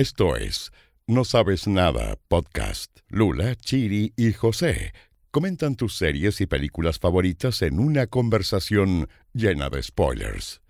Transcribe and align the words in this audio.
Esto 0.00 0.34
es 0.34 0.72
No 1.06 1.26
Sabes 1.26 1.66
Nada 1.68 2.16
Podcast. 2.28 3.00
Lula, 3.08 3.54
Chiri 3.54 4.14
y 4.16 4.32
José 4.32 4.94
comentan 5.30 5.76
tus 5.76 5.94
series 5.94 6.40
y 6.40 6.46
películas 6.46 6.98
favoritas 6.98 7.60
en 7.60 7.78
una 7.78 8.06
conversación 8.06 9.10
llena 9.34 9.68
de 9.68 9.82
spoilers. 9.82 10.62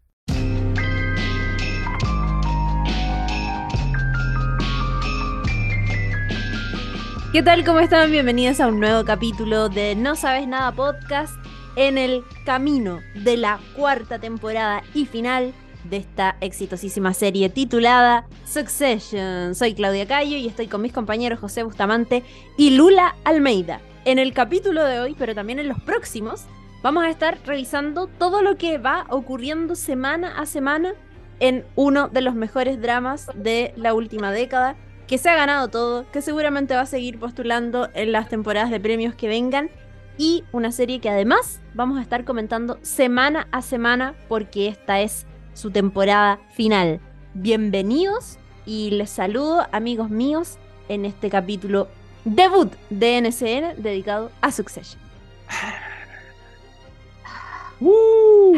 ¿Qué 7.33 7.45
tal? 7.45 7.65
¿Cómo 7.65 7.79
están? 7.79 8.11
Bienvenidos 8.11 8.59
a 8.59 8.67
un 8.67 8.81
nuevo 8.81 9.05
capítulo 9.05 9.69
de 9.69 9.95
No 9.95 10.17
Sabes 10.17 10.49
Nada 10.49 10.73
Podcast 10.73 11.37
en 11.77 11.99
el 11.99 12.25
camino 12.45 12.99
de 13.15 13.37
la 13.37 13.61
cuarta 13.77 14.19
temporada 14.19 14.83
y 14.93 15.07
final 15.07 15.55
de 15.85 15.99
esta 15.99 16.37
exitosísima 16.41 17.15
serie 17.15 17.49
titulada 17.49 18.27
Succession. 18.47 19.55
Soy 19.55 19.75
Claudia 19.75 20.07
Cayo 20.07 20.37
y 20.37 20.47
estoy 20.47 20.67
con 20.67 20.83
mis 20.83 20.93
compañeros 20.93 21.39
José 21.39 21.63
Bustamante 21.63 22.23
y 22.57 22.71
Lula 22.71 23.17
Almeida. 23.25 23.81
En 24.05 24.19
el 24.19 24.33
capítulo 24.33 24.85
de 24.85 25.01
hoy, 25.01 25.15
pero 25.19 25.35
también 25.35 25.59
en 25.59 25.69
los 25.69 25.81
próximos, 25.81 26.45
vamos 26.83 27.05
a 27.05 27.11
estar 27.11 27.39
revisando 27.45 28.07
todo 28.07 28.43
lo 28.43 28.57
que 28.57 28.79
va 28.79 29.07
ocurriendo 29.09 29.75
semana 29.75 30.39
a 30.39 30.47
semana 30.47 30.95
en 31.39 31.65
uno 31.75 32.09
de 32.09 32.21
los 32.21 32.35
mejores 32.35 32.81
dramas 32.81 33.27
de 33.35 33.73
la 33.77 33.95
última 33.95 34.33
década, 34.33 34.77
que 35.07 35.19
se 35.19 35.29
ha 35.29 35.35
ganado 35.35 35.69
todo, 35.69 36.11
que 36.11 36.23
seguramente 36.23 36.75
va 36.75 36.83
a 36.83 36.87
seguir 36.87 37.19
postulando 37.19 37.89
en 37.95 38.13
las 38.13 38.29
temporadas 38.29 38.71
de 38.71 38.81
premios 38.81 39.15
que 39.15 39.29
vengan, 39.29 39.71
y 40.19 40.45
una 40.53 40.71
serie 40.71 41.01
que 41.01 41.09
además 41.09 41.61
vamos 41.73 41.99
a 41.99 42.03
estar 42.03 42.25
comentando 42.25 42.79
semana 42.83 43.49
a 43.53 43.63
semana 43.63 44.15
porque 44.29 44.69
esta 44.69 45.01
es 45.01 45.27
su 45.55 45.71
temporada 45.71 46.39
final. 46.55 47.01
Bienvenidos 47.35 48.39
y 48.67 48.91
les 48.91 49.11
saludo 49.11 49.67
amigos 49.73 50.11
míos 50.11 50.59
en 50.89 51.05
este 51.05 51.31
capítulo 51.31 51.89
debut 52.25 52.73
de 52.91 53.21
NCN 53.21 53.83
dedicado 53.83 54.31
a 54.41 54.51
Succession. 54.53 55.01
Uh, 57.81 58.57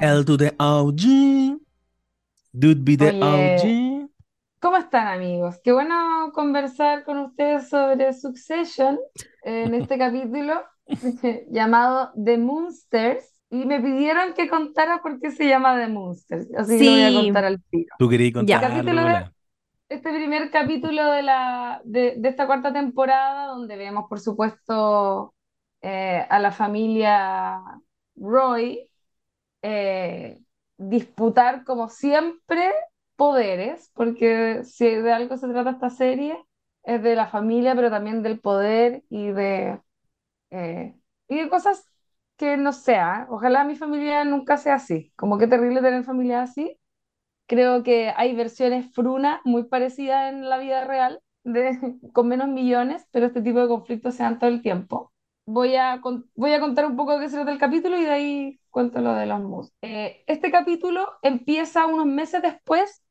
L 0.00 0.24
to 0.24 0.36
the 0.36 0.54
OG. 0.58 1.58
Dude 2.52 2.84
be 2.84 2.96
the 2.96 3.10
Oye. 3.10 4.04
OG. 4.04 4.10
¿Cómo 4.60 4.76
están 4.76 5.06
amigos? 5.06 5.56
Qué 5.64 5.72
bueno 5.72 6.30
conversar 6.34 7.04
con 7.04 7.18
ustedes 7.18 7.70
sobre 7.70 8.12
Succession 8.12 8.98
en 9.42 9.74
este 9.74 9.96
capítulo 9.96 10.62
llamado 11.50 12.12
The 12.22 12.36
Monsters 12.36 13.29
y 13.50 13.64
me 13.66 13.80
pidieron 13.80 14.34
que 14.34 14.48
contara 14.48 15.02
por 15.02 15.20
qué 15.20 15.30
se 15.32 15.48
llama 15.48 15.76
The 15.78 15.88
Monsters, 15.88 16.48
así 16.56 16.78
que 16.78 16.84
lo 16.84 16.92
voy 16.92 17.02
a 17.02 17.12
contar 17.12 17.44
al 17.44 17.62
tiro. 17.70 17.94
Tú 17.98 18.08
querías 18.08 18.32
Ya. 18.46 18.60
contar, 18.60 18.72
de-. 18.84 19.30
Este 19.88 20.10
primer 20.12 20.50
capítulo 20.50 21.10
de, 21.10 21.22
la, 21.22 21.80
de, 21.84 22.14
de 22.18 22.28
esta 22.28 22.46
cuarta 22.46 22.72
temporada, 22.72 23.46
donde 23.46 23.76
vemos 23.76 24.06
por 24.08 24.20
supuesto 24.20 25.34
eh, 25.82 26.26
a 26.30 26.38
la 26.38 26.52
familia 26.52 27.60
Roy 28.16 28.88
eh, 29.62 30.40
disputar 30.78 31.64
como 31.64 31.88
siempre 31.88 32.72
poderes, 33.16 33.90
porque 33.94 34.62
si 34.64 34.86
de 34.88 35.12
algo 35.12 35.36
se 35.36 35.48
trata 35.48 35.70
esta 35.70 35.90
serie, 35.90 36.38
es 36.84 37.02
de 37.02 37.14
la 37.16 37.26
familia, 37.28 37.74
pero 37.74 37.90
también 37.90 38.22
del 38.22 38.40
poder 38.40 39.02
y 39.10 39.28
de, 39.32 39.80
eh, 40.50 40.94
y 41.28 41.38
de 41.40 41.48
cosas 41.48 41.89
que 42.40 42.56
no 42.56 42.72
sea. 42.72 43.26
Ojalá 43.28 43.64
mi 43.64 43.76
familia 43.76 44.24
nunca 44.24 44.56
sea 44.56 44.76
así. 44.76 45.12
Como 45.14 45.36
que 45.36 45.46
terrible 45.46 45.82
tener 45.82 46.04
familia 46.04 46.40
así. 46.40 46.78
Creo 47.46 47.82
que 47.82 48.14
hay 48.16 48.34
versiones 48.34 48.90
fruna 48.94 49.42
muy 49.44 49.64
parecidas 49.64 50.32
en 50.32 50.48
la 50.48 50.56
vida 50.56 50.84
real, 50.84 51.20
de, 51.44 51.76
con 52.14 52.28
menos 52.28 52.48
millones, 52.48 53.06
pero 53.10 53.26
este 53.26 53.42
tipo 53.42 53.60
de 53.60 53.68
conflictos 53.68 54.14
se 54.14 54.22
dan 54.22 54.38
todo 54.38 54.48
el 54.48 54.62
tiempo. 54.62 55.12
Voy 55.44 55.76
a, 55.76 56.00
voy 56.34 56.52
a 56.54 56.60
contar 56.60 56.86
un 56.86 56.96
poco 56.96 57.18
de 57.18 57.20
qué 57.20 57.28
se 57.28 57.36
trata 57.36 57.52
el 57.52 57.58
capítulo 57.58 57.98
y 57.98 58.04
de 58.04 58.10
ahí 58.10 58.60
cuento 58.70 59.02
lo 59.02 59.12
de 59.12 59.26
los 59.26 59.40
mus. 59.40 59.70
Eh, 59.82 60.24
este 60.26 60.50
capítulo 60.50 61.10
empieza 61.20 61.84
unos 61.84 62.06
meses 62.06 62.40
después 62.40 63.04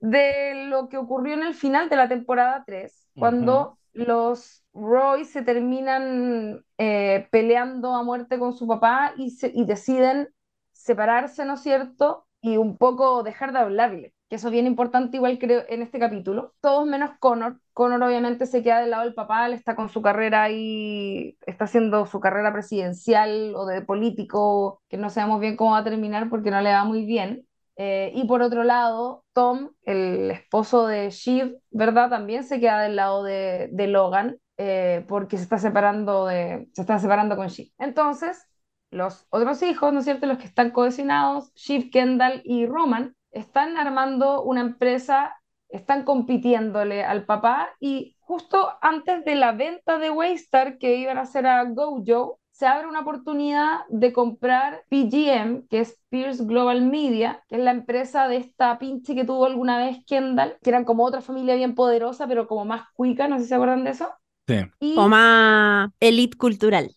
de 0.00 0.66
lo 0.66 0.90
que 0.90 0.98
ocurrió 0.98 1.32
en 1.32 1.44
el 1.44 1.54
final 1.54 1.88
de 1.88 1.96
la 1.96 2.08
temporada 2.08 2.62
3, 2.66 3.08
cuando 3.14 3.78
los 3.94 4.62
Roy 4.74 5.24
se 5.24 5.40
terminan 5.40 6.65
eh, 6.78 7.28
peleando 7.30 7.94
a 7.94 8.02
muerte 8.02 8.38
con 8.38 8.52
su 8.54 8.66
papá 8.66 9.12
y, 9.16 9.30
se- 9.30 9.52
y 9.54 9.64
deciden 9.64 10.28
separarse, 10.72 11.44
¿no 11.44 11.54
es 11.54 11.60
cierto? 11.62 12.26
Y 12.40 12.56
un 12.58 12.76
poco 12.76 13.22
dejar 13.22 13.52
de 13.52 13.58
hablarle, 13.58 14.14
que 14.28 14.36
eso 14.36 14.48
es 14.48 14.52
bien 14.52 14.66
importante 14.66 15.16
igual 15.16 15.38
creo 15.38 15.64
en 15.68 15.82
este 15.82 15.98
capítulo. 15.98 16.54
Todos 16.60 16.86
menos 16.86 17.10
Connor. 17.18 17.60
Connor 17.72 18.02
obviamente 18.02 18.46
se 18.46 18.62
queda 18.62 18.80
del 18.80 18.90
lado 18.90 19.04
del 19.04 19.14
papá, 19.14 19.46
él 19.46 19.52
está 19.54 19.74
con 19.76 19.88
su 19.88 20.02
carrera 20.02 20.44
ahí, 20.44 21.36
está 21.46 21.64
haciendo 21.64 22.06
su 22.06 22.20
carrera 22.20 22.52
presidencial 22.52 23.54
o 23.56 23.66
de 23.66 23.82
político, 23.82 24.82
que 24.88 24.96
no 24.96 25.10
sabemos 25.10 25.40
bien 25.40 25.56
cómo 25.56 25.72
va 25.72 25.78
a 25.78 25.84
terminar 25.84 26.28
porque 26.30 26.50
no 26.50 26.60
le 26.60 26.72
va 26.72 26.84
muy 26.84 27.04
bien. 27.06 27.46
Eh, 27.78 28.10
y 28.14 28.26
por 28.26 28.40
otro 28.42 28.64
lado, 28.64 29.24
Tom, 29.34 29.70
el 29.82 30.30
esposo 30.30 30.86
de 30.86 31.10
Shiv, 31.10 31.58
¿verdad? 31.70 32.08
También 32.10 32.42
se 32.44 32.58
queda 32.60 32.80
del 32.82 32.96
lado 32.96 33.22
de, 33.22 33.68
de 33.72 33.86
Logan 33.88 34.38
eh, 34.56 35.04
porque 35.08 35.36
se 35.36 35.42
está 35.44 35.58
separando 35.58 36.26
de, 36.26 36.68
se 36.72 36.82
está 36.82 36.98
separando 36.98 37.36
con 37.36 37.48
Shiv. 37.48 37.72
Entonces, 37.78 38.46
los 38.90 39.26
otros 39.30 39.62
hijos, 39.62 39.92
¿no 39.92 39.98
es 40.00 40.04
cierto? 40.04 40.26
Los 40.26 40.38
que 40.38 40.46
están 40.46 40.70
cohesionados, 40.70 41.52
Shiv, 41.54 41.90
Kendall 41.90 42.40
y 42.44 42.66
Roman, 42.66 43.14
están 43.30 43.76
armando 43.76 44.42
una 44.42 44.60
empresa, 44.62 45.34
están 45.68 46.04
compitiéndole 46.04 47.04
al 47.04 47.26
papá 47.26 47.68
y 47.80 48.16
justo 48.20 48.72
antes 48.80 49.24
de 49.24 49.34
la 49.34 49.52
venta 49.52 49.98
de 49.98 50.10
Waystar 50.10 50.78
que 50.78 50.96
iban 50.96 51.18
a 51.18 51.22
hacer 51.22 51.46
a 51.46 51.64
Gojo, 51.64 52.40
se 52.50 52.66
abre 52.66 52.86
una 52.88 53.00
oportunidad 53.00 53.80
de 53.90 54.12
comprar 54.14 54.84
PGM, 54.88 55.66
que 55.68 55.80
es 55.80 56.00
Pierce 56.08 56.44
Global 56.44 56.80
Media, 56.82 57.44
que 57.48 57.56
es 57.56 57.62
la 57.62 57.70
empresa 57.72 58.28
de 58.28 58.38
esta 58.38 58.78
pinche 58.78 59.14
que 59.14 59.26
tuvo 59.26 59.44
alguna 59.44 59.76
vez 59.78 59.98
Kendall, 60.06 60.56
que 60.62 60.70
eran 60.70 60.84
como 60.86 61.04
otra 61.04 61.20
familia 61.20 61.54
bien 61.54 61.74
poderosa, 61.74 62.26
pero 62.26 62.46
como 62.48 62.64
más 62.64 62.88
cuica, 62.94 63.28
no 63.28 63.36
sé 63.36 63.42
si 63.44 63.48
se 63.50 63.54
acuerdan 63.56 63.84
de 63.84 63.90
eso. 63.90 64.08
Sí. 64.46 64.54
Y 64.80 64.96
O 64.96 65.08
más 65.08 65.90
elite 66.00 66.36
cultural. 66.36 66.90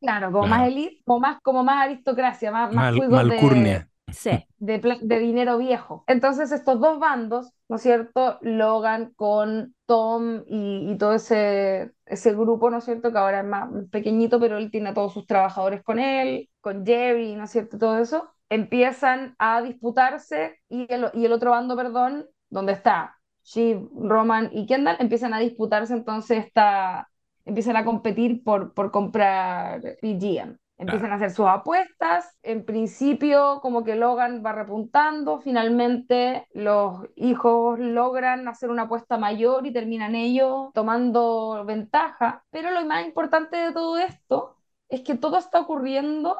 claro, 0.00 0.32
como 0.32 0.46
Claro. 0.46 0.48
más 0.48 0.68
elite, 0.68 1.02
como 1.04 1.20
más, 1.20 1.40
como 1.42 1.64
más 1.64 1.84
aristocracia, 1.84 2.50
más, 2.52 2.72
más 2.72 2.92
Mal- 2.92 2.96
cuicos 2.96 3.28
de- 3.28 3.28
malcurnia. 3.30 3.90
Sí. 4.10 4.30
de, 4.58 4.78
de 5.02 5.18
dinero 5.18 5.58
viejo. 5.58 6.02
Entonces 6.06 6.50
estos 6.50 6.80
dos 6.80 6.98
bandos, 6.98 7.52
¿no 7.68 7.76
es 7.76 7.82
cierto? 7.82 8.38
Logan 8.42 9.12
con 9.16 9.74
Tom 9.86 10.42
y, 10.46 10.90
y 10.92 10.98
todo 10.98 11.12
ese, 11.14 11.92
ese 12.06 12.32
grupo, 12.34 12.70
¿no 12.70 12.78
es 12.78 12.84
cierto? 12.84 13.12
Que 13.12 13.18
ahora 13.18 13.40
es 13.40 13.46
más 13.46 13.68
pequeñito, 13.92 14.40
pero 14.40 14.56
él 14.58 14.70
tiene 14.70 14.90
a 14.90 14.94
todos 14.94 15.12
sus 15.12 15.26
trabajadores 15.26 15.82
con 15.82 15.98
él, 15.98 16.48
con 16.60 16.86
Jerry, 16.86 17.34
¿no 17.36 17.44
es 17.44 17.50
cierto? 17.50 17.78
Todo 17.78 17.98
eso. 17.98 18.28
Empiezan 18.48 19.34
a 19.38 19.60
disputarse 19.62 20.58
y 20.70 20.86
el, 20.92 21.10
y 21.14 21.26
el 21.26 21.32
otro 21.32 21.50
bando, 21.50 21.76
perdón, 21.76 22.26
donde 22.48 22.72
está 22.72 23.17
Shiv, 23.48 23.88
Roman 23.94 24.50
y 24.52 24.66
Kendall, 24.66 24.96
empiezan 25.00 25.32
a 25.32 25.38
disputarse 25.38 25.94
entonces 25.94 26.46
esta... 26.46 27.08
Empiezan 27.46 27.76
a 27.76 27.84
competir 27.86 28.44
por, 28.44 28.74
por 28.74 28.90
comprar 28.90 29.80
PGM. 30.02 30.58
Empiezan 30.76 31.12
a 31.12 31.14
hacer 31.14 31.30
sus 31.30 31.46
apuestas. 31.46 32.36
En 32.42 32.66
principio, 32.66 33.60
como 33.62 33.84
que 33.84 33.96
Logan 33.96 34.42
va 34.44 34.52
repuntando. 34.52 35.40
Finalmente, 35.40 36.46
los 36.52 37.06
hijos 37.16 37.78
logran 37.78 38.46
hacer 38.48 38.68
una 38.68 38.82
apuesta 38.82 39.16
mayor 39.16 39.66
y 39.66 39.72
terminan 39.72 40.14
ellos 40.14 40.68
tomando 40.74 41.64
ventaja. 41.64 42.44
Pero 42.50 42.70
lo 42.70 42.84
más 42.84 43.06
importante 43.06 43.56
de 43.56 43.72
todo 43.72 43.96
esto 43.96 44.56
es 44.90 45.00
que 45.00 45.16
todo 45.16 45.38
está 45.38 45.60
ocurriendo 45.60 46.36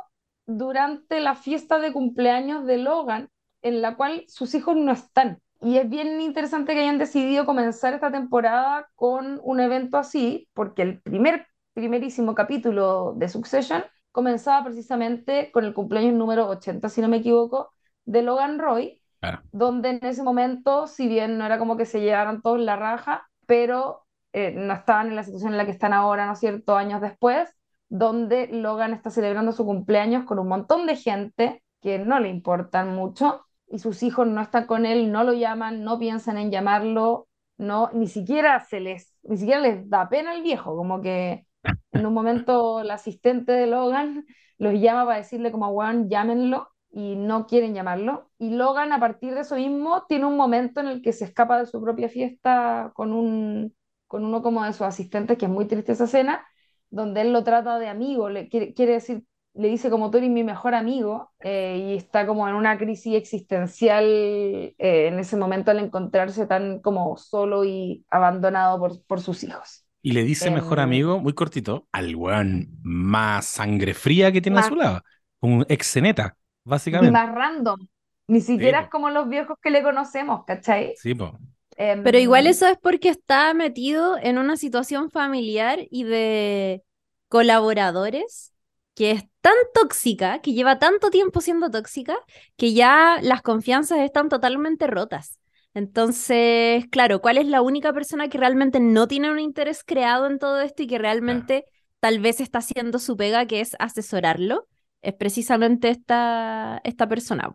durante 0.47 1.21
la 1.21 1.35
fiesta 1.35 1.79
de 1.79 1.93
cumpleaños 1.95 2.67
de 2.67 2.77
Logan, 2.79 3.31
en 3.63 3.81
la 3.81 3.97
cual 3.97 4.25
sus 4.29 4.55
hijos 4.55 4.77
no 4.77 4.93
están. 4.93 5.41
Y 5.61 5.77
es 5.79 5.89
bien 5.91 6.21
interesante 6.21 6.73
que 6.75 6.81
hayan 6.81 6.99
decidido 6.99 7.45
comenzar 7.45 7.93
esta 7.95 8.13
temporada 8.13 8.89
con 8.95 9.41
un 9.43 9.61
evento 9.61 9.99
así, 9.99 10.49
porque 10.55 10.83
el 10.83 11.01
primer, 11.01 11.47
primerísimo 11.75 12.35
capítulo 12.35 13.15
de 13.17 13.29
Succession 13.29 13.85
comenzaba 14.13 14.65
precisamente 14.65 15.51
con 15.53 15.65
el 15.65 15.75
cumpleaños 15.75 16.15
número 16.15 16.49
80, 16.49 16.89
si 16.89 17.01
no 17.01 17.09
me 17.09 17.19
equivoco, 17.19 17.73
de 18.05 18.23
Logan 18.23 18.59
Roy, 18.59 19.03
Claro. 19.21 19.43
donde 19.51 19.91
en 19.91 20.05
ese 20.05 20.23
momento, 20.23 20.87
si 20.87 21.09
bien 21.09 21.39
no 21.39 21.45
era 21.47 21.59
como 21.59 21.77
que 21.77 21.87
se 21.87 22.01
llevaran 22.01 22.41
todos 22.41 22.61
la 22.61 22.77
raja, 22.77 23.29
pero 23.47 24.07
eh, 24.33 24.53
no 24.53 24.75
estaban 24.75 25.09
en 25.09 25.17
la 25.17 25.25
situación 25.25 25.53
en 25.53 25.59
la 25.59 25.65
que 25.65 25.73
están 25.73 25.93
ahora, 25.93 26.27
¿no 26.27 26.33
es 26.35 26.39
cierto?, 26.39 26.77
años 26.77 27.01
después, 27.01 27.51
donde 27.89 28.47
Logan 28.49 28.93
está 28.93 29.11
celebrando 29.11 29.51
su 29.53 29.65
cumpleaños 29.65 30.25
con 30.25 30.39
un 30.39 30.47
montón 30.49 30.87
de 30.87 30.95
gente 30.97 31.65
que 31.81 31.99
no 31.99 32.21
le 32.21 32.29
importan 32.29 32.95
mucho 32.95 33.45
y 33.71 33.79
sus 33.79 34.03
hijos 34.03 34.27
no 34.27 34.41
están 34.41 34.67
con 34.67 34.87
él, 34.87 35.13
no 35.13 35.25
lo 35.25 35.33
llaman, 35.35 35.85
no 35.85 35.99
piensan 35.99 36.39
en 36.39 36.51
llamarlo, 36.51 37.29
no, 37.59 37.91
ni 37.93 38.07
siquiera 38.09 38.61
se 38.61 38.81
les, 38.81 39.15
ni 39.23 39.37
siquiera 39.37 39.61
les 39.61 39.89
da 39.91 40.09
pena 40.09 40.33
al 40.33 40.43
viejo, 40.43 40.77
como 40.77 41.01
que 41.01 41.47
en 41.93 42.07
un 42.07 42.15
momento 42.15 42.83
la 42.83 42.95
asistente 42.95 43.53
de 43.53 43.67
Logan 43.67 44.25
los 44.59 44.75
llama 44.75 45.05
para 45.07 45.19
decirle 45.19 45.53
como, 45.53 45.69
weón, 45.71 46.09
llámenlo, 46.09 46.69
y 46.91 47.17
no 47.17 47.47
quieren 47.47 47.75
llamarlo. 47.75 48.31
Y 48.39 48.51
Logan, 48.51 48.93
a 48.93 49.01
partir 49.01 49.35
de 49.35 49.41
eso 49.41 49.57
mismo, 49.57 50.05
tiene 50.09 50.25
un 50.27 50.37
momento 50.37 50.81
en 50.81 50.89
el 50.89 51.03
que 51.03 51.13
se 51.13 51.25
escapa 51.27 51.59
de 51.59 51.67
su 51.67 51.81
propia 51.83 52.09
fiesta 52.09 52.93
con, 52.95 53.13
un, 53.13 53.75
con 54.07 54.25
uno 54.25 54.43
como 54.43 54.65
de 54.65 54.73
sus 54.73 54.83
asistentes, 54.83 55.39
que 55.39 55.47
es 55.47 55.51
muy 55.51 55.67
triste 55.67 55.93
esa 55.93 56.05
escena, 56.05 56.47
donde 56.91 57.21
él 57.21 57.33
lo 57.33 57.45
trata 57.45 57.79
de 57.79 57.89
amigo, 57.89 58.31
le 58.31 58.49
quiere, 58.49 58.75
quiere 58.75 58.93
decir, 58.95 59.25
le 59.55 59.69
dice 59.69 59.91
como 59.91 60.11
tú 60.11 60.19
eres 60.19 60.31
mi 60.31 60.45
mejor 60.45 60.75
amigo, 60.75 61.33
eh, 61.41 61.79
y 61.93 61.97
está 61.97 62.27
como 62.27 62.49
en 62.49 62.55
una 62.55 62.79
crisis 62.79 63.15
existencial 63.17 64.05
eh, 64.07 64.75
en 64.79 65.19
ese 65.19 65.37
momento 65.37 65.71
al 65.71 65.79
encontrarse 65.81 66.47
tan 66.47 66.81
como 66.81 67.17
solo 67.17 67.65
y 67.65 68.05
abandonado 68.11 68.79
por, 68.79 69.03
por 69.07 69.21
sus 69.21 69.43
hijos. 69.45 69.85
Y 70.01 70.13
le 70.13 70.23
dice 70.23 70.51
mejor 70.51 70.79
Em, 70.79 70.85
amigo, 70.85 71.19
muy 71.21 71.35
cortito, 71.35 71.89
al 71.93 72.15
weón 72.15 72.69
más 72.83 73.47
sangre 73.47 73.95
fría 73.95 74.33
que 74.33 74.41
tiene 74.41 74.61
a 74.61 74.63
su 74.63 74.77
lado. 74.77 75.03
Un 75.41 75.67
exeneta, 75.69 76.37
Y 76.67 76.71
básicamente. 76.71 77.11
más 77.11 77.35
random. 77.35 77.87
Ni 78.29 78.41
siquiera 78.41 78.81
es 78.83 78.89
como 78.91 79.11
los 79.11 79.29
viejos 79.29 79.57
que 79.63 79.71
le 79.71 79.83
conocemos, 79.83 80.45
¿cachai? 80.45 80.95
Sí, 80.95 81.15
po. 81.15 81.39
Em, 81.77 82.03
Pero 82.03 82.19
igual 82.19 82.47
eso 82.47 82.67
es 82.67 82.77
porque 82.79 83.09
está 83.09 83.55
metido 83.55 84.17
en 84.19 84.39
una 84.39 84.57
situación 84.57 85.11
familiar 85.11 85.81
y 85.91 86.05
de 86.05 86.83
colaboradores 87.29 88.53
que 88.99 89.13
es 89.13 89.25
tan 89.41 89.55
tóxica, 89.75 90.41
que 90.41 90.53
lleva 90.53 90.79
tanto 90.81 91.11
tiempo 91.11 91.41
siendo 91.41 91.71
tóxica, 91.71 92.17
que 92.57 92.73
ya 92.75 93.21
las 93.23 93.43
confianzas 93.43 94.01
están 94.01 94.29
totalmente 94.29 94.89
rotas. 94.89 95.39
Entonces, 95.75 96.85
claro, 96.91 97.21
¿cuál 97.21 97.39
es 97.39 97.47
la 97.47 97.63
única 97.63 97.93
persona 97.93 98.29
que 98.29 98.39
realmente 98.39 98.81
no 98.81 99.07
tiene 99.07 99.31
un 99.31 99.39
interés 99.39 99.85
creado 99.85 100.27
en 100.27 100.39
todo 100.41 100.61
esto 100.61 100.83
y 100.83 100.89
que 100.89 100.99
realmente 100.99 101.65
tal 102.01 102.19
vez 102.21 102.41
está 102.41 102.59
haciendo 102.59 102.99
su 102.99 103.17
pega, 103.17 103.47
que 103.47 103.61
es 103.61 103.77
asesorarlo? 103.79 104.67
Es 105.03 105.15
precisamente 105.15 105.91
esta, 105.91 106.81
esta 106.83 107.09
persona. 107.09 107.51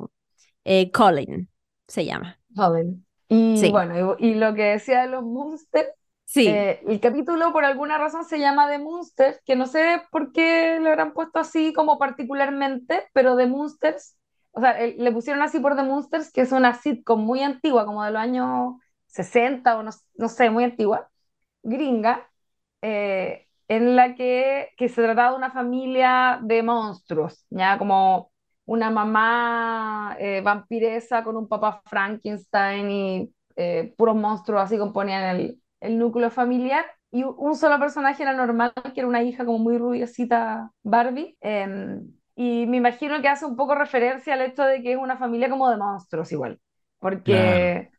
Eh, 0.63 0.91
Colin 0.91 1.49
se 1.87 2.05
llama. 2.05 2.39
joven. 2.55 3.05
Y 3.29 3.57
Sí. 3.59 3.69
bueno, 3.71 4.15
y, 4.19 4.29
y 4.29 4.35
lo 4.35 4.53
que 4.53 4.63
decía 4.63 5.01
de 5.01 5.09
los 5.09 5.23
Monsters, 5.23 5.89
Sí. 6.33 6.47
eh, 6.47 6.81
el 6.87 6.99
capítulo 6.99 7.53
por 7.53 7.63
alguna 7.63 7.99
razón 7.99 8.25
se 8.25 8.39
llama 8.39 8.67
The 8.67 8.79
Monsters, 8.79 9.39
que 9.45 9.55
no 9.55 9.67
sé 9.67 10.01
por 10.11 10.31
qué 10.31 10.79
lo 10.79 10.89
habrán 10.89 11.13
puesto 11.13 11.37
así 11.39 11.73
como 11.73 11.99
particularmente, 11.99 13.07
pero 13.13 13.35
The 13.37 13.45
Monsters, 13.45 14.17
o 14.51 14.59
sea, 14.61 14.79
le 14.81 15.11
pusieron 15.11 15.43
así 15.43 15.59
por 15.59 15.75
The 15.75 15.83
Monsters, 15.83 16.31
que 16.31 16.41
es 16.41 16.51
una 16.51 16.73
sitcom 16.73 17.21
muy 17.23 17.41
antigua, 17.41 17.85
como 17.85 18.03
de 18.03 18.11
los 18.11 18.21
años 18.21 18.75
60 19.07 19.77
o 19.77 19.83
no, 19.83 19.91
no 20.15 20.27
sé, 20.27 20.49
muy 20.49 20.63
antigua, 20.63 21.07
gringa, 21.63 22.27
eh, 22.81 23.47
en 23.67 23.95
la 23.95 24.15
que, 24.15 24.69
que 24.77 24.89
se 24.89 25.03
trataba 25.03 25.31
de 25.31 25.37
una 25.37 25.51
familia 25.51 26.39
de 26.43 26.63
monstruos, 26.63 27.45
ya 27.51 27.77
como 27.77 28.31
una 28.65 28.89
mamá 28.89 30.15
eh, 30.19 30.41
vampiresa 30.41 31.23
con 31.23 31.37
un 31.37 31.47
papá 31.47 31.81
Frankenstein 31.85 32.89
y 32.91 33.33
eh, 33.55 33.93
puros 33.97 34.15
monstruos 34.15 34.61
así 34.63 34.77
componían 34.77 35.35
el, 35.35 35.62
el 35.83 35.97
núcleo 35.99 36.31
familiar. 36.31 36.85
Y 37.11 37.23
un 37.23 37.55
solo 37.55 37.79
personaje 37.79 38.23
era 38.23 38.33
normal, 38.33 38.73
que 38.93 39.01
era 39.01 39.07
una 39.07 39.23
hija 39.23 39.45
como 39.45 39.59
muy 39.59 39.77
rubiosita 39.77 40.71
Barbie. 40.83 41.37
eh, 41.41 41.99
y 42.35 42.65
me 42.67 42.77
imagino 42.77 43.21
que 43.21 43.27
hace 43.29 43.45
un 43.45 43.55
poco 43.55 43.75
referencia 43.75 44.33
al 44.33 44.41
hecho 44.41 44.63
de 44.63 44.81
que 44.81 44.93
es 44.93 44.97
una 44.97 45.17
familia 45.17 45.49
como 45.49 45.69
de 45.69 45.77
monstruos 45.77 46.31
igual. 46.31 46.59
Porque 46.99 47.91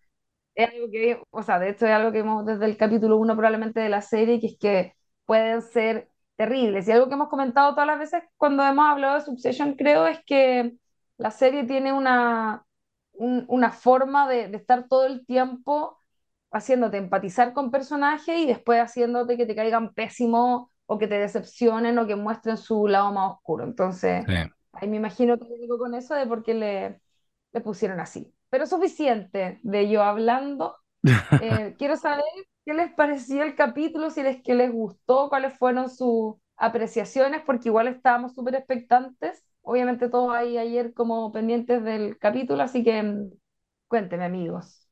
es 0.55 0.71
algo 0.71 0.91
que, 0.91 1.23
o 1.31 1.43
sea, 1.43 1.59
de 1.59 1.71
hecho 1.71 1.87
es 1.87 1.93
algo 1.93 2.13
que 2.13 2.23
vimos 2.23 2.47
desde 2.47 2.65
el 2.67 2.77
capítulo 2.77 3.17
1 3.19 3.35
probablemente 3.37 3.81
de 3.81 3.89
la 3.89 4.01
serie, 4.03 4.41
que 4.41 4.47
es 4.49 4.59
que 4.59 4.95
pueden 5.27 5.63
ser 5.63 6.11
terribles. 6.37 6.87
Y 6.89 6.93
algo 6.93 7.09
que 7.09 7.15
hemos 7.15 7.29
comentado 7.29 7.73
todas 7.75 7.87
las 7.87 7.99
veces 7.99 8.23
cuando 8.37 8.65
hemos 8.65 8.87
hablado 8.89 9.17
de 9.17 9.23
Succession, 9.23 9.75
creo, 9.77 10.07
es 10.07 10.21
que 10.27 10.75
la 11.19 11.31
serie 11.31 11.65
tiene 11.65 11.93
una, 11.93 12.65
un- 13.13 13.45
una 13.49 13.71
forma 13.73 14.29
de, 14.29 14.49
de 14.49 14.57
estar 14.57 14.87
todo 14.89 15.07
el 15.07 15.25
tiempo 15.27 15.99
haciéndote 16.55 16.99
empatizar 16.99 17.53
con 17.55 17.71
personajes 17.73 18.39
y 18.39 18.47
después 18.47 18.81
haciéndote 18.81 19.37
que 19.37 19.47
te 19.47 19.57
caigan 19.57 19.95
pésimos 19.95 20.71
o 20.87 20.99
que 20.99 21.09
te 21.09 21.17
decepcionen 21.19 21.99
o 21.99 22.07
que 22.07 22.17
muestren 22.17 22.57
su 22.59 22.89
lado 22.89 23.13
más 23.13 23.33
oscuro. 23.35 23.65
Entonces, 23.65 24.27
Sí. 24.27 24.35
ahí 24.73 24.89
me 24.89 24.97
imagino 24.99 25.39
que 25.39 25.47
digo 25.61 25.79
con 25.79 25.95
eso 25.95 26.15
de 26.15 26.27
por 26.27 26.43
qué 26.45 26.55
le, 26.55 27.01
le 27.53 27.61
pusieron 27.63 28.01
así. 28.01 28.35
Pero 28.51 28.67
suficiente 28.67 29.61
de 29.63 29.91
yo 29.91 30.03
hablando. 30.03 30.77
Eh, 31.39 31.75
quiero 31.79 31.97
saber 31.97 32.25
qué 32.65 32.75
les 32.75 32.93
pareció 32.95 33.43
el 33.43 33.55
capítulo, 33.57 34.11
si 34.11 34.23
les, 34.23 34.43
qué 34.43 34.55
les 34.55 34.73
gustó, 34.73 35.29
cuáles 35.29 35.55
fueron 35.59 35.91
sus 35.91 36.37
apreciaciones, 36.57 37.43
porque 37.45 37.69
igual 37.69 37.89
estábamos 37.89 38.35
súper 38.35 38.55
expectantes. 38.57 39.45
Obviamente 39.63 40.09
todos 40.09 40.35
ahí 40.35 40.59
ayer 40.59 40.95
como 40.95 41.33
pendientes 41.33 41.83
del 41.85 42.19
capítulo, 42.19 42.63
así 42.63 42.85
que 42.85 43.03
mm, 43.03 43.31
cuéntenme 43.89 44.25
amigos. 44.27 44.84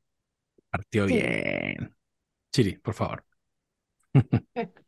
Partió 0.72 1.06
Sí. 1.06 1.14
bien. 1.14 1.96
Chiri, 2.52 2.78
por 2.78 2.94
favor. 2.94 3.24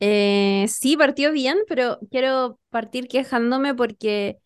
Eh, 0.00 0.66
sí, 0.68 0.96
partió 0.96 1.32
bien, 1.32 1.58
pero 1.68 1.98
quiero 2.10 2.60
partir 2.70 3.08
quejándome 3.08 3.74
porque, 3.74 4.38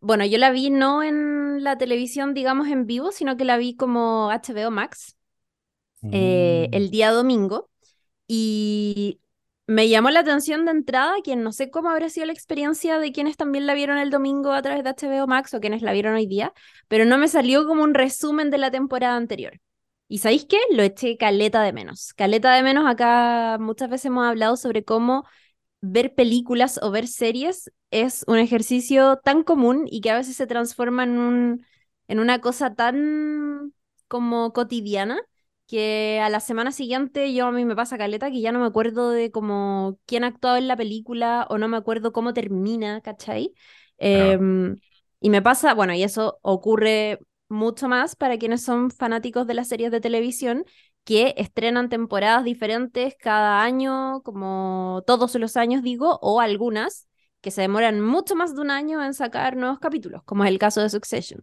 bueno, 0.00 0.24
yo 0.26 0.38
la 0.38 0.52
vi 0.52 0.70
no 0.70 1.02
en 1.02 1.64
la 1.64 1.78
televisión, 1.78 2.34
digamos, 2.34 2.68
en 2.68 2.86
vivo, 2.86 3.12
sino 3.12 3.36
que 3.36 3.44
la 3.46 3.58
vi 3.58 3.76
como 3.76 4.30
HBO 4.30 4.70
Max 4.70 5.16
eh, 6.10 6.68
Mm. 6.70 6.74
el 6.74 6.90
día 6.90 7.12
domingo. 7.12 7.70
Y 8.28 9.20
me 9.68 9.88
llamó 9.88 10.10
la 10.10 10.20
atención 10.20 10.64
de 10.66 10.72
entrada, 10.72 11.14
que 11.24 11.36
no 11.36 11.52
sé 11.52 11.70
cómo 11.70 11.90
habrá 11.90 12.08
sido 12.10 12.26
la 12.26 12.32
experiencia 12.34 12.98
de 13.00 13.12
quienes 13.12 13.36
también 13.36 13.66
la 13.66 13.74
vieron 13.74 13.98
el 13.98 14.10
domingo 14.10 14.52
a 14.52 14.62
través 14.62 14.84
de 14.84 14.90
HBO 14.90 15.26
Max 15.28 15.54
o 15.54 15.60
quienes 15.60 15.82
la 15.82 15.92
vieron 15.94 16.14
hoy 16.16 16.26
día, 16.26 16.52
pero 16.88 17.04
no 17.06 17.18
me 17.18 17.28
salió 17.28 17.66
como 17.66 17.84
un 17.84 17.94
resumen 17.94 18.50
de 18.50 18.58
la 18.58 18.70
temporada 18.72 19.16
anterior. 19.16 19.60
¿Y 20.08 20.18
sabéis 20.18 20.44
qué? 20.46 20.58
Lo 20.70 20.82
eché 20.82 21.16
caleta 21.16 21.62
de 21.62 21.72
menos. 21.72 22.12
Caleta 22.14 22.54
de 22.54 22.62
menos, 22.62 22.86
acá 22.86 23.58
muchas 23.60 23.88
veces 23.90 24.06
hemos 24.06 24.26
hablado 24.26 24.56
sobre 24.56 24.84
cómo 24.84 25.24
ver 25.80 26.14
películas 26.14 26.80
o 26.82 26.90
ver 26.90 27.06
series 27.08 27.72
es 27.90 28.24
un 28.28 28.38
ejercicio 28.38 29.18
tan 29.24 29.44
común 29.44 29.84
y 29.90 30.00
que 30.00 30.10
a 30.10 30.16
veces 30.16 30.36
se 30.36 30.46
transforma 30.46 31.04
en 31.04 31.18
un, 31.18 31.66
en 32.08 32.20
una 32.20 32.40
cosa 32.40 32.74
tan 32.74 33.74
como 34.08 34.52
cotidiana 34.52 35.20
que 35.66 36.20
a 36.22 36.30
la 36.30 36.40
semana 36.40 36.72
siguiente 36.72 37.32
yo 37.34 37.46
a 37.46 37.52
mí 37.52 37.64
me 37.64 37.76
pasa 37.76 37.98
caleta 37.98 38.30
que 38.30 38.40
ya 38.40 38.52
no 38.52 38.60
me 38.60 38.66
acuerdo 38.66 39.10
de 39.10 39.30
como 39.30 39.98
quién 40.06 40.24
ha 40.24 40.28
actuado 40.28 40.56
en 40.58 40.68
la 40.68 40.76
película 40.76 41.46
o 41.50 41.58
no 41.58 41.68
me 41.68 41.76
acuerdo 41.76 42.12
cómo 42.12 42.34
termina, 42.34 43.00
¿cachai? 43.02 43.54
Em, 43.98 44.76
y 45.20 45.30
me 45.30 45.42
pasa, 45.42 45.74
bueno, 45.74 45.94
y 45.94 46.02
eso 46.02 46.38
ocurre 46.42 47.20
mucho 47.48 47.88
más 47.88 48.16
para 48.16 48.38
quienes 48.38 48.62
son 48.62 48.90
fanáticos 48.90 49.46
de 49.46 49.54
las 49.54 49.68
series 49.68 49.90
de 49.90 50.00
televisión 50.00 50.64
que 51.04 51.34
estrenan 51.36 51.88
temporadas 51.88 52.44
diferentes 52.44 53.14
cada 53.18 53.62
año, 53.62 54.22
como 54.22 55.02
todos 55.06 55.34
los 55.34 55.56
años 55.56 55.82
digo, 55.82 56.18
o 56.22 56.40
algunas 56.40 57.08
que 57.40 57.50
se 57.50 57.60
demoran 57.60 58.00
mucho 58.00 58.34
más 58.36 58.54
de 58.54 58.62
un 58.62 58.70
año 58.70 59.04
en 59.04 59.12
sacar 59.12 59.56
nuevos 59.56 59.78
capítulos, 59.78 60.22
como 60.24 60.44
es 60.44 60.50
el 60.50 60.58
caso 60.58 60.80
de 60.80 60.88
Succession. 60.88 61.42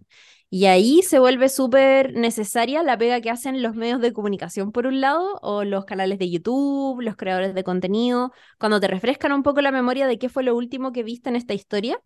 Y 0.50 0.65
ahí 0.65 1.03
se 1.03 1.20
vuelve 1.20 1.48
súper 1.48 2.13
necesaria 2.13 2.81
la 2.84 2.98
pega 2.98 3.22
que 3.22 3.29
hacen 3.29 3.62
los 3.62 3.75
medios 3.75 4.01
de 4.01 4.12
comunicación, 4.12 4.72
por 4.72 4.88
un 4.88 5.00
lado, 5.00 5.39
o 5.43 5.63
los 5.63 5.86
canales 5.86 6.17
de 6.17 6.29
YouTube, 6.29 7.01
los 7.01 7.15
creadores 7.15 7.53
de 7.53 7.63
contenido, 7.63 8.31
cuando 8.60 8.79
te 8.79 8.88
refrescan 8.88 9.31
un 9.31 9.43
poco 9.43 9.62
la 9.62 9.72
memoria 9.72 10.08
de 10.08 10.17
qué 10.17 10.27
fue 10.27 10.43
lo 10.43 10.55
último 10.55 10.91
que 10.91 11.03
viste 11.03 11.29
en 11.29 11.36
esta 11.36 11.53
historia. 11.53 12.01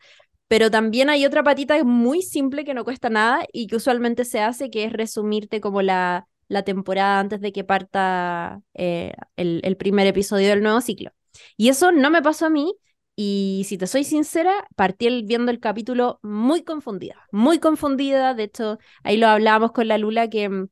Pero 0.48 0.70
también 0.72 1.10
hay 1.10 1.26
otra 1.26 1.44
patita 1.44 1.84
muy 1.84 2.22
simple 2.22 2.64
que 2.66 2.74
no 2.74 2.84
cuesta 2.84 3.10
nada 3.10 3.46
y 3.52 3.68
que 3.68 3.78
usualmente 3.78 4.26
se 4.26 4.40
hace, 4.42 4.70
que 4.70 4.86
es 4.86 4.94
resumirte 4.94 5.60
como 5.62 5.82
la, 5.82 6.28
la 6.48 6.64
temporada 6.64 7.20
antes 7.20 7.42
de 7.42 7.52
que 7.52 7.64
parta 7.64 8.62
eh, 8.76 9.14
el, 9.38 9.62
el 9.64 9.76
primer 9.78 10.08
episodio 10.08 10.50
del 10.50 10.62
nuevo 10.64 10.82
ciclo. 10.82 11.12
Y 11.58 11.70
eso 11.70 11.92
no 11.92 12.10
me 12.12 12.22
pasó 12.22 12.46
a 12.46 12.50
mí, 12.50 12.76
y 13.16 13.64
si 13.68 13.78
te 13.78 13.88
soy 13.88 14.04
sincera, 14.04 14.54
partí 14.76 15.08
el- 15.08 15.24
viendo 15.24 15.52
el 15.52 15.60
capítulo 15.60 16.20
muy 16.24 16.64
confundida, 16.64 17.16
muy 17.32 17.60
confundida. 17.60 18.34
De 18.34 18.44
hecho, 18.44 18.78
ahí 19.04 19.18
lo 19.18 19.28
hablábamos 19.28 19.72
con 19.72 19.88
la 19.88 19.98
Lula 19.98 20.30
que 20.30 20.50
mm, 20.50 20.68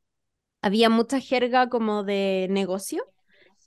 había 0.62 0.90
mucha 0.90 1.20
jerga 1.20 1.70
como 1.70 2.04
de 2.04 2.48
negocio, 2.50 3.04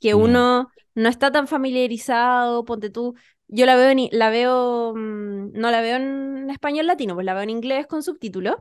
que 0.00 0.14
uno 0.14 0.68
no 0.94 1.08
está 1.08 1.32
tan 1.32 1.48
familiarizado, 1.48 2.64
ponte 2.64 2.90
tú. 2.90 3.14
Yo 3.48 3.66
la 3.66 3.76
veo, 3.76 3.90
en 3.90 4.08
la 4.12 4.30
veo, 4.30 4.94
mm, 4.94 5.52
no 5.52 5.70
la 5.70 5.80
veo 5.80 5.96
en 5.96 6.50
español 6.50 6.86
latino, 6.86 7.14
pues 7.14 7.24
la 7.26 7.34
veo 7.34 7.42
en 7.42 7.50
inglés 7.50 7.86
con 7.86 8.02
subtítulos. 8.02 8.56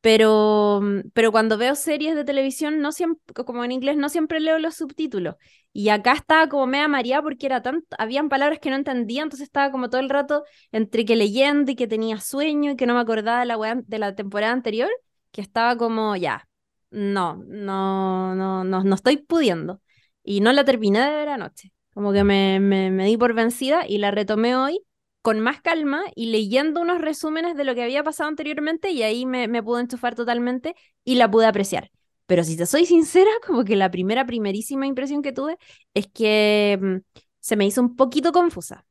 Pero, 0.00 0.80
mm, 0.82 1.10
pero 1.14 1.32
cuando 1.32 1.58
veo 1.58 1.74
series 1.74 2.14
de 2.14 2.24
televisión, 2.24 2.80
no 2.80 2.92
siempre, 2.92 3.34
como 3.44 3.64
en 3.64 3.72
inglés, 3.72 3.96
no 3.96 4.08
siempre 4.08 4.40
leo 4.40 4.58
los 4.58 4.76
subtítulos. 4.76 5.36
Y 5.72 5.88
acá 5.90 6.12
estaba 6.12 6.48
como 6.48 6.66
media 6.66 6.88
mareada 6.88 7.22
porque 7.22 7.46
era 7.46 7.62
tan, 7.62 7.84
habían 7.98 8.28
palabras 8.28 8.60
que 8.60 8.70
no 8.70 8.76
entendía, 8.76 9.22
entonces 9.22 9.46
estaba 9.46 9.70
como 9.72 9.90
todo 9.90 10.00
el 10.00 10.08
rato 10.10 10.44
entre 10.72 11.04
que 11.04 11.16
leyendo 11.16 11.72
y 11.72 11.76
que 11.76 11.86
tenía 11.88 12.20
sueño 12.20 12.72
y 12.72 12.76
que 12.76 12.86
no 12.86 12.94
me 12.94 13.00
acordaba 13.00 13.40
de 13.40 13.46
la, 13.46 13.82
de 13.86 13.98
la 13.98 14.14
temporada 14.14 14.52
anterior, 14.52 14.90
que 15.32 15.40
estaba 15.42 15.76
como, 15.76 16.16
ya, 16.16 16.48
no, 16.90 17.42
no, 17.48 18.34
no, 18.34 18.64
no, 18.64 18.84
no 18.84 18.94
estoy 18.94 19.18
pudiendo. 19.18 19.82
Y 20.22 20.40
no 20.40 20.52
la 20.52 20.64
terminé 20.64 21.00
de 21.00 21.10
ver 21.10 21.28
anoche. 21.28 21.72
Como 21.96 22.12
que 22.14 22.24
me, 22.24 22.60
me, 22.60 22.92
me 22.92 23.06
di 23.06 23.18
por 23.18 23.34
vencida 23.34 23.86
y 23.88 23.98
la 23.98 24.12
retomé 24.12 24.56
hoy 24.56 24.82
con 25.22 25.40
más 25.40 25.62
calma 25.62 26.02
y 26.16 26.28
leyendo 26.32 26.82
unos 26.82 27.00
resúmenes 27.02 27.56
de 27.56 27.64
lo 27.64 27.74
que 27.76 27.84
había 27.84 28.04
pasado 28.04 28.30
anteriormente 28.30 28.90
y 28.92 29.02
ahí 29.04 29.26
me, 29.26 29.48
me 29.48 29.62
pude 29.64 29.82
enchufar 29.82 30.16
totalmente 30.16 30.76
y 31.04 31.16
la 31.16 31.30
pude 31.30 31.46
apreciar. 31.46 31.90
Pero 32.26 32.44
si 32.44 32.56
te 32.58 32.66
soy 32.66 32.86
sincera, 32.86 33.30
como 33.46 33.64
que 33.64 33.76
la 33.76 33.90
primera, 33.92 34.26
primerísima 34.26 34.86
impresión 34.86 35.22
que 35.22 35.32
tuve 35.34 35.58
es 35.94 36.08
que 36.08 36.78
mm, 36.82 36.96
se 37.40 37.56
me 37.56 37.66
hizo 37.66 37.82
un 37.82 37.96
poquito 37.96 38.32
confusa. 38.32 38.86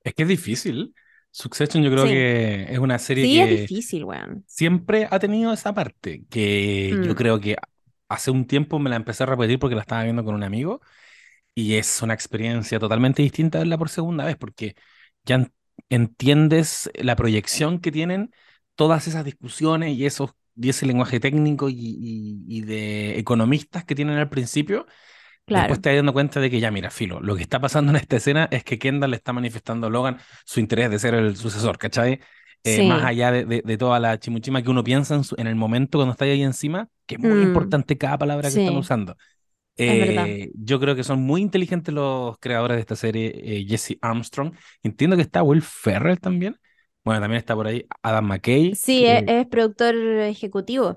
Es 0.00 0.14
que 0.14 0.22
es 0.24 0.28
difícil. 0.28 0.94
Succession 1.30 1.82
yo 1.82 1.90
creo 1.90 2.06
Sí. 2.06 2.08
que 2.08 2.64
es 2.72 2.78
una 2.78 2.98
serie 2.98 3.28
Sí, 3.28 3.40
es 3.40 3.48
que 3.48 3.70
difícil, 3.70 4.04
weón. 4.04 4.46
siempre 4.46 5.08
ha 5.10 5.18
tenido 5.18 5.52
esa 5.52 5.74
parte, 5.74 6.24
que 6.30 6.98
yo 7.02 7.14
Mm. 7.14 7.16
creo 7.16 7.40
que 7.40 7.56
hace 8.08 8.30
un 8.30 8.46
tiempo 8.46 8.78
me 8.78 8.90
la 8.90 8.96
empecé 8.96 9.24
a 9.24 9.26
repetir 9.26 9.58
porque 9.58 9.76
la 9.76 9.82
estaba 9.82 10.04
viendo 10.04 10.24
con 10.24 10.34
un 10.34 10.44
amigo 10.44 10.82
y 11.54 11.74
es 11.74 12.02
una 12.02 12.14
experiencia 12.14 12.78
totalmente 12.78 13.22
distinta 13.22 13.58
verla 13.58 13.78
por 13.78 13.88
segunda 13.88 14.24
vez 14.24 14.36
porque 14.36 14.74
ya 15.24 15.36
en- 15.36 15.52
entiendes 15.90 16.90
la 16.94 17.16
proyección 17.16 17.78
que 17.80 17.92
tienen 17.92 18.32
todas 18.74 19.06
esas 19.08 19.24
discusiones 19.24 19.96
y, 19.96 20.06
esos, 20.06 20.30
y 20.56 20.68
ese 20.70 20.86
lenguaje 20.86 21.20
técnico 21.20 21.68
y, 21.68 21.74
y- 21.76 22.44
y 22.48 22.60
de 22.62 23.18
economistas 23.18 23.84
que 23.84 23.94
tienen 23.94 24.16
al 24.18 24.28
principio. 24.28 24.86
Claro. 25.44 25.62
Después 25.64 25.82
te 25.82 25.90
vas 25.90 25.96
dando 25.96 26.12
cuenta 26.12 26.40
de 26.40 26.50
que 26.50 26.60
ya, 26.60 26.70
mira, 26.70 26.90
Filo, 26.90 27.20
lo 27.20 27.34
que 27.36 27.42
está 27.42 27.60
pasando 27.60 27.90
en 27.90 27.96
esta 27.96 28.16
escena 28.16 28.48
es 28.50 28.64
que 28.64 28.78
Kendall 28.78 29.10
le 29.10 29.16
está 29.16 29.32
manifestando 29.32 29.88
a 29.88 29.90
Logan 29.90 30.18
su 30.44 30.60
interés 30.60 30.88
de 30.90 30.98
ser 30.98 31.14
el 31.14 31.36
sucesor, 31.36 31.78
¿cachai? 31.78 32.20
Eh, 32.64 32.76
Sí. 32.76 32.86
más 32.86 33.04
allá 33.04 33.32
de, 33.32 33.44
de- 33.44 33.62
de 33.64 33.76
toda 33.76 33.98
la 33.98 34.18
chimuchima 34.20 34.62
que 34.62 34.70
uno 34.70 34.84
piensa 34.84 35.16
en, 35.16 35.24
su- 35.24 35.34
en 35.36 35.48
el 35.48 35.56
momento 35.56 35.98
cuando 35.98 36.12
está 36.12 36.24
ahí 36.26 36.42
encima, 36.42 36.88
que 37.06 37.16
es 37.16 37.20
muy 37.20 37.32
Mm. 37.32 37.42
importante 37.42 37.98
cada 37.98 38.18
palabra 38.18 38.42
que 38.50 38.60
están 38.60 38.74
Sí. 38.74 38.78
usando. 38.78 39.16
Eh, 39.76 40.50
yo 40.54 40.78
creo 40.80 40.94
que 40.94 41.04
son 41.04 41.22
muy 41.22 41.40
inteligentes 41.42 41.94
los 41.94 42.38
creadores 42.38 42.76
de 42.76 42.80
esta 42.82 42.96
serie, 42.96 43.32
eh, 43.60 43.64
Jesse 43.66 43.98
Armstrong. 44.02 44.54
Entiendo 44.82 45.16
que 45.16 45.22
está 45.22 45.42
Will 45.42 45.62
Ferrell 45.62 46.20
también. 46.20 46.56
Bueno, 47.04 47.20
también 47.20 47.38
está 47.40 47.54
por 47.54 47.66
ahí 47.66 47.86
Adam 48.02 48.26
McKay. 48.26 48.80
Sí, 48.80 49.04
que- 49.04 49.06
es, 49.06 49.22
es 49.26 49.46
productor 49.46 49.94
ejecutivo. 49.96 50.96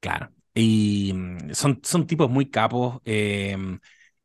Claro. 0.00 0.30
Y 0.54 1.12
mm, 1.14 1.52
son, 1.54 1.80
son 1.82 2.06
tipos 2.06 2.30
muy 2.30 2.50
capos 2.50 3.00
em, 3.04 3.78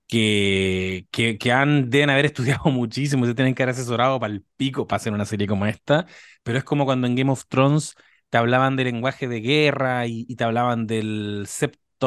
que, 0.07 1.07
que, 1.11 1.37
que 1.37 1.51
han, 1.51 1.89
deben 1.89 2.09
haber 2.09 2.25
estudiado 2.27 2.65
muchísimo, 2.71 3.25
se 3.25 3.35
tienen 3.35 3.55
que 3.55 3.63
haber 3.63 3.75
asesorado 3.75 4.19
para 4.19 4.33
el 4.33 4.43
pico 4.57 4.87
para 4.87 4.97
hacer 4.97 5.13
una 5.13 5.25
serie 5.25 5.47
como 5.47 5.65
esta. 5.65 6.05
Pero 6.43 6.57
es 6.57 6.63
como 6.63 6.85
cuando 6.85 7.07
en 7.07 7.15
Game 7.15 7.31
of 7.31 7.45
Thrones 7.47 7.95
te 8.29 8.37
hablaban 8.37 8.75
de 8.75 8.85
lenguaje 8.85 9.27
de 9.27 9.41
guerra 9.41 10.07
y, 10.07 10.25
y 10.29 10.35
te 10.35 10.43
hablaban 10.43 10.87
del 10.87 11.45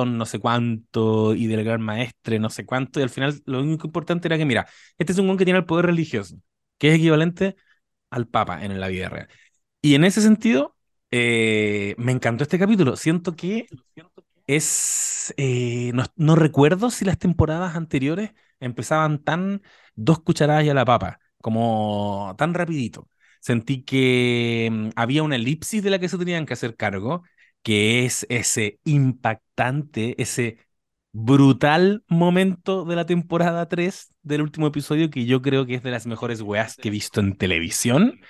No 0.05 0.27
sé 0.27 0.39
cuánto 0.41 1.35
y 1.35 1.47
del 1.47 1.65
Gran 1.65 1.81
Maestre 1.83 2.39
no 2.39 2.51
sé 2.51 2.67
cuánto. 2.67 2.99
Y 3.01 3.03
al 3.03 3.11
final 3.11 3.41
lo 3.47 3.61
único 3.61 3.87
importante 3.87 4.29
era 4.29 4.37
que, 4.39 4.45
mira, 4.45 4.67
este 4.99 5.13
es 5.13 5.19
un 5.19 5.27
güey 5.27 5.39
que 5.39 5.45
tiene 5.45 5.59
el 5.61 5.67
poder 5.67 5.87
religioso, 5.87 6.37
que 6.79 6.89
es 6.91 6.97
equivalente 6.97 7.57
al 8.11 8.29
Papa 8.29 8.65
en 8.65 8.81
la 8.81 8.89
vida 8.89 9.09
real. 9.09 9.29
Y 9.83 9.95
en 9.97 10.05
ese 10.05 10.23
sentido, 10.23 10.77
eh, 11.11 11.95
me 11.99 12.13
encantó 12.13 12.45
este 12.45 12.59
capítulo. 12.59 12.97
Siento 12.97 13.37
que 13.37 13.73
es. 14.47 15.35
eh, 15.37 15.91
no, 15.95 16.05
no 16.17 16.37
recuerdo 16.37 16.91
si 16.91 17.05
las 17.05 17.19
temporadas 17.19 17.77
anteriores 17.77 18.33
empezaban 18.61 19.23
tan 19.23 19.63
dos 19.95 20.21
cucharadas 20.21 20.65
y 20.65 20.71
a 20.71 20.75
la 20.75 20.85
papa, 20.85 21.21
como 21.41 22.35
tan 22.39 22.55
rapidito. 22.55 23.09
Sentí 23.41 23.83
que 23.85 24.69
mm, 24.73 24.89
había 24.97 25.23
una 25.23 25.37
elipsis 25.37 25.83
de 25.83 25.91
la 25.91 25.99
que 25.99 26.09
se 26.09 26.19
tenían 26.19 26.47
que 26.47 26.55
hacer 26.55 26.77
cargo, 26.77 27.23
que 27.65 28.07
es 28.07 28.27
ese 28.31 28.81
impactante, 28.85 30.23
ese 30.23 30.59
brutal 31.13 32.05
momento 32.09 32.85
de 32.87 32.97
la 32.97 33.07
temporada 33.07 33.69
3 33.69 34.13
del 34.23 34.43
último 34.43 34.69
episodio, 34.69 35.11
que 35.11 35.27
yo 35.27 35.43
creo 35.43 35.67
que 35.67 35.77
es 35.77 35.85
de 35.85 35.93
las 35.93 36.07
mejores 36.07 36.43
weas 36.43 36.77
que 36.79 36.89
he 36.91 36.93
visto 36.93 37.21
en 37.21 37.37
televisión 37.39 38.21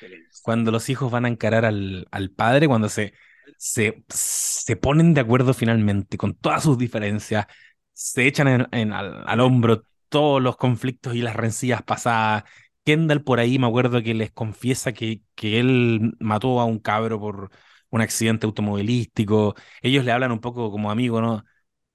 cuando 0.43 0.71
los 0.71 0.89
hijos 0.91 1.11
van 1.11 1.25
a 1.25 1.29
encarar 1.29 1.65
al, 1.65 2.07
al 2.11 2.31
padre, 2.31 2.69
cuando 2.69 2.89
se, 2.89 3.15
se, 3.57 4.05
se 4.09 4.77
ponen 4.77 5.15
de 5.15 5.21
acuerdo 5.23 5.55
finalmente 5.55 6.19
con 6.19 6.35
todas 6.35 6.63
sus 6.65 6.77
diferencias, 6.79 7.47
se 7.93 8.27
echan 8.27 8.49
en- 8.49 8.69
en- 8.73 8.93
al, 8.93 9.25
al 9.27 9.41
hombro 9.41 9.85
todos 10.09 10.43
los 10.43 10.57
conflictos 10.57 11.15
y 11.15 11.23
las 11.23 11.37
rencillas 11.37 11.83
pasadas. 11.83 12.45
Kendall 12.85 13.23
por 13.25 13.41
ahí 13.41 13.59
me 13.59 13.67
acuerdo 13.67 14.03
que 14.03 14.13
les 14.15 14.31
confiesa 14.33 14.93
que, 14.93 15.23
que 15.35 15.59
él 15.61 16.15
mató 16.21 16.61
a 16.61 16.65
un 16.67 16.79
cabro 16.79 17.19
por 17.19 17.51
un 17.95 18.01
accidente 18.01 18.47
automovilístico. 18.47 19.55
Ellos 19.83 20.05
le 20.05 20.13
hablan 20.13 20.33
un 20.33 20.41
poco 20.41 20.71
como 20.71 20.91
amigo, 20.91 21.21
¿no? 21.21 21.45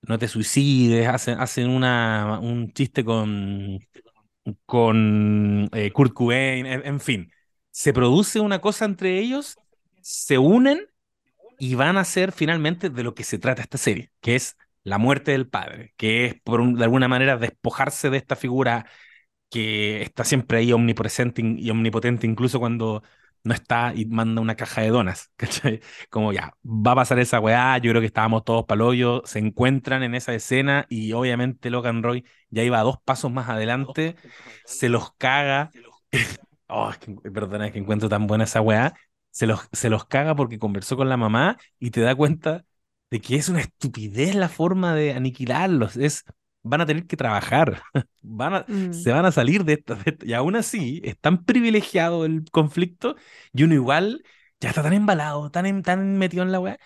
No 0.02 0.18
te 0.18 0.30
suicides, 0.30 1.08
hacen, 1.10 1.40
hacen 1.40 1.70
una, 1.70 2.40
un 2.42 2.72
chiste 2.74 3.04
con, 3.04 3.80
con 4.66 5.70
eh, 5.74 5.92
Kurt 5.92 6.14
Cobain, 6.14 6.66
en, 6.66 7.00
fin. 7.02 7.32
Se 7.72 7.94
produce 7.94 8.40
una 8.40 8.60
cosa 8.62 8.86
entre 8.86 9.20
ellos, 9.20 9.58
se 10.02 10.38
unen 10.38 10.88
y 11.60 11.76
van 11.76 11.98
a 11.98 12.02
hacer 12.02 12.32
finalmente 12.32 12.90
de 12.90 13.04
lo 13.04 13.14
que 13.14 13.26
se 13.26 13.38
trata 13.38 13.62
esta 13.62 13.78
serie, 13.78 14.12
que 14.22 14.36
es 14.36 14.58
la 14.84 14.98
muerte 14.98 15.32
del 15.32 15.50
padre, 15.50 15.94
que 15.98 16.26
es 16.26 16.36
por 16.42 16.66
de 16.78 16.84
alguna 16.84 17.10
manera 17.10 17.38
despojarse 17.38 18.10
de 18.10 18.18
esta 18.18 18.38
figura 18.38 18.86
que 19.50 20.02
está 20.02 20.24
siempre 20.24 20.60
ahí 20.60 20.72
omnipresente 20.72 21.42
y 21.44 21.70
omnipotente, 21.70 22.26
incluso 22.26 22.60
cuando 22.60 23.04
no 23.44 23.54
está 23.54 23.94
y 23.96 24.06
manda 24.06 24.42
una 24.42 24.56
caja 24.56 24.82
de 24.82 24.90
donas, 24.90 25.32
¿cachai? 25.38 25.82
Como 26.10 26.34
ya, 26.34 26.54
va 26.64 26.92
a 26.94 26.96
pasar 26.96 27.20
esa 27.20 27.40
weá, 27.40 27.78
yo 27.78 27.92
creo 27.92 28.02
que 28.02 28.08
estábamos 28.08 28.44
todos 28.44 28.66
pa'l 28.66 28.82
hoyo, 28.82 29.22
se 29.26 29.40
encuentran 29.40 30.04
en 30.04 30.16
esa 30.16 30.34
escena 30.34 30.86
y 30.90 31.14
obviamente 31.14 31.70
Logan 31.70 32.04
Roy 32.04 32.26
ya 32.50 32.64
iba 32.64 32.82
dos 32.82 32.98
pasos 33.04 33.32
más 33.32 33.50
adelante, 33.50 34.16
se 34.66 34.90
los 34.90 35.14
caga. 35.18 35.72
Oh, 36.68 36.90
es 36.92 36.98
que, 37.00 37.12
perdona, 37.32 37.68
es 37.68 37.74
que 37.74 37.80
encuentro 37.80 38.10
tan 38.10 38.28
buena 38.28 38.44
esa 38.44 38.62
weá. 38.62 38.94
Se 39.32 39.48
los, 39.48 39.68
se 39.72 39.90
los 39.90 40.06
caga 40.06 40.36
porque 40.36 40.60
conversó 40.60 40.98
con 40.98 41.10
la 41.10 41.18
mamá 41.18 41.58
y 41.80 41.92
te 41.92 42.02
da 42.02 42.16
cuenta 42.16 42.66
de 43.10 43.22
que 43.22 43.36
es 43.36 43.50
una 43.50 43.62
estupidez 43.62 44.36
la 44.36 44.50
forma 44.50 44.94
de 44.96 45.14
aniquilarlos. 45.14 45.98
Es, 45.98 46.26
van 46.70 46.82
a 46.82 46.86
tener 46.86 47.06
que 47.08 47.18
trabajar, 47.18 47.82
van 48.22 48.54
a, 48.56 48.66
Mm. 48.68 48.94
se 48.94 49.12
van 49.12 49.26
a 49.26 49.32
salir 49.32 49.64
de 49.66 49.74
esto, 49.74 49.96
de 49.96 50.04
esto. 50.12 50.26
Y 50.26 50.34
aún 50.34 50.56
así, 50.56 51.02
es 51.04 51.18
tan 51.20 51.44
privilegiado 51.46 52.26
el 52.26 52.44
conflicto 52.52 53.16
y 53.54 53.64
uno 53.64 53.74
igual 53.76 54.24
ya 54.60 54.70
está 54.70 54.84
tan 54.84 54.94
embalado, 54.94 55.50
tan, 55.52 55.66
en- 55.66 55.84
tan 55.84 56.18
metido 56.18 56.44
en 56.44 56.52
la 56.52 56.60
weá. 56.60 56.78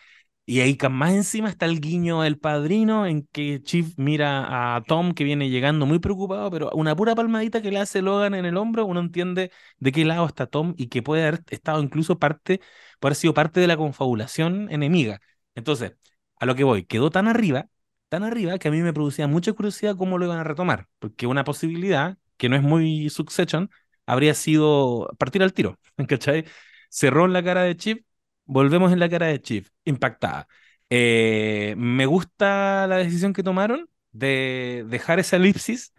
Y 0.45 0.59
ahí 0.59 0.77
más 0.91 1.13
encima 1.13 1.49
está 1.49 1.65
el 1.65 1.79
guiño 1.79 2.21
del 2.21 2.37
padrino 2.37 3.07
en 3.07 3.25
que 3.31 3.61
Chief 3.63 3.93
mira 3.97 4.75
a 4.75 4.83
Tom 4.83 5.13
que 5.13 5.23
viene 5.23 5.49
llegando 5.49 5.85
muy 5.85 5.99
preocupado, 5.99 6.51
pero 6.51 6.69
una 6.73 6.95
pura 6.97 7.15
palmadita 7.15 7.61
que 7.61 7.71
le 7.71 7.79
hace 7.79 8.01
Logan 8.01 8.33
en 8.35 8.43
el 8.45 8.57
hombro, 8.57 8.85
uno 8.85 8.99
entiende 8.99 9.51
de 9.79 9.91
qué 9.93 10.03
lado 10.03 10.25
está 10.25 10.45
Tom 10.47 10.73
y 10.77 10.87
que 10.89 11.01
puede 11.01 11.25
haber 11.25 11.43
estado 11.49 11.81
incluso 11.81 12.19
parte, 12.19 12.59
puede 12.99 13.11
haber 13.11 13.15
sido 13.15 13.33
parte 13.33 13.61
de 13.61 13.67
la 13.67 13.77
confabulación 13.77 14.69
enemiga. 14.69 15.21
Entonces, 15.55 15.93
a 16.39 16.45
lo 16.45 16.55
que 16.55 16.63
voy, 16.65 16.83
quedó 16.85 17.09
tan 17.09 17.27
arriba, 17.29 17.69
tan 18.13 18.23
arriba 18.23 18.59
que 18.59 18.67
a 18.67 18.71
mí 18.71 18.81
me 18.81 18.93
producía 18.93 19.27
mucha 19.27 19.53
curiosidad 19.53 19.95
cómo 19.97 20.19
lo 20.19 20.25
iban 20.25 20.37
a 20.37 20.43
retomar, 20.43 20.87
porque 20.99 21.25
una 21.25 21.43
posibilidad 21.43 22.15
que 22.37 22.47
no 22.47 22.55
es 22.55 22.61
muy 22.61 23.09
Succession 23.09 23.71
habría 24.05 24.35
sido 24.35 25.09
partir 25.17 25.41
al 25.41 25.51
tiro, 25.53 25.79
¿cachai? 26.07 26.45
Cerró 26.89 27.25
en 27.25 27.33
la 27.33 27.43
cara 27.43 27.63
de 27.63 27.75
Chief 27.75 27.99
Volvemos 28.45 28.91
en 28.91 28.99
la 28.99 29.09
cara 29.09 29.27
de 29.27 29.41
Chief, 29.41 29.69
impactada. 29.85 30.47
Eh, 30.91 31.73
me 31.77 32.05
gusta 32.05 32.85
la 32.87 32.97
decisión 32.97 33.33
que 33.33 33.41
tomaron 33.41 33.89
de 34.11 34.85
dejar 34.89 35.19
esa 35.19 35.37
elipsis, 35.37 35.91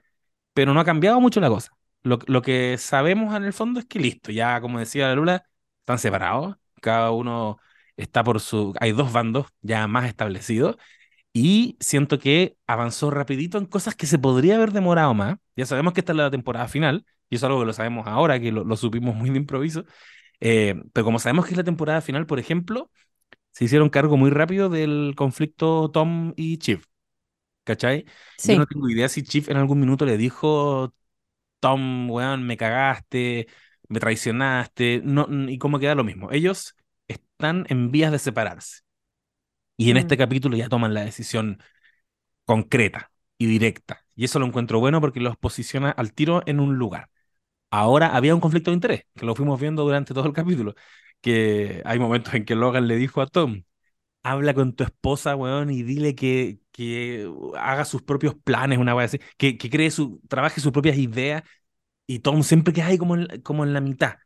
pero 0.53 0.73
no 0.75 0.81
ha 0.81 0.85
cambiado 0.85 1.21
mucho 1.21 1.41
la 1.41 1.49
cosa. 1.49 1.73
Lo, 2.05 2.19
lo 2.27 2.43
que 2.43 2.77
sabemos 2.79 3.35
en 3.35 3.45
el 3.45 3.53
fondo 3.53 3.81
es 3.81 3.87
que 3.87 3.99
listo, 3.99 4.31
ya 4.31 4.61
como 4.61 4.79
decía 4.79 5.09
la 5.09 5.15
Lula, 5.17 5.45
están 5.81 5.99
separados, 5.99 6.57
cada 6.81 7.11
uno 7.11 7.59
está 7.97 8.23
por 8.23 8.41
su... 8.41 8.73
Hay 8.81 8.93
dos 8.93 9.13
bandos 9.13 9.47
ya 9.63 9.89
más 9.89 10.07
establecidos 10.07 10.77
y 11.35 11.79
siento 11.81 12.21
que 12.21 12.59
avanzó 12.69 13.11
rapidito 13.13 13.59
en 13.59 13.67
cosas 13.67 13.97
que 13.97 14.07
se 14.09 14.21
podría 14.21 14.57
haber 14.57 14.73
demorado 14.73 15.15
más. 15.15 15.39
Ya 15.57 15.67
sabemos 15.67 15.95
que 15.95 16.01
esta 16.03 16.13
es 16.15 16.19
la 16.19 16.33
temporada 16.33 16.69
final, 16.69 17.07
y 17.31 17.37
eso 17.37 17.47
es 17.47 17.51
algo 17.51 17.61
que 17.63 17.67
lo 17.69 17.75
sabemos 17.75 18.09
ahora, 18.09 18.41
que 18.41 18.53
lo, 18.53 18.65
lo 18.65 18.77
supimos 18.79 19.17
muy 19.17 19.31
de 19.31 19.39
improviso. 19.39 19.85
Eh, 20.41 20.77
pero 20.93 21.05
como 21.07 21.19
sabemos 21.21 21.47
que 21.47 21.53
es 21.53 21.59
la 21.59 21.65
temporada 21.65 22.03
final, 22.03 22.27
por 22.27 22.41
ejemplo, 22.41 22.91
se 23.53 23.65
hicieron 23.67 23.91
cargo 23.91 24.17
muy 24.19 24.31
rápido 24.31 24.69
del 24.71 25.15
conflicto 25.17 25.91
Tom 25.91 26.35
y 26.37 26.59
Chief. 26.59 26.85
¿Cachai? 27.65 28.05
Yo 28.43 28.57
Sí. 28.57 28.59
no 28.59 28.67
tengo 28.67 28.89
idea 28.91 29.09
si 29.09 29.23
Chief 29.23 29.49
en 29.49 29.57
algún 29.57 29.81
minuto 29.81 30.05
le 30.07 30.19
dijo, 30.19 30.95
Tom, 31.61 32.11
weón, 32.11 32.47
me 32.47 32.57
cagaste, 32.59 33.49
me 33.89 34.01
traicionaste, 34.01 35.03
no, 35.05 35.29
y 35.51 35.59
cómo 35.59 35.81
queda 35.81 35.97
lo 35.97 36.05
mismo. 36.05 36.33
Ellos 36.33 36.77
están 37.09 37.67
en 37.71 37.91
vías 37.93 38.13
de 38.13 38.21
separarse. 38.21 38.84
Y 39.77 39.91
en 39.91 39.97
este 39.97 40.17
Mm. 40.17 40.19
capítulo 40.19 40.57
ya 40.57 40.69
toman 40.69 40.95
la 40.95 41.05
decisión 41.05 41.59
concreta 42.45 43.11
y 43.39 43.47
directa. 43.47 44.05
Y 44.17 44.25
eso 44.25 44.39
lo 44.39 44.47
encuentro 44.47 44.81
bueno 44.81 45.01
porque 45.01 45.21
los 45.21 45.37
posiciona 45.37 45.91
al 45.91 46.13
tiro 46.13 46.43
en 46.47 46.61
un 46.61 46.77
lugar. 46.77 47.11
Ahora 47.71 48.17
había 48.17 48.35
un 48.35 48.41
conflicto 48.41 48.71
de 48.71 48.77
interés, 48.77 49.05
que 49.17 49.27
lo 49.27 49.35
fuimos 49.35 49.61
viendo 49.61 49.85
durante 49.85 50.15
todo 50.15 50.27
el 50.27 50.33
capítulo, 50.33 50.75
que 51.21 51.83
hay 51.85 51.99
momentos 51.99 52.35
en 52.35 52.45
que 52.45 52.55
Logan 52.55 52.89
le 52.89 52.97
dijo 52.97 53.21
a 53.23 53.27
Tom, 53.27 53.65
habla 54.23 54.55
con 54.55 54.75
tu 54.75 54.85
esposa, 54.85 55.37
weón, 55.37 55.71
y 55.71 55.83
dile 55.83 56.15
que, 56.15 56.61
que 56.73 57.31
haga 57.59 57.85
sus 57.85 58.03
propios 58.03 58.35
planes, 58.37 58.79
una 58.79 58.95
wea 58.97 59.07
así, 59.07 59.21
que, 59.39 59.59
que 59.59 59.71
cree 59.71 59.91
su, 59.91 60.21
trabaje 60.29 60.61
sus 60.61 60.73
propias 60.73 60.99
ideas, 60.99 61.43
y 62.07 62.21
Tom 62.21 62.43
siempre 62.43 62.73
queda 62.75 62.89
ahí 62.89 62.99
como 62.99 63.17
en, 63.17 63.43
como 63.43 63.65
en 63.65 63.73
la 63.75 63.81
mitad. 63.81 64.17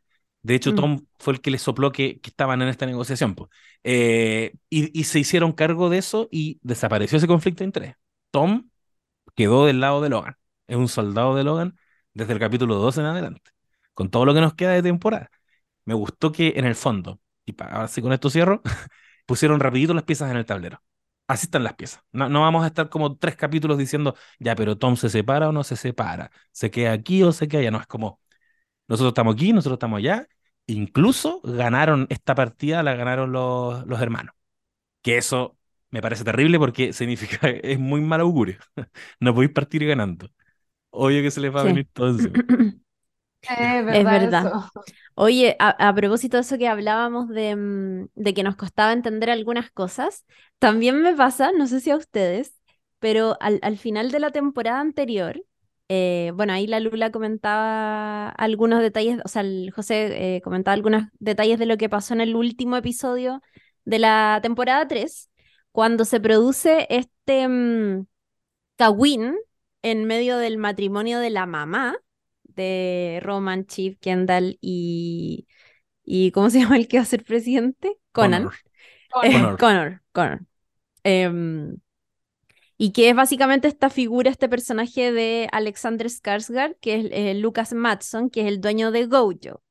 De 0.43 0.55
hecho, 0.55 0.73
Mm. 0.73 0.77
Tom 0.77 1.07
fue 1.19 1.35
el 1.35 1.41
que 1.41 1.51
le 1.51 1.59
sopló 1.59 1.93
que, 1.93 2.21
que 2.21 2.31
estaban 2.31 2.63
en 2.63 2.69
esta 2.69 2.87
negociación. 2.87 3.35
pues. 3.35 3.51
Eh, 3.85 4.55
y, 4.71 4.99
y 4.99 5.05
se 5.05 5.19
hicieron 5.19 5.53
cargo 5.53 5.91
de 5.91 5.99
eso 5.99 6.29
y 6.31 6.59
desapareció 6.63 7.19
ese 7.19 7.27
conflicto 7.27 7.61
de 7.61 7.67
interés. 7.67 7.95
Tom 8.31 8.69
quedó 9.35 9.67
del 9.67 9.81
lado 9.81 10.01
de 10.03 10.09
Logan. 10.11 10.37
Es 10.67 10.77
un 10.77 10.89
soldado 10.89 11.35
de 11.37 11.45
Logan 11.45 11.77
desde 12.15 12.33
el 12.35 12.39
capítulo 12.39 12.77
2 12.77 12.99
en 12.99 13.05
adelante. 13.07 13.51
Con 13.95 14.11
todo 14.11 14.25
lo 14.25 14.35
que 14.35 14.41
nos 14.41 14.55
queda 14.55 14.73
de 14.73 14.83
temporada. 14.83 15.31
Me 15.85 15.95
gustó 15.95 16.33
que 16.33 16.55
en 16.57 16.65
el 16.67 16.75
fondo, 16.75 17.21
y 17.47 17.53
pa- 17.53 17.67
ahora 17.67 17.89
sí 17.89 18.03
con 18.03 18.13
esto 18.13 18.31
cierro, 18.31 18.63
pusieron 19.27 19.61
rapidito 19.61 19.95
las 19.95 20.05
piezas 20.05 20.31
en 20.31 20.37
el 20.37 20.47
tablero. 20.47 20.83
Así 21.27 21.47
están 21.47 21.65
las 21.65 21.75
piezas. 21.75 22.03
No, 22.13 22.29
no 22.29 22.41
vamos 22.43 22.65
a 22.65 22.69
estar 22.69 22.89
como 22.89 23.17
tres 23.19 23.37
capítulos 23.37 23.77
diciendo, 23.79 24.15
ya, 24.39 24.55
pero 24.57 24.79
Tom 24.79 24.97
se 24.97 25.11
separa 25.11 25.49
o 25.49 25.53
no 25.53 25.63
se 25.65 25.77
separa. 25.77 26.31
Se 26.53 26.71
queda 26.71 26.93
aquí 26.93 27.23
o 27.23 27.33
se 27.33 27.49
queda 27.49 27.61
allá. 27.63 27.71
No, 27.71 27.81
es 27.81 27.87
como, 27.87 28.21
nosotros 28.89 29.11
estamos 29.13 29.35
aquí, 29.35 29.53
nosotros 29.53 29.77
estamos 29.77 29.99
allá. 29.99 30.29
Incluso 30.67 31.41
ganaron 31.45 32.07
esta 32.11 32.35
partida, 32.35 32.83
la 32.83 32.95
ganaron 32.95 33.33
los, 33.33 33.87
los 33.87 34.01
hermanos. 34.01 34.35
Que 35.03 35.19
eso 35.19 35.59
me 35.91 36.03
parece 36.03 36.25
terrible 36.25 36.59
porque 36.59 36.93
significa, 36.95 37.49
es 37.51 37.79
muy 37.79 38.01
mal 38.01 38.21
augurio. 38.21 38.59
No 39.21 39.35
podéis 39.35 39.53
partir 39.53 39.87
ganando. 39.87 40.31
Obvio 40.91 41.23
que 41.23 41.31
se 41.33 41.41
les 41.41 41.55
va 41.55 41.63
a 41.63 41.65
Sí. 41.65 41.67
venir 41.67 41.89
todo. 41.93 42.19
Es 43.43 43.87
verdad, 43.87 44.01
Es 44.01 44.09
verdad. 44.09 44.51
eso. 44.51 44.85
Oye, 45.15 45.57
a, 45.61 45.89
a 45.89 45.95
propósito 45.95 46.37
de 46.37 46.43
eso 46.43 46.59
que 46.59 46.69
hablábamos 46.69 47.29
de, 47.29 47.57
mm, 47.57 48.09
de 48.15 48.35
que 48.35 48.43
nos 48.43 48.57
costaba 48.57 48.93
entender 48.93 49.31
algunas 49.31 49.71
cosas, 49.71 50.27
también 50.59 51.03
me 51.03 51.15
pasa, 51.17 51.53
no 51.53 51.67
sé 51.67 51.81
si 51.81 51.91
a 51.91 51.97
ustedes, 51.97 52.55
pero 53.01 53.37
al, 53.41 53.61
al 53.63 53.79
final 53.79 54.11
de 54.13 54.21
la 54.21 54.31
temporada 54.33 54.81
anterior, 54.81 55.43
eh, 55.89 56.33
bueno, 56.35 56.53
ahí 56.53 56.67
la 56.67 56.81
Lula 56.81 57.11
comentaba 57.11 58.29
algunos 58.31 58.81
detalles, 58.83 59.21
o 59.25 59.29
sea, 59.29 59.43
el 59.43 59.71
José 59.75 60.37
eh, 60.37 60.41
comentaba 60.43 60.75
algunos 60.75 61.05
detalles 61.19 61.59
de 61.59 61.67
lo 61.67 61.79
que 61.79 61.89
pasó 61.89 62.15
en 62.15 62.21
el 62.21 62.37
último 62.37 62.77
episodio 62.77 63.41
de 63.85 63.99
la 63.99 64.41
temporada 64.43 64.87
3, 64.87 65.31
cuando 65.73 66.05
se 66.05 66.21
produce 66.21 66.87
este 66.91 67.49
mm, 67.49 68.07
Kawin 68.77 69.35
en 69.83 70.05
medio 70.05 70.37
del 70.37 70.59
matrimonio 70.59 71.21
de 71.21 71.31
la 71.31 71.47
mamá 71.47 71.97
de 72.43 73.21
Roman, 73.23 73.67
Chief, 73.67 73.97
Kendall 73.99 74.59
y, 74.61 75.47
y 76.05 76.33
¿cómo 76.33 76.51
se 76.51 76.59
llama 76.61 76.77
el 76.77 76.89
que 76.89 76.99
va 76.99 77.05
a 77.05 77.07
ser 77.07 77.25
presidente? 77.25 77.97
Conan. 78.13 78.45
Connor. 78.45 78.57
Eh, 79.25 79.33
Connor. 79.57 79.59
Connor, 79.59 80.03
Connor. 80.13 80.41
Em, 81.05 81.79
y 82.81 82.93
que 82.93 83.11
es 83.11 83.17
básicamente 83.17 83.67
esta 83.67 83.91
figura, 83.91 84.31
este 84.31 84.49
personaje 84.49 85.13
de 85.13 85.49
Alexander 85.51 86.07
Skarsgård, 86.07 86.77
que 86.81 86.95
es 86.95 87.07
eh, 87.11 87.35
Lucas 87.35 87.73
Matson, 87.73 88.31
que 88.31 88.43
es 88.43 88.47
el 88.47 88.61
dueño 88.61 88.93
de 88.93 89.07
Gojo. 89.07 89.63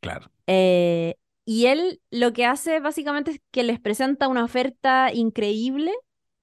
Claro. 0.00 0.30
Eh, 0.48 1.14
y 1.44 1.66
él 1.66 2.02
lo 2.10 2.32
que 2.32 2.44
hace 2.44 2.80
básicamente 2.80 3.30
es 3.30 3.40
que 3.52 3.62
les 3.62 3.78
presenta 3.78 4.26
una 4.26 4.42
oferta 4.42 5.12
increíble, 5.14 5.92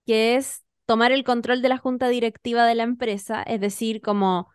que 0.05 0.37
es 0.37 0.63
tomar 0.85 1.11
el 1.11 1.25
control 1.25 1.61
de 1.61 1.69
la 1.69 1.77
junta 1.77 2.07
directiva 2.07 2.65
de 2.65 2.75
la 2.75 2.83
empresa, 2.83 3.43
es 3.43 3.59
decir, 3.59 4.01
como 4.01 4.47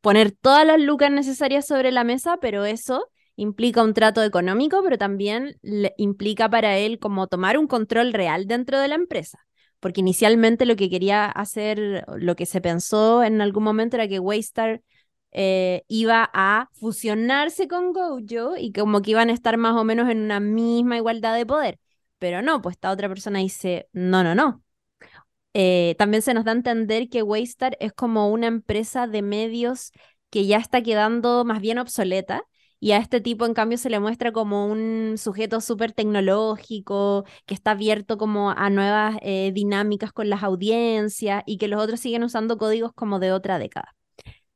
poner 0.00 0.32
todas 0.32 0.66
las 0.66 0.80
lucas 0.80 1.12
necesarias 1.12 1.66
sobre 1.66 1.92
la 1.92 2.02
mesa, 2.02 2.38
pero 2.40 2.64
eso 2.64 3.08
implica 3.36 3.82
un 3.82 3.94
trato 3.94 4.22
económico, 4.24 4.80
pero 4.82 4.98
también 4.98 5.56
le 5.62 5.94
implica 5.98 6.48
para 6.48 6.78
él 6.78 6.98
como 6.98 7.28
tomar 7.28 7.58
un 7.58 7.68
control 7.68 8.12
real 8.12 8.46
dentro 8.46 8.80
de 8.80 8.88
la 8.88 8.94
empresa. 8.96 9.44
Porque 9.84 10.00
inicialmente 10.00 10.64
lo 10.64 10.76
que 10.76 10.88
quería 10.88 11.26
hacer, 11.26 12.06
lo 12.16 12.36
que 12.36 12.46
se 12.46 12.62
pensó 12.62 13.22
en 13.22 13.42
algún 13.42 13.64
momento 13.64 13.96
era 13.96 14.08
que 14.08 14.18
Waystar 14.18 14.80
eh, 15.30 15.84
iba 15.88 16.30
a 16.32 16.70
fusionarse 16.72 17.68
con 17.68 17.92
Gojo 17.92 18.56
y 18.56 18.72
como 18.72 19.02
que 19.02 19.10
iban 19.10 19.28
a 19.28 19.34
estar 19.34 19.58
más 19.58 19.76
o 19.76 19.84
menos 19.84 20.08
en 20.08 20.22
una 20.22 20.40
misma 20.40 20.96
igualdad 20.96 21.36
de 21.36 21.44
poder. 21.44 21.78
Pero 22.18 22.40
no, 22.40 22.62
pues 22.62 22.76
esta 22.76 22.90
otra 22.90 23.08
persona 23.10 23.40
dice, 23.40 23.86
no, 23.92 24.24
no, 24.24 24.34
no. 24.34 24.62
Eh, 25.52 25.96
también 25.98 26.22
se 26.22 26.32
nos 26.32 26.46
da 26.46 26.52
a 26.52 26.54
entender 26.54 27.10
que 27.10 27.22
Waystar 27.22 27.76
es 27.78 27.92
como 27.92 28.30
una 28.30 28.46
empresa 28.46 29.06
de 29.06 29.20
medios 29.20 29.92
que 30.30 30.46
ya 30.46 30.56
está 30.56 30.82
quedando 30.82 31.44
más 31.44 31.60
bien 31.60 31.76
obsoleta 31.76 32.42
y 32.84 32.92
a 32.92 32.98
este 32.98 33.22
tipo 33.22 33.46
en 33.46 33.54
cambio 33.54 33.78
se 33.78 33.88
le 33.88 33.98
muestra 33.98 34.30
como 34.30 34.66
un 34.66 35.14
sujeto 35.16 35.62
súper 35.62 35.92
tecnológico, 35.92 37.24
que 37.46 37.54
está 37.54 37.70
abierto 37.70 38.18
como 38.18 38.50
a 38.50 38.68
nuevas 38.68 39.16
eh, 39.22 39.52
dinámicas 39.54 40.12
con 40.12 40.28
las 40.28 40.42
audiencias 40.42 41.42
y 41.46 41.56
que 41.56 41.66
los 41.66 41.82
otros 41.82 42.00
siguen 42.00 42.24
usando 42.24 42.58
códigos 42.58 42.92
como 42.92 43.20
de 43.20 43.32
otra 43.32 43.58
década. 43.58 43.96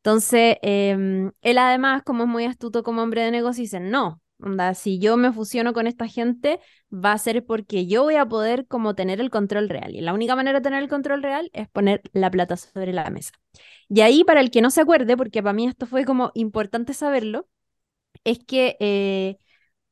Entonces, 0.02 0.58
em, 0.60 1.32
él 1.40 1.56
además, 1.56 2.02
como 2.04 2.24
es 2.24 2.28
muy 2.28 2.44
astuto 2.44 2.82
como 2.82 3.02
hombre 3.02 3.22
de 3.22 3.30
negocio, 3.30 3.62
dice, 3.62 3.80
no, 3.80 4.20
si 4.74 4.98
yo 4.98 5.16
me 5.16 5.32
fusiono 5.32 5.72
con 5.72 5.86
esta 5.86 6.06
gente, 6.06 6.60
va 6.92 7.12
a 7.12 7.18
ser 7.18 7.46
porque 7.46 7.86
yo 7.86 8.02
voy 8.02 8.16
a 8.16 8.26
poder 8.26 8.66
como 8.66 8.94
tener 8.94 9.22
el 9.22 9.30
control 9.30 9.70
real. 9.70 9.94
Y 9.94 10.02
la 10.02 10.12
única 10.12 10.36
manera 10.36 10.58
de 10.58 10.64
tener 10.64 10.82
el 10.82 10.90
control 10.90 11.22
real 11.22 11.48
es 11.54 11.66
poner 11.70 12.02
la 12.12 12.30
plata 12.30 12.58
sobre 12.58 12.92
la 12.92 13.08
mesa. 13.08 13.32
Y 13.88 14.02
ahí, 14.02 14.22
para 14.22 14.42
el 14.42 14.50
que 14.50 14.60
no 14.60 14.68
se 14.70 14.82
acuerde, 14.82 15.16
porque 15.16 15.42
para 15.42 15.54
mí 15.54 15.66
esto 15.66 15.86
fue 15.86 16.04
como 16.04 16.30
importante 16.34 16.92
saberlo, 16.92 17.48
es 18.24 18.38
que 18.40 18.76
eh, 18.80 19.36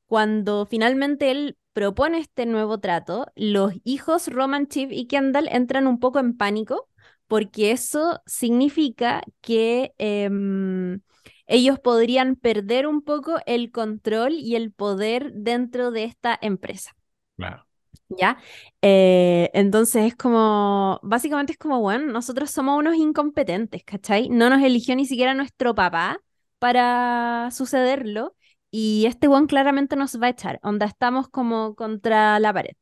cuando 0.06 0.66
finalmente 0.66 1.30
él 1.30 1.58
propone 1.72 2.18
este 2.18 2.46
nuevo 2.46 2.78
trato, 2.80 3.26
los 3.36 3.74
hijos 3.84 4.28
Roman, 4.28 4.66
Chief 4.68 4.90
y 4.92 5.06
Kendall 5.06 5.48
entran 5.50 5.86
un 5.86 5.98
poco 6.00 6.18
en 6.18 6.36
pánico 6.36 6.88
porque 7.26 7.72
eso 7.72 8.22
significa 8.26 9.22
que 9.40 9.92
em, 9.98 11.00
ellos 11.46 11.78
podrían 11.78 12.36
perder 12.36 12.86
un 12.86 13.02
poco 13.02 13.38
el 13.46 13.70
control 13.72 14.34
y 14.34 14.56
el 14.56 14.72
poder 14.72 15.32
dentro 15.34 15.90
de 15.90 16.04
esta 16.04 16.38
empresa. 16.40 16.92
Claro. 17.36 17.66
¿Ya? 18.08 18.38
Eh, 18.82 19.50
entonces 19.52 20.06
es 20.06 20.16
como, 20.16 21.00
básicamente 21.02 21.52
es 21.52 21.58
como, 21.58 21.80
bueno, 21.80 22.12
nosotros 22.12 22.50
somos 22.52 22.78
unos 22.78 22.94
incompetentes, 22.94 23.82
¿cachai? 23.84 24.28
No 24.28 24.48
nos 24.48 24.62
eligió 24.62 24.94
ni 24.94 25.06
siquiera 25.06 25.34
nuestro 25.34 25.74
papá 25.74 26.20
para 26.58 27.50
sucederlo 27.52 28.34
y 28.70 29.06
este 29.06 29.28
weón 29.28 29.46
claramente 29.46 29.96
nos 29.96 30.20
va 30.20 30.26
a 30.26 30.30
echar, 30.30 30.60
onda 30.62 30.86
estamos 30.86 31.28
como 31.28 31.74
contra 31.74 32.38
la 32.40 32.52
pared. 32.52 32.72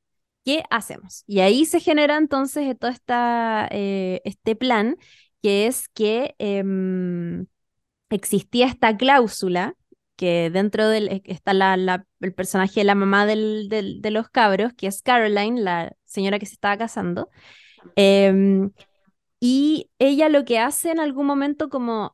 ¿Qué 0.45 0.63
hacemos? 0.71 1.25
Y 1.27 1.41
ahí 1.41 1.65
se 1.65 1.81
genera 1.81 2.17
entonces 2.19 2.77
todo 2.79 2.91
eh, 3.71 4.21
este 4.25 4.57
plan, 4.57 4.97
que 5.43 5.67
es 5.67 5.89
que 5.89 6.35
em, 6.39 7.47
existía 8.11 8.67
esta 8.67 8.97
cláusula 8.97 9.75
que 10.17 10.51
dentro 10.51 10.89
del 10.89 11.09
eh, 11.09 11.23
está 11.25 11.55
la, 11.55 12.07
el 12.21 12.35
personaje 12.35 12.81
de 12.81 12.85
la 12.85 12.95
mamá 12.95 13.27
de 13.27 14.11
los 14.11 14.29
cabros, 14.31 14.73
que 14.75 14.87
es 14.87 15.03
Caroline, 15.03 15.61
la 15.61 15.93
señora 16.05 16.39
que 16.39 16.47
se 16.47 16.55
estaba 16.55 16.77
casando. 16.77 17.31
Em, 17.97 18.71
y 19.41 19.91
ella 19.99 20.29
lo 20.29 20.45
que 20.45 20.59
hace 20.59 20.91
en 20.91 21.01
algún 21.01 21.27
momento 21.27 21.69
como 21.69 22.14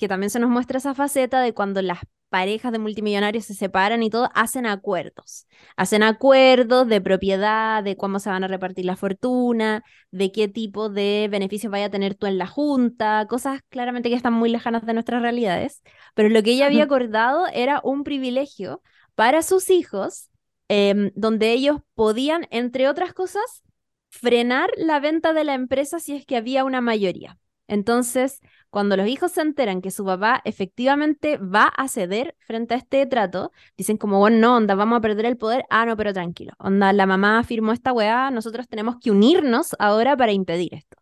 que 0.00 0.08
también 0.08 0.30
se 0.30 0.40
nos 0.40 0.48
muestra 0.48 0.78
esa 0.78 0.94
faceta 0.94 1.42
de 1.42 1.52
cuando 1.52 1.82
las 1.82 1.98
parejas 2.30 2.72
de 2.72 2.78
multimillonarios 2.78 3.44
se 3.44 3.54
separan 3.54 4.02
y 4.02 4.08
todo, 4.08 4.30
hacen 4.34 4.64
acuerdos. 4.64 5.46
Hacen 5.76 6.02
acuerdos 6.02 6.88
de 6.88 7.02
propiedad, 7.02 7.84
de 7.84 7.98
cómo 7.98 8.18
se 8.18 8.30
van 8.30 8.42
a 8.42 8.48
repartir 8.48 8.86
la 8.86 8.96
fortuna, 8.96 9.84
de 10.10 10.32
qué 10.32 10.48
tipo 10.48 10.88
de 10.88 11.28
beneficios 11.30 11.70
vaya 11.70 11.86
a 11.86 11.90
tener 11.90 12.14
tú 12.14 12.26
en 12.26 12.38
la 12.38 12.46
junta, 12.46 13.26
cosas 13.28 13.60
claramente 13.68 14.08
que 14.08 14.14
están 14.14 14.32
muy 14.32 14.48
lejanas 14.48 14.86
de 14.86 14.94
nuestras 14.94 15.20
realidades. 15.20 15.82
Pero 16.14 16.30
lo 16.30 16.42
que 16.42 16.52
ella 16.52 16.66
había 16.66 16.84
acordado 16.84 17.46
era 17.52 17.82
un 17.84 18.02
privilegio 18.02 18.80
para 19.14 19.42
sus 19.42 19.68
hijos, 19.68 20.30
em, 20.68 21.10
donde 21.14 21.52
ellos 21.52 21.80
podían, 21.94 22.46
entre 22.50 22.88
otras 22.88 23.12
cosas, 23.12 23.62
frenar 24.08 24.70
la 24.78 24.98
venta 24.98 25.34
de 25.34 25.44
la 25.44 25.52
empresa 25.52 25.98
si 25.98 26.16
es 26.16 26.24
que 26.24 26.36
había 26.36 26.64
una 26.64 26.80
mayoría. 26.80 27.38
Entonces, 27.70 28.40
cuando 28.70 28.96
los 28.96 29.08
hijos 29.08 29.32
se 29.32 29.42
enteran 29.42 29.82
que 29.82 29.90
su 29.90 30.04
papá 30.04 30.40
efectivamente 30.44 31.36
va 31.38 31.64
a 31.66 31.88
ceder 31.88 32.36
frente 32.38 32.74
a 32.74 32.76
este 32.78 33.04
trato, 33.06 33.52
dicen 33.76 33.96
como, 33.96 34.18
bueno, 34.20 34.38
no, 34.38 34.56
onda, 34.56 34.74
vamos 34.76 34.98
a 34.98 35.00
perder 35.00 35.26
el 35.26 35.36
poder. 35.36 35.64
Ah, 35.70 35.86
no, 35.86 35.96
pero 35.96 36.12
tranquilo. 36.12 36.52
Onda, 36.58 36.92
la 36.92 37.06
mamá 37.06 37.42
firmó 37.44 37.72
esta 37.72 37.92
weá, 37.92 38.30
nosotros 38.30 38.68
tenemos 38.68 38.96
que 39.02 39.10
unirnos 39.10 39.74
ahora 39.78 40.16
para 40.16 40.32
impedir 40.32 40.74
esto. 40.74 40.96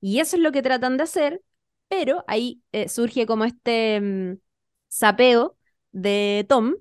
Y 0.00 0.20
eso 0.20 0.36
es 0.36 0.42
lo 0.42 0.52
que 0.52 0.62
tratan 0.62 0.96
de 0.98 1.04
hacer, 1.04 1.42
pero 1.88 2.24
ahí 2.26 2.62
eh, 2.72 2.88
surge 2.88 3.26
como 3.26 3.44
este 3.44 4.00
mm, 4.00 4.38
sapeo 4.88 5.56
de 5.92 6.44
Tom, 6.48 6.74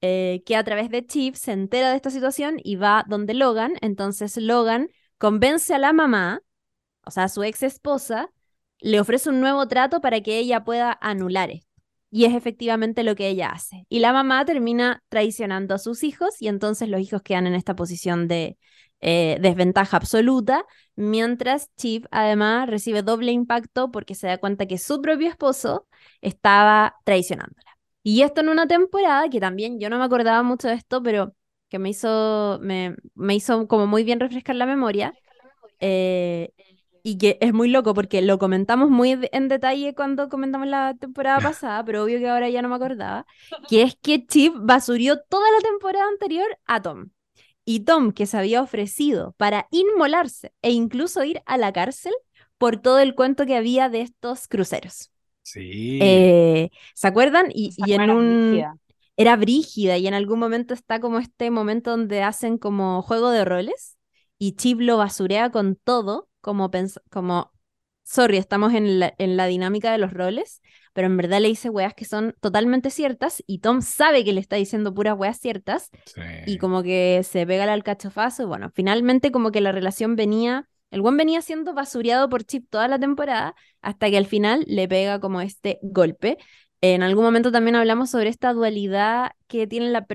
eh, 0.00 0.42
que 0.46 0.56
a 0.56 0.64
través 0.64 0.90
de 0.90 1.06
Chief 1.06 1.36
se 1.36 1.52
entera 1.52 1.90
de 1.90 1.96
esta 1.96 2.10
situación 2.10 2.56
y 2.62 2.76
va 2.76 3.04
donde 3.08 3.34
Logan. 3.34 3.74
Entonces 3.80 4.36
Logan 4.36 4.90
convence 5.18 5.74
a 5.74 5.78
la 5.78 5.92
mamá, 5.92 6.42
o 7.04 7.10
sea, 7.10 7.24
a 7.24 7.28
su 7.28 7.42
ex 7.44 7.62
esposa, 7.62 8.30
le 8.80 9.00
ofrece 9.00 9.30
un 9.30 9.40
nuevo 9.40 9.66
trato 9.68 10.00
para 10.00 10.20
que 10.20 10.38
ella 10.38 10.64
pueda 10.64 10.96
anular 11.00 11.50
esto. 11.50 11.66
Y 12.10 12.24
es 12.24 12.34
efectivamente 12.34 13.02
lo 13.02 13.14
que 13.14 13.28
ella 13.28 13.50
hace. 13.50 13.84
Y 13.88 13.98
la 13.98 14.12
mamá 14.12 14.44
termina 14.44 15.02
traicionando 15.08 15.74
a 15.74 15.78
sus 15.78 16.02
hijos 16.04 16.40
y 16.40 16.48
entonces 16.48 16.88
los 16.88 17.00
hijos 17.00 17.22
quedan 17.22 17.46
en 17.46 17.54
esta 17.54 17.76
posición 17.76 18.28
de 18.28 18.56
eh, 19.00 19.38
desventaja 19.40 19.96
absoluta, 19.96 20.64
mientras 20.96 21.70
Chief 21.76 22.04
además 22.10 22.68
recibe 22.68 23.02
doble 23.02 23.30
impacto 23.32 23.90
porque 23.90 24.14
se 24.14 24.26
da 24.26 24.38
cuenta 24.38 24.66
que 24.66 24.78
su 24.78 25.00
propio 25.02 25.28
esposo 25.28 25.86
estaba 26.20 26.96
traicionándola. 27.04 27.70
Y 28.02 28.22
esto 28.22 28.40
en 28.40 28.48
una 28.48 28.66
temporada 28.66 29.28
que 29.28 29.40
también 29.40 29.78
yo 29.78 29.90
no 29.90 29.98
me 29.98 30.04
acordaba 30.04 30.42
mucho 30.42 30.68
de 30.68 30.74
esto, 30.74 31.02
pero 31.02 31.34
que 31.68 31.78
me 31.78 31.90
hizo, 31.90 32.58
me, 32.62 32.96
me 33.14 33.34
hizo 33.34 33.68
como 33.68 33.86
muy 33.86 34.02
bien 34.04 34.18
refrescar 34.20 34.56
la 34.56 34.66
memoria. 34.66 35.14
Eh, 35.80 36.52
y 37.02 37.18
que 37.18 37.38
es 37.40 37.52
muy 37.52 37.68
loco 37.68 37.94
porque 37.94 38.22
lo 38.22 38.38
comentamos 38.38 38.90
muy 38.90 39.18
en 39.32 39.48
detalle 39.48 39.94
cuando 39.94 40.28
comentamos 40.28 40.68
la 40.68 40.94
temporada 40.98 41.38
pasada, 41.54 41.84
pero 41.84 42.04
obvio 42.04 42.18
que 42.18 42.28
ahora 42.28 42.48
ya 42.48 42.62
no 42.62 42.68
me 42.68 42.76
acordaba, 42.76 43.26
que 43.68 43.82
es 43.82 43.96
que 43.96 44.26
Chip 44.26 44.54
basurió 44.56 45.20
toda 45.28 45.50
la 45.52 45.58
temporada 45.60 46.06
anterior 46.08 46.46
a 46.66 46.82
Tom. 46.82 47.10
Y 47.64 47.80
Tom, 47.80 48.12
que 48.12 48.26
se 48.26 48.38
había 48.38 48.62
ofrecido 48.62 49.34
para 49.36 49.68
inmolarse 49.70 50.52
e 50.62 50.70
incluso 50.70 51.22
ir 51.24 51.42
a 51.44 51.58
la 51.58 51.72
cárcel 51.72 52.14
por 52.56 52.78
todo 52.78 52.98
el 52.98 53.14
cuento 53.14 53.44
que 53.44 53.56
había 53.56 53.88
de 53.88 54.00
estos 54.00 54.48
cruceros. 54.48 55.10
Sí. 55.42 55.98
Eh, 56.02 56.70
¿Se 56.94 57.06
acuerdan? 57.06 57.50
Y, 57.52 57.72
y 57.76 57.92
en 57.92 57.98
buena 57.98 58.14
un... 58.14 58.50
brígida. 58.50 58.76
Era 59.16 59.36
brígida 59.36 59.98
y 59.98 60.06
en 60.06 60.14
algún 60.14 60.38
momento 60.38 60.74
está 60.74 61.00
como 61.00 61.18
este 61.18 61.50
momento 61.50 61.90
donde 61.90 62.22
hacen 62.22 62.56
como 62.56 63.02
juego 63.02 63.30
de 63.30 63.44
roles 63.44 63.98
y 64.38 64.52
Chip 64.52 64.80
lo 64.80 64.96
basurea 64.96 65.50
con 65.50 65.76
todo, 65.76 66.28
como, 66.48 66.70
pens- 66.70 67.00
como 67.10 67.52
sorry, 68.04 68.38
estamos 68.38 68.72
en 68.72 68.98
la, 69.00 69.14
en 69.18 69.36
la 69.36 69.44
dinámica 69.46 69.92
de 69.92 69.98
los 69.98 70.14
roles, 70.14 70.62
pero 70.94 71.06
en 71.06 71.18
verdad 71.18 71.40
le 71.40 71.48
dice 71.48 71.68
weas 71.68 71.92
que 71.92 72.06
son 72.06 72.34
totalmente 72.40 72.88
ciertas 72.88 73.44
y 73.46 73.58
Tom 73.58 73.82
sabe 73.82 74.24
que 74.24 74.32
le 74.32 74.40
está 74.40 74.56
diciendo 74.56 74.94
puras 74.94 75.14
weas 75.18 75.38
ciertas 75.38 75.90
sí. 76.06 76.22
y 76.46 76.56
como 76.56 76.82
que 76.82 77.20
se 77.22 77.46
pega 77.46 77.64
al 77.64 77.68
alcachofazo 77.68 78.44
y 78.44 78.46
bueno, 78.46 78.70
finalmente 78.74 79.30
como 79.30 79.50
que 79.52 79.60
la 79.60 79.72
relación 79.72 80.16
venía, 80.16 80.66
el 80.90 81.02
buen 81.02 81.18
venía 81.18 81.42
siendo 81.42 81.74
basureado 81.74 82.30
por 82.30 82.44
Chip 82.44 82.66
toda 82.70 82.88
la 82.88 82.98
temporada 82.98 83.54
hasta 83.82 84.08
que 84.08 84.16
al 84.16 84.26
final 84.26 84.64
le 84.66 84.88
pega 84.88 85.20
como 85.20 85.42
este 85.42 85.78
golpe. 85.82 86.38
En 86.80 87.02
algún 87.02 87.24
momento 87.24 87.52
también 87.52 87.76
hablamos 87.76 88.08
sobre 88.10 88.30
esta 88.30 88.54
dualidad 88.54 89.32
que 89.48 89.66
tiene 89.66 89.90
la, 89.90 90.06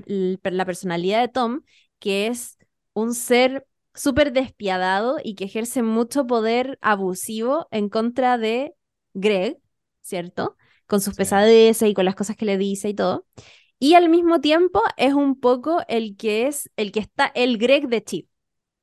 la 0.42 0.64
personalidad 0.64 1.20
de 1.20 1.28
Tom, 1.28 1.60
que 2.00 2.26
es 2.26 2.58
un 2.92 3.14
ser 3.14 3.66
súper 3.94 4.32
despiadado 4.32 5.18
y 5.22 5.34
que 5.34 5.44
ejerce 5.44 5.82
mucho 5.82 6.26
poder 6.26 6.78
abusivo 6.82 7.68
en 7.70 7.88
contra 7.88 8.38
de 8.38 8.74
Greg, 9.14 9.58
¿cierto? 10.02 10.56
Con 10.86 11.00
sus 11.00 11.14
Sí. 11.14 11.14
pesadeces 11.14 11.88
y 11.88 11.94
con 11.94 12.04
las 12.04 12.14
cosas 12.16 12.36
que 12.36 12.44
le 12.46 12.58
dice 12.58 12.88
y 12.90 12.94
todo. 12.94 13.26
Y 13.78 13.94
al 13.94 14.08
mismo 14.08 14.40
tiempo 14.40 14.82
es 14.96 15.14
un 15.14 15.38
poco 15.40 15.82
el 15.88 16.16
que 16.16 16.46
es, 16.48 16.70
el 16.76 16.92
que 16.92 17.00
está, 17.00 17.26
el 17.34 17.58
Greg 17.58 17.88
de 17.88 18.02
Chip, 18.04 18.28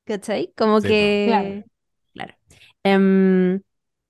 ¿cachai? 0.04 0.52
Como 0.56 0.82
Sí, 0.82 0.84
que... 0.84 1.22
Claro. 1.22 1.64
Claro. 2.14 2.34
Em, 2.84 3.56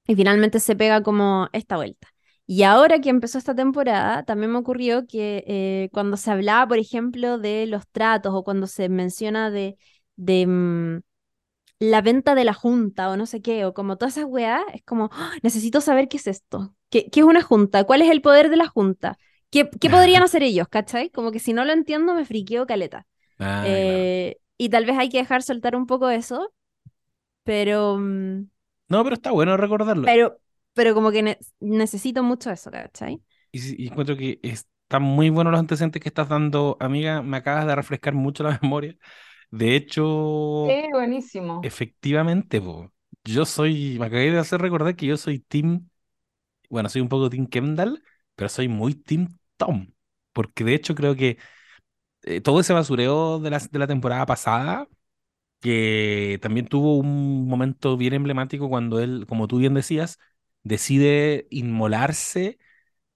y 0.07 0.17
finalmente 0.17 0.61
se 0.61 0.77
pega 0.77 1.03
como 1.03 1.49
esta 1.53 1.77
vuelta. 1.77 2.09
Y 2.47 2.65
ahora 2.65 3.01
que 3.01 3.09
empezó 3.11 3.39
esta 3.39 3.55
temporada, 3.55 4.25
también 4.25 4.53
me 4.53 4.59
ocurrió 4.59 5.07
que 5.07 5.45
eh, 5.47 5.89
cuando 5.93 6.17
se 6.17 6.31
hablaba, 6.31 6.67
por 6.69 6.79
ejemplo, 6.79 7.39
de 7.39 7.67
los 7.67 7.89
tratos 7.89 8.35
o 8.35 8.45
cuando 8.45 8.67
se 8.67 8.89
menciona 8.89 9.51
de, 9.51 9.79
de 10.25 10.47
mm, 10.47 11.01
la 11.81 12.01
venta 12.03 12.35
de 12.35 12.45
la 12.45 12.55
junta 12.55 13.11
o 13.11 13.17
no 13.17 13.27
sé 13.27 13.43
qué, 13.43 13.65
o 13.67 13.75
como 13.75 13.97
todas 13.99 14.17
esas 14.17 14.31
weas, 14.31 14.63
es 14.75 14.83
como, 14.85 15.11
"Ah, 15.13 15.33
necesito 15.43 15.81
saber 15.81 16.09
qué 16.09 16.17
es 16.19 16.27
esto. 16.29 16.75
¿Qué, 16.91 17.11
qué 17.11 17.21
es 17.21 17.27
una 17.27 17.43
junta? 17.43 17.85
¿Cuál 17.85 18.03
es 18.03 18.11
el 18.11 18.23
poder 18.23 18.51
de 18.51 18.57
la 18.57 18.69
junta? 18.69 19.19
¿Qué, 19.51 19.69
qué 19.81 19.91
podrían 19.91 20.23
hacer 20.25 20.43
ellos? 20.43 20.69
¿Cachai? 20.69 21.11
Como 21.11 21.33
que 21.33 21.41
si 21.41 21.53
no 21.53 21.65
lo 21.65 21.73
entiendo, 21.73 22.15
me 22.15 22.25
friqueo 22.25 22.67
caleta. 22.67 23.07
Ah, 23.39 23.79
claro. 23.83 24.09
Eh, 24.09 24.39
y 24.59 24.71
tal 24.71 24.87
vez 24.87 24.99
hay 24.99 25.09
que 25.11 25.19
dejar 25.19 25.43
soltar 25.43 25.77
un 25.77 25.87
poco 25.87 26.11
eso, 26.11 26.53
pero... 27.45 27.99
mm, 27.99 28.47
No, 28.89 29.03
pero 29.05 29.15
está 29.17 29.31
bueno 29.33 29.57
recordarlo. 29.57 30.09
pero, 30.09 30.41
pero 30.75 30.95
como 30.95 31.11
que 31.13 31.23
ne- 31.23 31.39
necesito 31.61 32.23
mucho 32.23 32.51
eso, 32.51 32.71
¿cachai? 32.71 33.23
Y, 33.51 33.85
y 33.85 33.89
encuentro 33.89 34.17
que 34.17 34.41
están 34.43 35.03
muy 35.03 35.31
buenos 35.31 35.51
los 35.53 35.61
antecedentes 35.61 36.03
que 36.03 36.09
estás 36.09 36.29
dando, 36.29 36.77
amiga. 36.81 37.23
Me 37.23 37.37
acabas 37.39 37.67
de 37.67 37.75
refrescar 37.77 38.15
mucho 38.15 38.43
la 38.45 38.59
memoria. 38.63 38.97
De 39.53 39.77
hecho, 39.77 40.81
Sí, 40.83 40.89
buenísimo. 40.93 41.63
efectivamente, 41.63 42.61
po, 42.61 42.93
yo 43.25 43.45
soy, 43.47 43.99
me 44.01 44.07
acabé 44.07 44.31
de 44.33 44.39
hacer 44.39 44.61
recordar 44.61 44.97
que 44.97 45.07
yo 45.07 45.17
soy 45.19 45.41
Team, 45.41 45.91
bueno, 46.71 46.89
soy 46.91 47.03
un 47.03 47.09
poco 47.11 47.31
Team 47.31 47.47
Kendall, 47.49 48.03
pero 48.37 48.49
soy 48.51 48.69
muy 48.69 48.95
Team 48.97 49.29
Tom. 49.59 49.93
Porque 50.33 50.65
de 50.65 50.75
hecho 50.75 50.95
creo 50.97 51.17
que 51.17 51.39
eh, 52.25 52.41
todo 52.43 52.61
ese 52.61 52.73
basureo 52.75 53.41
de 53.41 53.51
la, 53.51 53.59
de 53.61 53.79
la 53.81 53.87
temporada 53.89 54.27
pasada, 54.27 54.89
que 55.61 56.39
también 56.43 56.67
tuvo 56.67 56.97
un 56.99 57.47
momento 57.49 57.97
bien 57.97 58.15
emblemático 58.15 58.69
cuando 58.69 59.01
él, 59.01 59.27
como 59.29 59.47
tú 59.49 59.59
bien 59.59 59.75
decías, 59.75 60.19
decide 60.65 61.47
inmolarse 61.51 62.59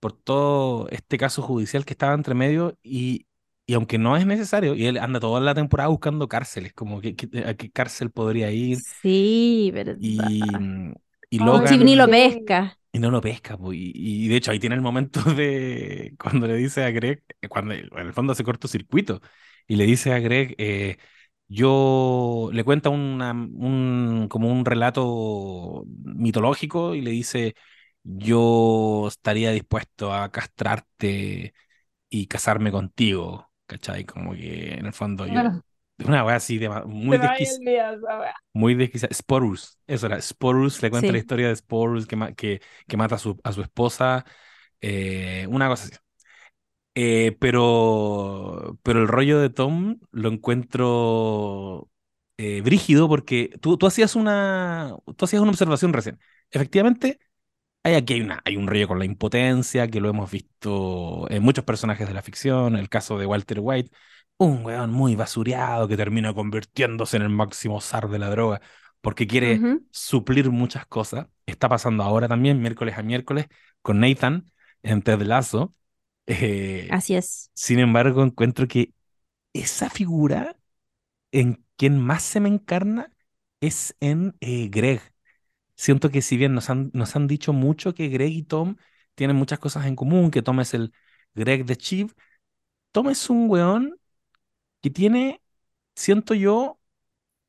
por 0.00 0.12
todo 0.14 0.88
este 0.90 1.18
caso 1.18 1.42
judicial 1.42 1.84
que 1.84 1.94
estaba 1.94 2.14
entre 2.14 2.34
medio 2.34 2.78
y, 2.82 3.25
y 3.66 3.74
aunque 3.74 3.98
no 3.98 4.16
es 4.16 4.26
necesario, 4.26 4.74
y 4.74 4.86
él 4.86 4.98
anda 4.98 5.20
toda 5.20 5.40
la 5.40 5.54
temporada 5.54 5.88
buscando 5.90 6.28
cárceles, 6.28 6.72
como 6.74 7.00
que, 7.00 7.16
que- 7.16 7.44
a 7.46 7.54
qué 7.56 7.70
cárcel 7.70 8.10
podría 8.10 8.50
ir 8.52 8.84
Sí, 9.02 9.70
verdad. 9.72 9.98
y, 9.98 10.56
mm, 10.58 10.94
y 11.30 11.38
Logan 11.40 11.64
Chip 11.64 11.80
ni 11.82 11.96
lo 11.96 12.08
pesca. 12.08 12.78
y 12.92 12.98
no 12.98 13.10
lo 13.10 13.20
pesca, 13.20 13.58
y, 13.72 14.24
y 14.26 14.28
de 14.28 14.36
hecho 14.36 14.50
ahí 14.50 14.58
tiene 14.58 14.74
el 14.76 14.80
momento 14.82 15.20
de 15.34 16.14
cuando 16.18 16.46
le 16.46 16.54
dice 16.56 16.84
a 16.84 16.90
Greg, 16.90 17.22
eh, 17.42 17.48
cuando 17.48 17.74
en 17.74 17.90
el 17.98 18.12
fondo 18.14 18.32
hace 18.32 18.44
cortocircuito, 18.44 19.20
y 19.66 19.76
le 19.76 19.84
dice 19.86 20.12
a 20.12 20.18
Greg, 20.20 20.54
eh, 20.58 20.96
yo 21.48 22.48
le 22.52 22.64
cuenta 22.64 22.88
una, 22.90 23.32
un, 23.32 24.26
como 24.30 24.50
un 24.50 24.64
relato 24.64 25.84
mitológico 26.04 26.94
y 26.94 27.02
le 27.02 27.10
dice, 27.10 27.54
yo 28.02 29.08
estaría 29.08 29.50
dispuesto 29.52 30.12
a 30.14 30.30
castrarte 30.32 31.54
y 32.10 32.26
casarme 32.28 32.72
contigo, 32.72 33.45
¿cachai? 33.66 34.04
Como 34.04 34.32
que 34.34 34.74
en 34.74 34.86
el 34.86 34.92
fondo 34.92 35.26
yo, 35.26 35.42
Bueno, 35.42 35.62
una 36.04 36.24
wea 36.24 36.36
así 36.36 36.58
de, 36.58 36.68
muy 36.86 37.16
se 37.16 37.18
me 37.18 37.26
había 37.26 37.52
desquici- 37.52 37.60
olvidado 37.60 37.96
esa 37.98 38.18
wea. 38.20 38.34
muy 38.54 38.74
desquiciada. 38.74 39.14
Sporus, 39.14 39.78
eso 39.86 40.06
era. 40.06 40.20
Sporus 40.20 40.82
le 40.82 40.90
cuenta 40.90 41.12
la 41.12 41.18
Sí. 41.18 41.20
historia 41.20 41.48
de 41.48 41.56
Sporus 41.56 42.06
que, 42.06 42.16
ma- 42.16 42.32
que, 42.34 42.60
que 42.88 42.96
mata 42.96 43.16
a 43.16 43.18
su, 43.18 43.38
a 43.44 43.52
su 43.52 43.62
esposa. 43.62 44.24
eh, 44.82 45.46
una 45.50 45.68
cosa 45.68 45.84
así. 45.86 45.96
Eh, 46.94 47.36
pero, 47.40 48.78
pero 48.82 49.00
el 49.02 49.08
rollo 49.08 49.38
de 49.38 49.50
Tom 49.50 49.98
lo 50.12 50.30
encuentro 50.30 51.90
eh, 52.38 52.62
brígido 52.62 53.06
porque 53.08 53.50
tú, 53.60 53.76
tú 53.76 53.86
hacías 53.86 54.16
una, 54.16 54.96
tú 55.16 55.24
hacías 55.26 55.42
una 55.42 55.50
observación 55.50 55.92
recién. 55.92 56.18
Efectivamente, 56.50 57.18
hay 57.86 57.94
aquí 57.94 58.14
hay, 58.14 58.20
una, 58.20 58.42
hay 58.44 58.56
un 58.56 58.66
rollo 58.66 58.88
con 58.88 58.98
la 58.98 59.04
impotencia 59.04 59.86
que 59.86 60.00
lo 60.00 60.08
hemos 60.08 60.28
visto 60.28 61.30
en 61.30 61.40
muchos 61.40 61.64
personajes 61.64 62.08
de 62.08 62.14
la 62.14 62.22
ficción. 62.22 62.74
El 62.74 62.88
caso 62.88 63.16
de 63.16 63.26
Walter 63.26 63.58
White, 63.60 63.92
un 64.38 64.64
weón 64.64 64.90
muy 64.90 65.14
basureado 65.14 65.86
que 65.86 65.96
termina 65.96 66.34
convirtiéndose 66.34 67.16
en 67.16 67.22
el 67.22 67.28
máximo 67.28 67.80
zar 67.80 68.08
de 68.08 68.18
la 68.18 68.28
droga 68.28 68.60
porque 69.00 69.28
quiere 69.28 69.60
suplir 69.92 70.50
muchas 70.50 70.84
cosas. 70.86 71.28
Está 71.46 71.68
pasando 71.68 72.02
ahora 72.02 72.26
también, 72.26 72.60
miércoles 72.60 72.98
a 72.98 73.02
miércoles, 73.02 73.46
con 73.82 74.00
Nathan 74.00 74.50
en 74.82 75.02
Ted 75.02 75.22
Lasso. 75.22 75.72
Eh, 76.26 76.88
Así 76.90 77.14
es. 77.14 77.52
sin 77.54 77.78
embargo, 77.78 78.24
encuentro 78.24 78.66
que 78.66 78.92
esa 79.52 79.90
figura 79.90 80.56
en 81.30 81.64
quien 81.76 82.00
más 82.00 82.24
se 82.24 82.40
me 82.40 82.48
encarna 82.48 83.12
es 83.60 83.94
en 84.00 84.34
eh, 84.40 84.70
Greg. 84.72 85.00
Siento 85.76 86.10
que 86.10 86.22
si 86.22 86.36
bien 86.36 86.54
nos 86.54 86.70
han, 86.70 86.90
nos 86.94 87.16
han 87.16 87.26
dicho 87.26 87.52
mucho 87.52 87.94
que 87.94 88.08
Greg 88.08 88.32
y 88.32 88.42
Tom 88.44 88.76
tienen 89.14 89.36
muchas 89.36 89.58
cosas 89.58 89.86
en 89.86 89.96
común, 89.96 90.30
que 90.30 90.42
Tom 90.42 90.60
es 90.60 90.74
el 90.74 90.92
Greg 91.34 91.64
de 91.66 91.76
Chief, 91.76 92.12
Tom 92.92 93.08
es 93.10 93.30
un 93.30 93.50
weón 93.50 93.98
que 94.82 94.90
tiene, 94.90 95.42
siento 95.96 96.34
yo, 96.34 96.80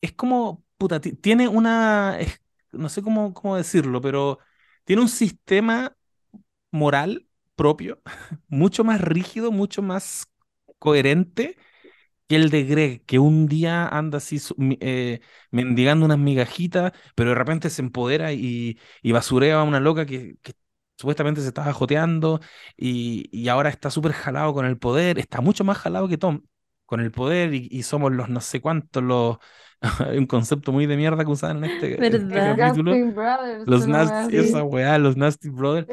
es 0.02 0.13
como, 0.13 0.66
puta, 0.78 1.02
ti- 1.02 1.13
tiene 1.13 1.48
una, 1.48 2.18
no 2.74 2.90
sé 2.90 3.02
cómo, 3.04 3.34
cómo 3.34 3.58
decirlo, 3.58 4.02
pero 4.02 4.40
tiene 4.86 5.02
un 5.04 5.10
sistema 5.10 5.96
moral 6.72 7.28
propio, 7.56 8.02
mucho 8.48 8.84
más 8.84 9.02
rígido, 9.02 9.52
mucho 9.52 9.82
más 9.82 10.28
coherente 10.80 11.58
que 12.28 12.36
el 12.36 12.50
de 12.50 12.63
Greg, 12.63 13.06
que 13.06 13.20
un 13.20 13.48
día 13.48 13.88
anda 13.88 14.18
así 14.18 14.40
eh, 14.82 15.22
mendigando 15.52 16.06
unas 16.06 16.18
migajitas, 16.20 16.92
pero 17.16 17.30
de 17.32 17.36
repente 17.36 17.70
se 17.70 17.82
empodera 17.82 18.34
y, 18.34 18.80
y 19.02 19.12
basurea 19.12 19.60
a 19.62 19.63
una 19.63 19.80
loca 19.80 20.06
que, 20.06 20.36
que 20.42 20.54
supuestamente 20.98 21.42
se 21.42 21.48
estaba 21.48 21.72
joteando 21.74 22.40
y, 22.76 23.30
y 23.32 23.48
ahora 23.50 23.70
está 23.70 23.90
súper 23.92 24.12
jalado 24.13 24.54
con 24.54 24.66
el 24.66 24.78
poder, 24.78 25.20
está 25.20 25.42
mucho 25.42 25.63
más 25.63 25.78
jalado 25.78 26.08
que 26.08 26.18
Tom 26.18 26.42
con 26.86 27.00
el 27.02 27.12
poder 27.12 27.54
y, 27.54 27.68
y 27.72 27.84
somos 27.84 28.12
los 28.12 28.30
no 28.30 28.42
sé 28.42 28.62
cuántos, 28.62 29.04
los... 29.04 29.38
Un 30.18 30.26
concepto 30.26 30.72
muy 30.72 30.86
de 30.88 30.98
mierda 30.98 31.24
que 31.24 31.32
usaban 31.32 31.58
en 31.58 31.66
este, 31.66 32.04
en 32.08 32.16
este 32.16 32.44
capítulo. 32.44 33.04
Brothers, 33.13 33.66
Los 33.66 33.88
nasty, 33.88 34.38
esa 34.38 34.63
weá, 34.63 34.98
los 34.98 35.18
Nasty 35.18 35.50
Brothers. 35.50 35.90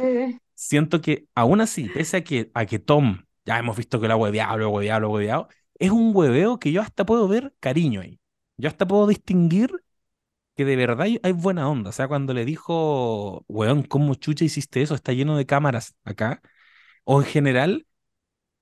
Siento 0.54 1.00
que 1.00 1.26
aún 1.34 1.60
así, 1.60 1.88
pese 1.90 2.18
a 2.18 2.24
que, 2.24 2.50
a 2.54 2.66
que 2.66 2.78
Tom, 2.78 3.24
ya 3.44 3.58
hemos 3.58 3.76
visto 3.76 4.00
que 4.00 4.08
lo 4.08 4.14
ha 4.14 4.16
hueveado, 4.16 4.58
lo 4.58 4.66
ha 4.66 4.68
hueveado, 4.68 5.00
lo 5.00 5.06
ha 5.08 5.10
hueveado, 5.10 5.48
es 5.78 5.90
un 5.90 6.12
hueveo 6.14 6.58
que 6.58 6.72
yo 6.72 6.82
hasta 6.82 7.04
puedo 7.06 7.28
ver 7.28 7.54
cariño 7.60 8.00
ahí. 8.00 8.20
Yo 8.56 8.68
hasta 8.68 8.86
puedo 8.86 9.06
distinguir 9.06 9.70
que 10.56 10.64
de 10.64 10.76
verdad 10.76 11.06
hay, 11.22 11.32
buena 11.32 11.68
onda. 11.68 11.90
O 11.90 11.92
sea, 11.92 12.08
cuando 12.08 12.34
le 12.34 12.44
dijo, 12.44 13.44
weón, 13.48 13.82
¿cómo 13.82 14.14
chucha 14.14 14.44
hiciste 14.44 14.82
eso? 14.82 14.94
Está 14.94 15.12
lleno 15.12 15.36
de 15.36 15.46
cámaras 15.46 15.96
acá. 16.04 16.42
O 17.04 17.22
en 17.22 17.28
general, 17.28 17.86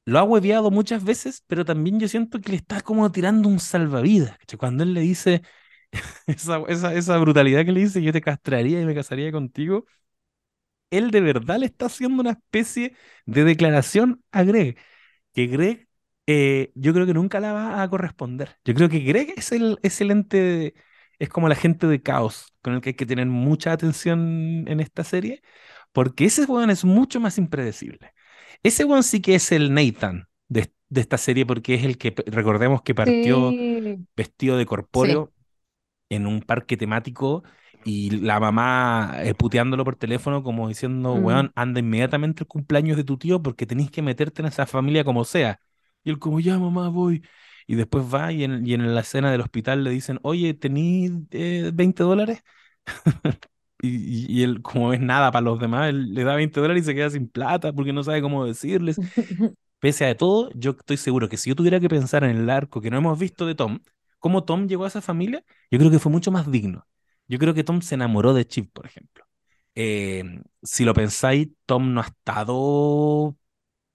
lo 0.05 0.18
ha 0.18 0.25
hueveado 0.25 0.70
muchas 0.70 1.05
veces, 1.05 1.44
pero 1.46 1.64
también 1.64 2.01
yo 2.01 2.09
siento 2.09 2.40
que 2.40 2.51
le 2.53 2.57
está 2.59 2.81
como 2.83 3.11
tirando 3.12 3.48
un 3.48 3.61
salvavidas. 3.61 4.37
Cuando 4.59 4.85
él 4.85 4.94
le 4.94 5.01
dice 5.03 5.42
esa, 6.27 6.62
esa, 6.68 6.94
esa 6.94 7.18
brutalidad 7.18 7.64
que 7.64 7.72
le 7.72 7.81
dice, 7.81 8.03
yo 8.03 8.12
te 8.12 8.20
castraría 8.22 8.81
y 8.81 8.87
me 8.87 8.94
casaría 8.94 9.33
contigo, 9.33 9.87
él 10.90 11.11
de 11.11 11.20
verdad 11.20 11.59
le 11.59 11.66
está 11.66 11.87
haciendo 11.87 12.20
una 12.22 12.33
especie 12.33 12.94
de 13.27 13.44
declaración 13.44 14.22
a 14.33 14.42
Greg, 14.44 14.79
que 15.35 15.46
Greg 15.48 15.88
eh, 16.27 16.73
yo 16.75 16.93
creo 16.95 17.07
que 17.07 17.15
nunca 17.15 17.41
la 17.41 17.53
va 17.53 17.83
a 17.83 17.89
corresponder. 17.91 18.59
Yo 18.65 18.75
creo 18.75 18.89
que 18.89 19.01
Greg 19.01 19.35
es 19.37 19.53
el, 19.53 19.79
es 19.83 20.01
el 20.01 20.11
ente, 20.11 20.37
de- 20.39 20.75
es 21.19 21.29
como 21.29 21.49
la 21.49 21.55
gente 21.55 21.87
de 21.87 22.03
caos 22.03 22.55
con 22.63 22.75
el 22.75 22.81
que 22.81 22.91
hay 22.91 22.95
que 22.95 23.07
tener 23.07 23.27
mucha 23.27 23.73
atención 23.73 24.65
en 24.69 24.81
esta 24.81 25.05
serie, 25.05 25.43
porque 25.93 26.25
ese 26.27 26.45
weón 26.45 26.71
es 26.71 26.85
mucho 26.85 27.21
más 27.21 27.39
impredecible. 27.39 28.13
Ese 28.63 28.85
weón 28.85 29.03
sí 29.03 29.21
que 29.21 29.35
es 29.35 29.53
el 29.53 29.75
Nathan 29.75 30.29
de, 30.49 30.73
de 30.89 31.01
esta 31.01 31.19
serie, 31.19 31.47
porque 31.47 31.75
es 31.75 31.85
el 31.85 31.99
que, 31.99 32.15
recordemos 32.27 32.83
que 32.83 32.95
partió 32.95 33.59
Sí, 33.59 34.07
vestido 34.17 34.57
de 34.59 34.67
Sí. 34.67 34.69
corpóreo 34.69 35.33
en 36.09 36.27
un 36.27 36.41
parque 36.43 36.77
temático 36.77 37.43
y 37.85 38.11
la 38.21 38.39
mamá 38.41 39.15
eh, 39.25 39.35
puteándolo 39.35 39.85
por 39.85 39.97
teléfono 39.97 40.43
como 40.43 40.69
diciendo, 40.69 41.15
Mm. 41.15 41.19
weón, 41.19 41.53
anda 41.57 41.81
inmediatamente 41.81 42.43
el 42.45 42.49
cumpleaños 42.49 42.97
de 42.97 43.05
tu 43.05 43.19
tío 43.19 43.43
porque 43.43 43.67
tenés 43.67 43.91
que 43.91 44.03
meterte 44.03 44.43
en 44.43 44.49
esa 44.49 44.67
familia 44.67 45.05
como 45.05 45.25
sea. 45.25 45.61
Y 46.05 46.11
él 46.11 46.19
como, 46.19 46.41
ya 46.41 46.59
mamá, 46.59 46.88
voy. 46.88 47.23
Y 47.67 47.75
después 47.77 48.05
va 48.12 48.33
y 48.33 48.45
en, 48.45 48.67
y 48.67 48.75
en 48.75 48.95
la 48.95 49.01
escena 49.03 49.31
del 49.31 49.41
hospital 49.41 49.85
le 49.85 49.91
dicen, 49.91 50.19
oye, 50.23 50.55
¿tení 50.55 51.27
eh, 51.31 51.71
20 51.75 52.03
dólares? 52.03 52.43
Y, 53.85 54.41
y- 54.41 54.43
él, 54.45 54.62
como 54.62 54.93
es 54.93 55.01
nada 55.01 55.33
para 55.33 55.43
los 55.45 55.59
demás, 55.59 55.88
él 55.91 56.15
le 56.15 56.23
da 56.25 56.37
20 56.37 56.61
dólares 56.61 56.85
y 56.85 56.87
se 56.87 56.95
queda 56.95 57.11
sin 57.11 57.29
plata 57.29 57.73
porque 57.73 57.93
no 57.93 58.05
sabe 58.05 58.23
cómo 58.23 58.45
decirles. 58.47 59.01
Pese 59.81 60.07
a 60.07 60.17
todo, 60.17 60.51
yo 60.55 60.73
estoy 60.73 60.97
seguro 60.97 61.29
que 61.29 61.37
si 61.37 61.51
yo 61.51 61.57
tuviera 61.57 61.81
que 61.81 61.88
pensar 61.88 62.23
en 62.25 62.37
el 62.37 62.51
arco 62.51 62.81
que 62.81 62.91
no 62.91 62.99
hemos 62.99 63.19
visto 63.19 63.47
de 63.47 63.55
Tom, 63.57 63.81
cómo 64.21 64.45
Tom 64.45 64.69
llegó 64.69 64.85
a 64.85 64.88
esa 64.88 65.03
familia, 65.03 65.45
yo 65.71 65.79
creo 65.79 65.91
que 65.91 65.99
fue 65.99 66.12
mucho 66.12 66.31
más 66.31 66.51
digno. 66.51 66.87
Yo 67.29 67.38
creo 67.38 67.55
que 67.55 67.65
Tom 67.65 67.81
se 67.83 67.97
enamoró 67.97 68.33
de 68.35 68.47
Chip, 68.47 68.73
por 68.73 68.87
ejemplo. 68.87 69.25
Eh, 69.75 70.23
si 70.62 70.85
lo 70.85 70.95
pensáis, 70.95 71.49
Tom 71.67 71.93
no 71.95 72.01
ha 72.01 72.05
estado, 72.07 73.37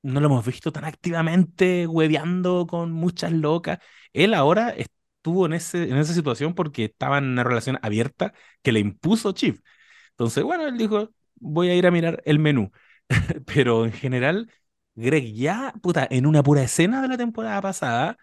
no 0.08 0.20
lo 0.20 0.28
hemos 0.28 0.46
visto 0.46 0.72
tan 0.72 0.86
activamente 0.86 1.88
hueveando 1.88 2.68
con 2.68 2.92
muchas 2.92 3.32
locas. 3.32 3.80
Él 4.14 4.34
ahora 4.34 4.70
estuvo 4.72 5.46
en 5.46 5.54
ese, 5.54 5.84
en 5.90 5.98
esa 5.98 6.14
situación 6.14 6.54
porque 6.56 6.86
estaba 6.86 7.18
en 7.20 7.26
una 7.26 7.44
relación 7.44 7.80
abierta 7.82 8.34
que 8.62 8.72
le 8.72 8.80
impuso 8.80 9.32
Chip. 9.34 9.64
Entonces, 10.12 10.44
bueno, 10.44 10.68
él 10.68 10.78
dijo, 10.78 11.12
voy 11.36 11.70
a 11.70 11.76
ir 11.76 11.88
a 11.88 11.92
mirar 11.92 12.22
el 12.26 12.40
menú. 12.40 12.72
Pero 13.46 13.86
en 13.86 13.92
general, 13.94 14.52
Greg 14.96 15.34
ya, 15.34 15.74
puta, 15.82 16.08
en 16.10 16.26
una 16.26 16.44
pura 16.44 16.64
escena 16.64 17.02
de 17.02 17.08
la 17.08 17.18
temporada 17.18 17.62
pasada, 17.62 18.18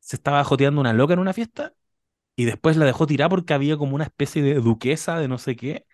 se 0.00 0.16
estaba 0.16 0.44
joteando 0.44 0.80
una 0.80 0.92
loca 0.92 1.14
en 1.14 1.20
una 1.20 1.32
fiesta 1.32 1.74
y 2.36 2.44
después 2.46 2.76
la 2.76 2.86
dejó 2.86 3.06
tirar 3.06 3.28
porque 3.30 3.54
había 3.54 3.76
como 3.76 3.94
una 3.94 4.04
especie 4.04 4.42
de 4.42 4.54
duquesa 4.54 5.18
de 5.18 5.28
no 5.28 5.38
sé 5.38 5.56
qué. 5.56 5.86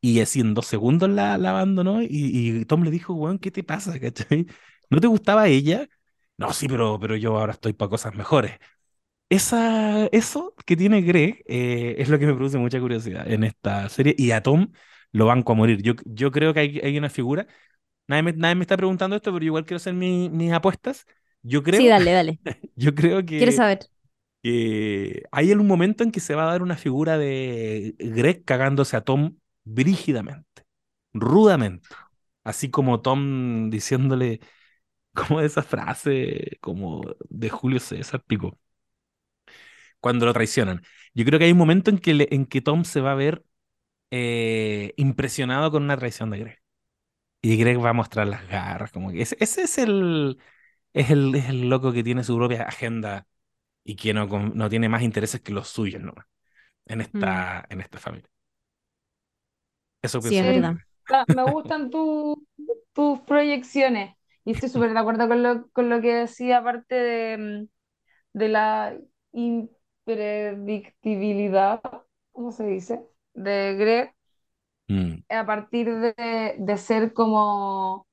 Y 0.00 0.20
así 0.20 0.40
en 0.40 0.54
dos 0.54 0.66
segundos 0.66 1.10
la, 1.10 1.38
la 1.38 1.50
abandonó 1.50 2.02
y, 2.02 2.08
y 2.10 2.64
Tom 2.66 2.82
le 2.84 2.90
dijo, 2.90 3.14
weón, 3.14 3.38
¿qué 3.38 3.50
te 3.50 3.64
pasa? 3.64 3.98
¿Cachai? 4.00 4.46
¿No 4.90 5.00
te 5.00 5.06
gustaba 5.06 5.48
ella? 5.48 5.88
No, 6.38 6.52
sí, 6.52 6.68
pero, 6.68 6.98
pero 7.00 7.16
yo 7.16 7.36
ahora 7.38 7.52
estoy 7.52 7.72
para 7.72 7.88
cosas 7.90 8.14
mejores. 8.14 8.58
Esa, 9.28 10.06
eso 10.08 10.54
que 10.66 10.76
tiene 10.76 11.02
Greg 11.02 11.42
eh, 11.48 11.96
es 11.98 12.08
lo 12.08 12.18
que 12.18 12.26
me 12.26 12.34
produce 12.34 12.58
mucha 12.58 12.80
curiosidad 12.80 13.30
en 13.30 13.44
esta 13.44 13.88
serie 13.88 14.14
y 14.18 14.32
a 14.32 14.42
Tom 14.42 14.72
lo 15.12 15.26
banco 15.26 15.52
a 15.52 15.56
morir. 15.56 15.82
Yo, 15.82 15.94
yo 16.06 16.30
creo 16.32 16.54
que 16.54 16.60
hay, 16.60 16.80
hay 16.82 16.98
una 16.98 17.10
figura 17.10 17.46
Nadie 18.08 18.22
me, 18.24 18.32
nadie 18.34 18.56
me 18.56 18.62
está 18.62 18.76
preguntando 18.76 19.16
esto, 19.16 19.32
pero 19.32 19.40
yo 19.44 19.46
igual 19.48 19.64
quiero 19.66 19.78
hacer 19.78 19.94
mi- 19.94 20.30
mis 20.30 20.52
apuestas. 20.52 21.06
Yo 21.42 21.62
creo, 21.62 21.80
Sí, 21.80 21.88
dale, 21.88 22.12
dale. 22.12 22.40
yo 22.76 22.94
creo 22.94 23.24
Quiero 23.36 23.52
que, 23.52 23.52
saber. 23.52 23.90
que 24.42 25.24
hay 25.32 25.52
un 25.52 25.66
momento 25.66 26.04
en 26.04 26.12
que 26.12 26.20
se 26.20 26.34
va 26.34 26.44
a 26.44 26.46
dar 26.52 26.62
una 26.62 26.76
figura 26.76 27.18
de 27.18 27.94
Greg 27.98 28.44
cagándose 28.44 28.96
a 28.96 29.02
Tom 29.02 29.38
brígidamente, 29.64 30.64
rudamente. 31.12 31.96
Así 32.44 32.70
como 32.70 33.00
Tom 33.02 33.70
diciéndole, 33.70 34.40
como 35.16 35.40
esa 35.42 35.62
frase 35.62 36.58
como 36.62 37.02
de 37.30 37.50
Julio 37.50 37.80
César, 37.80 38.22
pico, 38.24 38.58
cuando 40.00 40.26
lo 40.26 40.32
traicionan. 40.32 40.82
Yo 41.14 41.24
creo 41.24 41.38
que 41.38 41.46
hay 41.46 41.52
un 41.52 41.58
momento 41.58 41.90
en 41.90 41.98
que, 41.98 42.14
le- 42.14 42.28
en 42.30 42.46
que 42.46 42.60
Tom 42.62 42.84
se 42.84 43.00
va 43.00 43.12
a 43.12 43.14
ver 43.14 43.44
eh, 44.12 44.94
impresionado 44.96 45.70
con 45.72 45.84
una 45.84 45.96
traición 45.98 46.30
de 46.30 46.40
Greg. 46.40 46.60
Y 47.42 47.56
Greg 47.58 47.84
va 47.84 47.90
a 47.90 47.92
mostrar 47.94 48.28
las 48.28 48.48
garras, 48.48 48.92
como 48.92 49.12
que 49.12 49.22
ese, 49.22 49.36
ese 49.40 49.62
es 49.64 49.78
el, 49.78 50.38
Es 50.94 51.10
el, 51.10 51.34
es 51.36 51.48
el 51.50 51.68
loco 51.70 51.92
que 51.92 52.04
tiene 52.04 52.24
su 52.24 52.36
propia 52.36 52.64
agenda 52.64 53.26
y 53.84 53.96
que 53.96 54.14
no, 54.14 54.26
no 54.28 54.70
tiene 54.70 54.88
más 54.90 55.02
intereses 55.02 55.40
que 55.42 55.52
los 55.52 55.68
suyos 55.68 56.02
nomás 56.02 56.26
en 56.86 57.00
Mm. 57.14 57.36
esta, 57.40 57.66
en 57.70 57.80
esta 57.82 57.98
familia. 57.98 58.30
Eso 60.02 60.18
Sí, 60.18 60.36
es 60.38 60.46
verdad. 60.46 60.76
Me 61.28 61.44
gustan 61.44 61.90
tu- 61.90 62.46
tus 62.92 63.20
proyecciones 63.20 64.15
y 64.46 64.52
estoy 64.52 64.70
súper 64.70 64.94
de 64.94 65.00
acuerdo 65.00 65.28
con 65.28 65.44
lo, 65.44 65.70
con 65.72 65.90
lo 65.90 66.02
que 66.02 66.14
decía, 66.14 66.60
aparte 66.60 66.96
de, 66.96 67.38
mm, 67.38 67.68
de 68.38 68.48
la 68.48 68.96
impredictibilidad, 69.32 71.80
¿cómo 72.32 72.52
se 72.52 72.66
dice? 72.66 73.06
De 73.34 73.74
Greg, 73.76 74.14
Mm, 74.90 75.22
a 75.28 75.44
partir 75.46 75.92
de, 76.00 76.56
de 76.58 76.76
ser 76.78 77.12
como 77.12 78.06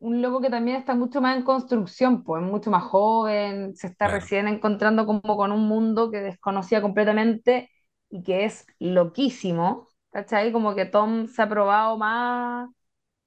un 0.00 0.20
loco 0.22 0.40
que 0.42 0.50
también 0.50 0.76
está 0.78 0.94
mucho 0.94 1.20
más 1.22 1.36
en 1.36 1.42
construcción, 1.44 2.22
pues 2.24 2.42
mucho 2.42 2.70
más 2.70 2.84
joven, 2.84 3.74
se 3.76 3.86
está 3.88 4.06
claro. 4.06 4.08
recién 4.08 4.48
encontrando 4.48 5.06
como 5.06 5.36
con 5.36 5.52
un 5.52 5.66
mundo 5.68 6.10
que 6.10 6.18
desconocía 6.20 6.82
completamente 6.82 7.70
y 8.10 8.22
que 8.22 8.44
es 8.46 8.66
loquísimo, 8.80 9.88
¿cachai? 10.12 10.52
Como 10.52 10.74
que 10.76 10.84
Tom 10.86 11.26
se 11.28 11.42
ha 11.42 11.48
probado 11.48 11.96
más 11.98 12.68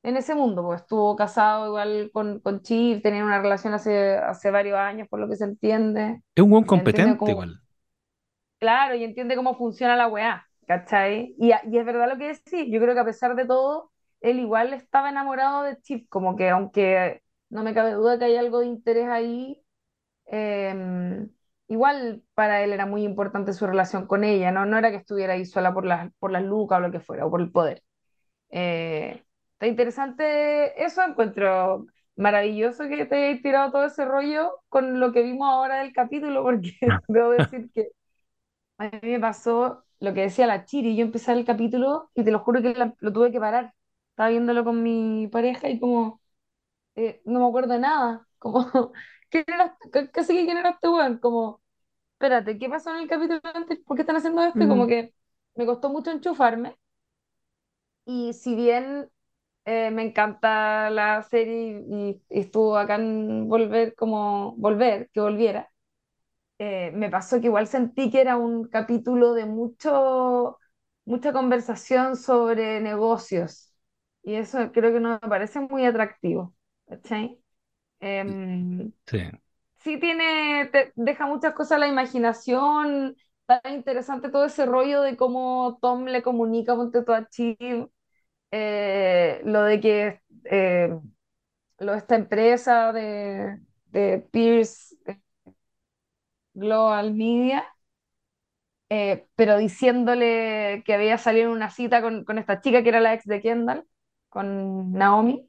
en 0.04 0.18
ese 0.18 0.36
mundo, 0.36 0.63
pues 0.63 0.82
estuvo 0.82 1.16
casado 1.16 1.68
igual 1.68 2.12
con, 2.13 2.39
con 2.42 2.62
Chip, 2.62 3.02
tenían 3.04 3.26
una 3.26 3.42
relación 3.42 3.74
hace, 3.74 4.18
hace 4.18 4.52
varios 4.52 4.78
años, 4.78 5.08
por 5.10 5.20
lo 5.20 5.30
que 5.30 5.36
se 5.38 5.46
entiende, 5.46 6.22
Es 6.36 6.44
un 6.44 6.52
buen 6.52 6.63
competente 6.63 7.18
cómo, 7.18 7.32
igual. 7.32 7.60
claro, 8.60 8.96
y 8.96 9.04
entiende 9.04 9.36
cómo 9.36 9.56
funciona 9.58 9.96
la 9.96 10.08
weá, 10.08 10.48
¿cachai? 10.68 11.36
Y, 11.39 11.50
y 11.72 11.78
es 11.78 11.86
verdad 11.86 12.10
lo 12.10 12.18
que 12.18 12.28
decís, 12.30 12.68
yo 12.72 12.80
creo 12.82 12.94
que 12.94 13.00
a 13.02 13.06
pesar 13.06 13.36
de 13.36 13.46
todo, 13.46 13.92
él 14.22 14.39
igual 14.39 14.74
estaba 14.74 15.10
enamorado 15.10 15.63
de 15.63 15.80
Chip, 15.82 16.08
como 16.10 16.36
que 16.36 16.50
aunque 16.50 17.22
no 17.50 17.63
me 17.63 17.74
cabe 17.74 17.92
duda 17.94 18.18
que 18.18 18.26
hay 18.26 18.36
algo 18.38 18.60
de 18.60 18.68
interés 18.68 19.08
ahí, 19.10 19.63
eh, 20.28 21.28
igual 21.70 22.24
para 22.36 22.63
él 22.63 22.74
era 22.74 22.86
muy 22.86 23.04
importante 23.04 23.54
su 23.54 23.68
relación 23.68 24.08
con 24.08 24.24
ella, 24.24 24.52
¿no? 24.52 24.66
No 24.66 24.78
era 24.78 24.92
que 24.92 24.98
estuviera 24.98 25.34
ahí 25.34 25.46
sola 25.46 25.74
por 25.74 25.86
las, 25.86 26.12
por 26.20 26.32
las 26.32 26.44
lucas 26.44 26.80
o 26.80 26.82
lo 26.82 26.92
que 26.92 27.00
fuera, 27.00 27.26
o 27.26 27.32
por 27.32 27.42
el 27.42 27.52
poder. 27.52 27.84
Eh, 28.52 29.24
está 29.63 29.67
interesante 29.67 30.84
eso, 30.84 31.02
encuentro 31.04 31.88
maravilloso 32.15 32.88
que 32.88 33.06
te 33.06 33.15
hayas 33.30 33.41
tirado 33.41 33.71
todo 33.71 33.86
ese 33.86 34.06
rollo 34.06 34.52
con 34.69 34.99
lo 34.99 35.12
que 35.13 35.23
vimos 35.23 35.49
ahora 35.49 35.80
del 35.80 35.93
capítulo, 35.93 36.43
porque 36.43 36.71
debo 37.08 37.32
decir 37.32 37.69
que 37.73 37.89
a 38.78 38.86
mí 38.89 38.99
me 39.04 39.19
pasó 39.19 39.84
lo 39.99 40.13
que 40.13 40.21
decía 40.23 40.47
la 40.47 40.65
Chiri, 40.65 40.95
yo 40.97 41.04
empecé 41.06 41.34
el 41.34 41.45
capítulo 41.45 42.12
y 42.15 42.23
te 42.23 42.32
lo 42.32 42.39
juro 42.39 42.62
que 42.62 42.73
la- 42.76 42.95
lo 42.99 43.13
tuve 43.13 43.32
que 43.32 43.39
parar. 43.39 43.73
Estaba 44.12 44.30
viéndolo 44.30 44.63
con 44.65 44.84
mi 44.84 45.28
pareja 45.30 45.69
y 45.69 45.80
como 45.80 46.21
eh, 46.95 47.21
no 47.26 47.39
me 47.41 47.47
acuerdo 47.47 47.73
de 47.73 47.80
nada, 47.80 48.28
como 48.39 48.60
¿quién 49.32 49.45
era, 49.47 49.78
este- 49.84 50.12
casi 50.12 50.36
que 50.36 50.45
quién 50.45 50.58
era 50.60 50.71
este 50.71 50.89
weón? 50.89 51.19
Como, 51.19 51.62
espérate, 52.13 52.58
¿qué 52.60 52.69
pasó 52.69 52.91
en 52.91 53.02
el 53.04 53.10
capítulo 53.10 53.41
antes? 53.56 53.80
¿Por 53.86 53.97
qué 53.97 54.02
están 54.04 54.17
haciendo 54.17 54.43
esto? 54.43 54.63
Y 54.65 54.67
como 54.69 54.88
que 54.88 55.13
me 55.56 55.65
costó 55.67 55.89
mucho 55.89 56.12
enchufarme 56.12 56.78
y 58.06 58.34
si 58.34 58.56
bien 58.56 59.10
eh, 59.65 59.91
me 59.91 60.04
encanta 60.04 60.89
la 60.89 61.21
serie 61.23 61.84
y, 61.89 62.21
y 62.30 62.39
estuvo 62.41 62.78
acá 62.78 62.95
en 62.95 63.47
volver 63.49 63.95
como 63.95 64.56
volver, 64.58 65.10
que 65.13 65.21
volviera 65.21 65.69
eh, 66.60 66.91
me 66.93 67.10
pasó 67.10 67.39
que 67.41 67.47
igual 67.47 67.67
sentí 67.67 68.10
que 68.12 68.21
era 68.21 68.38
un 68.38 68.67
capítulo 68.69 69.34
de 69.34 69.45
mucho, 69.45 70.60
mucha 71.06 71.34
conversación 71.34 72.15
sobre 72.15 72.80
negocios. 72.82 73.73
Y 74.23 74.36
eso 74.36 74.71
creo 74.71 74.93
que 74.93 74.99
no 74.99 75.19
me 75.21 75.30
parece 75.30 75.60
muy 75.60 75.86
atractivo. 75.86 76.56
¿cachai? 76.88 77.39
Em, 78.02 78.93
Sí. 79.08 79.19
sí 79.80 79.99
tiene, 79.99 80.67
te 80.71 80.93
deja 80.95 81.26
muchas 81.28 81.54
cosas 81.54 81.73
a 81.73 81.80
la 81.80 81.88
imaginación. 81.88 83.15
Está 83.47 83.69
interesante 83.73 84.30
todo 84.30 84.45
ese 84.45 84.65
rollo 84.65 85.02
de 85.02 85.17
cómo 85.17 85.78
Tom 85.82 86.06
le 86.06 86.23
comunica 86.23 86.76
ponte 86.76 87.04
tú, 87.04 87.13
a 87.13 87.28
Chip, 87.30 87.60
eh, 88.54 89.42
lo 89.46 89.63
de 89.63 89.82
que 89.82 90.22
eh, 90.46 90.89
lo, 91.80 91.94
esta 91.96 92.16
empresa 92.16 92.94
de, 92.94 93.60
de 93.88 94.20
Pierce 94.32 94.96
eh, 95.08 95.20
Global 96.56 97.13
Media 97.13 97.63
eh, 98.89 99.28
pero 99.36 99.58
diciéndole 99.58 100.84
que 100.86 100.94
había 100.94 101.18
salido 101.18 101.48
en 101.48 101.52
una 101.54 101.70
cita 101.70 102.02
con, 102.02 102.24
con 102.26 102.38
esta 102.38 102.62
chica 102.62 102.84
que 102.84 102.89
era 102.89 103.02
la 103.02 103.13
ex 103.13 103.26
de 103.26 103.42
Kendall, 103.42 103.86
con 104.30 104.92
Naomi, 104.94 105.48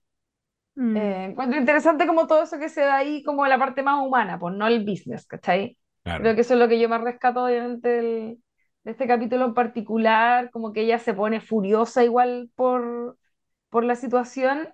Mm. 0.77 0.97
Eh, 0.97 1.25
encuentro 1.27 1.59
interesante 1.61 2.07
como 2.07 2.27
todo 2.29 2.45
eso 2.45 2.59
que 2.59 2.69
se 2.71 2.83
da 2.83 2.97
ahí, 2.99 3.23
como 3.25 3.47
la 3.47 3.59
parte 3.59 3.83
más 3.83 4.01
humana, 4.07 4.39
pues 4.39 4.55
no 4.57 4.67
el 4.69 4.85
business, 4.85 5.27
¿cachai? 5.27 5.79
Claro. 6.03 6.23
Creo 6.23 6.35
que 6.37 6.43
eso 6.43 6.55
es 6.55 6.61
lo 6.61 6.69
que 6.69 6.81
yo 6.81 6.89
más 6.89 7.03
rescato, 7.03 7.45
obviamente, 7.45 7.89
del- 7.91 8.44
de 8.85 8.93
este 8.93 9.07
capítulo 9.07 9.47
en 9.47 9.55
particular, 9.55 10.51
como 10.51 10.73
que 10.73 10.83
ella 10.83 10.99
se 10.99 11.15
pone 11.15 11.41
furiosa 11.41 12.05
igual 12.05 12.51
por, 12.57 13.19
por 13.71 13.85
la 13.85 13.97
situación 13.97 14.69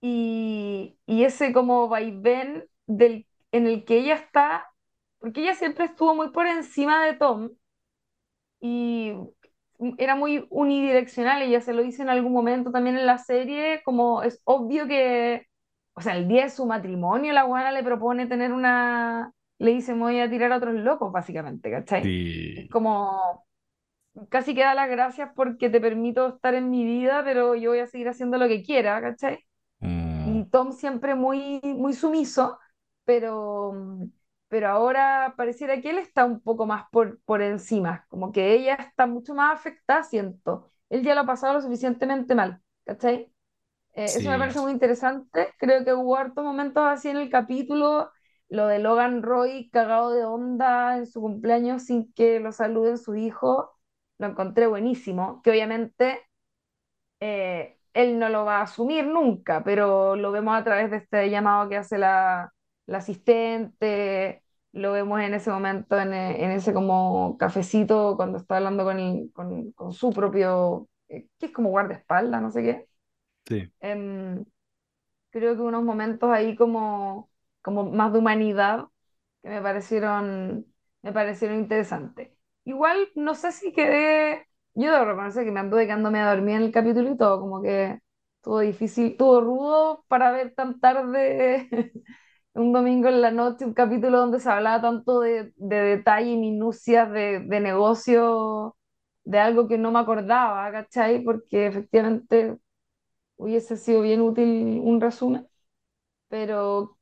y, 0.00 0.98
y 1.06 1.24
ese 1.24 1.52
como 1.52 1.88
vaivén 1.88 2.68
del, 2.86 3.26
en 3.52 3.66
el 3.66 3.84
que 3.84 3.98
ella 3.98 4.14
está, 4.14 4.66
porque 5.18 5.42
ella 5.42 5.54
siempre 5.54 5.84
estuvo 5.86 6.14
muy 6.14 6.30
por 6.30 6.46
encima 6.46 7.04
de 7.04 7.14
Tom 7.14 7.50
y 8.60 9.12
era 9.98 10.14
muy 10.16 10.46
unidireccional, 10.50 11.42
ella 11.42 11.60
se 11.60 11.72
lo 11.72 11.82
dice 11.82 12.02
en 12.02 12.10
algún 12.10 12.32
momento 12.32 12.70
también 12.70 12.96
en 12.98 13.06
la 13.06 13.18
serie, 13.18 13.82
como 13.84 14.22
es 14.22 14.40
obvio 14.44 14.86
que, 14.86 15.46
o 15.94 16.00
sea, 16.02 16.16
el 16.16 16.28
día 16.28 16.44
de 16.44 16.50
su 16.50 16.66
matrimonio 16.66 17.32
la 17.32 17.44
buena 17.44 17.72
le 17.72 17.82
propone 17.82 18.26
tener 18.26 18.52
una, 18.52 19.32
le 19.60 19.72
dice 19.72 19.94
me 19.94 20.00
voy 20.02 20.20
a 20.20 20.30
tirar 20.30 20.52
a 20.52 20.58
otros 20.58 20.74
locos, 20.76 21.12
básicamente, 21.12 21.70
¿cachai? 21.72 22.12
Sí. 22.12 22.70
Como, 22.70 23.46
casi 24.30 24.54
que 24.54 24.62
da 24.62 24.74
las 24.74 24.90
gracias 24.90 25.30
porque 25.36 25.70
te 25.70 25.80
permito 25.80 26.28
estar 26.28 26.54
en 26.54 26.70
mi 26.70 26.84
vida, 26.84 27.22
pero 27.24 27.54
yo 27.54 27.70
voy 27.70 27.80
a 27.80 27.86
seguir 27.86 28.08
haciendo 28.08 28.38
lo 28.38 28.48
que 28.48 28.62
quiera, 28.62 29.00
¿cachai? 29.00 29.40
Mm, 29.82 30.20
Y 30.24 30.46
Tom 30.46 30.72
siempre 30.72 31.14
muy, 31.14 31.60
muy 31.64 31.94
sumiso, 31.94 32.58
pero, 33.04 33.72
pero 34.48 34.68
ahora 34.68 35.34
pareciera 35.36 35.80
que 35.80 35.90
él 35.90 35.98
está 35.98 36.24
un 36.24 36.40
poco 36.40 36.66
más 36.66 36.84
por, 36.92 37.20
por 37.24 37.42
encima, 37.42 38.06
como 38.08 38.32
que 38.32 38.54
ella 38.54 38.74
está 38.76 39.06
mucho 39.06 39.34
más 39.34 39.54
afectada, 39.54 40.04
siento. 40.04 40.72
Él 40.90 41.02
ya 41.04 41.14
lo 41.14 41.22
ha 41.22 41.26
pasado 41.26 41.54
lo 41.54 41.62
suficientemente 41.62 42.34
mal, 42.34 42.60
¿cachai? 42.84 43.32
Eh, 43.94 44.12
eso 44.16 44.30
me 44.30 44.38
Sí. 44.38 44.40
parece 44.40 44.60
muy 44.60 44.72
interesante. 44.72 45.54
Creo 45.58 45.84
que 45.84 45.92
hubo 45.94 46.16
hartos 46.16 46.44
momentos 46.44 46.82
así 46.86 47.08
en 47.08 47.16
el 47.18 47.30
capítulo. 47.30 48.10
Lo 48.50 48.68
de 48.68 48.80
Logan 48.80 49.22
Roy 49.24 49.70
cagado 49.72 50.12
de 50.12 50.24
onda 50.26 50.98
en 50.98 51.06
su 51.06 51.22
cumpleaños 51.22 51.84
sin 51.86 52.12
que 52.14 52.40
lo 52.40 52.52
saluden 52.52 52.98
su 52.98 53.16
hijo, 53.16 53.72
lo 54.18 54.28
encontré 54.28 54.68
buenísimo. 54.68 55.42
Que 55.42 55.50
obviamente 55.52 56.20
eh, 57.20 57.78
él 57.94 58.18
no 58.18 58.28
lo 58.28 58.44
va 58.44 58.58
a 58.58 58.62
asumir 58.62 59.06
nunca, 59.06 59.62
pero 59.64 60.16
lo 60.16 60.32
vemos 60.32 60.56
a 60.56 60.64
través 60.64 60.90
de 60.90 60.98
este 60.98 61.30
llamado 61.30 61.68
que 61.68 61.76
hace 61.76 61.98
la, 61.98 62.52
la 62.86 62.98
asistente, 62.98 64.42
lo 64.72 64.92
vemos 64.92 65.20
en 65.20 65.34
ese 65.34 65.50
momento, 65.50 65.98
en, 65.98 66.12
e- 66.14 66.44
en 66.44 66.50
ese 66.52 66.72
como 66.72 67.36
cafecito, 67.38 68.16
cuando 68.16 68.38
está 68.38 68.56
hablando 68.58 68.84
con, 68.84 68.98
el- 69.00 69.32
con, 69.32 69.72
con 69.72 69.92
su 69.92 70.10
propio, 70.12 70.88
eh, 71.08 71.26
que 71.38 71.46
es 71.46 71.52
como 71.52 71.70
guardaespaldas, 71.70 72.42
no 72.42 72.50
sé 72.50 72.62
qué. 72.62 72.86
sí. 73.48 73.70
Em, 73.80 74.44
creo 75.30 75.56
que 75.56 75.62
unos 75.62 75.84
momentos 75.84 76.30
ahí 76.30 76.56
como, 76.56 77.29
como 77.62 77.84
más 77.90 78.12
de 78.12 78.18
humanidad 78.20 78.86
que 79.42 79.48
me 79.50 79.62
parecieron, 79.62 80.66
me 81.02 81.12
parecieron 81.12 81.58
interesantes. 81.58 82.30
Igual 82.64 83.08
no 83.14 83.34
sé 83.34 83.52
si 83.52 83.72
quedé, 83.72 84.46
yo 84.74 84.92
debo 84.92 85.04
reconocer 85.06 85.44
que 85.44 85.50
me 85.52 85.60
anduve 85.60 85.86
quedándome 85.86 86.20
a 86.20 86.30
dormir 86.34 86.56
en 86.56 86.62
el 86.62 86.72
capítulo 86.72 87.10
y 87.10 87.16
todo, 87.16 87.40
como 87.40 87.62
que 87.62 88.00
estuvo 88.36 88.60
difícil, 88.60 89.06
estuvo 89.12 89.40
rudo 89.40 90.04
para 90.08 90.30
ver 90.32 90.54
tan 90.54 90.80
tarde 90.80 91.68
un 92.54 92.72
domingo 92.72 93.08
en 93.08 93.20
la 93.22 93.30
noche 93.30 93.64
un 93.64 93.74
capítulo 93.74 94.18
donde 94.18 94.40
se 94.40 94.50
hablaba 94.50 94.82
tanto 94.82 95.20
de, 95.20 95.52
de 95.56 95.76
detalle 95.76 96.30
y 96.32 96.36
minucias 96.36 97.10
de, 97.12 97.40
de 97.40 97.60
negocio, 97.60 98.76
de 99.24 99.38
algo 99.38 99.68
que 99.68 99.78
no 99.78 99.92
me 99.92 100.00
acordaba, 100.00 100.70
¿cachai? 100.72 101.22
Porque 101.24 101.66
efectivamente 101.66 102.56
hubiese 103.36 103.76
sido 103.76 104.02
bien 104.02 104.20
útil 104.22 104.80
un 104.84 105.00
resumen, 105.00 105.48
pero 106.28 106.98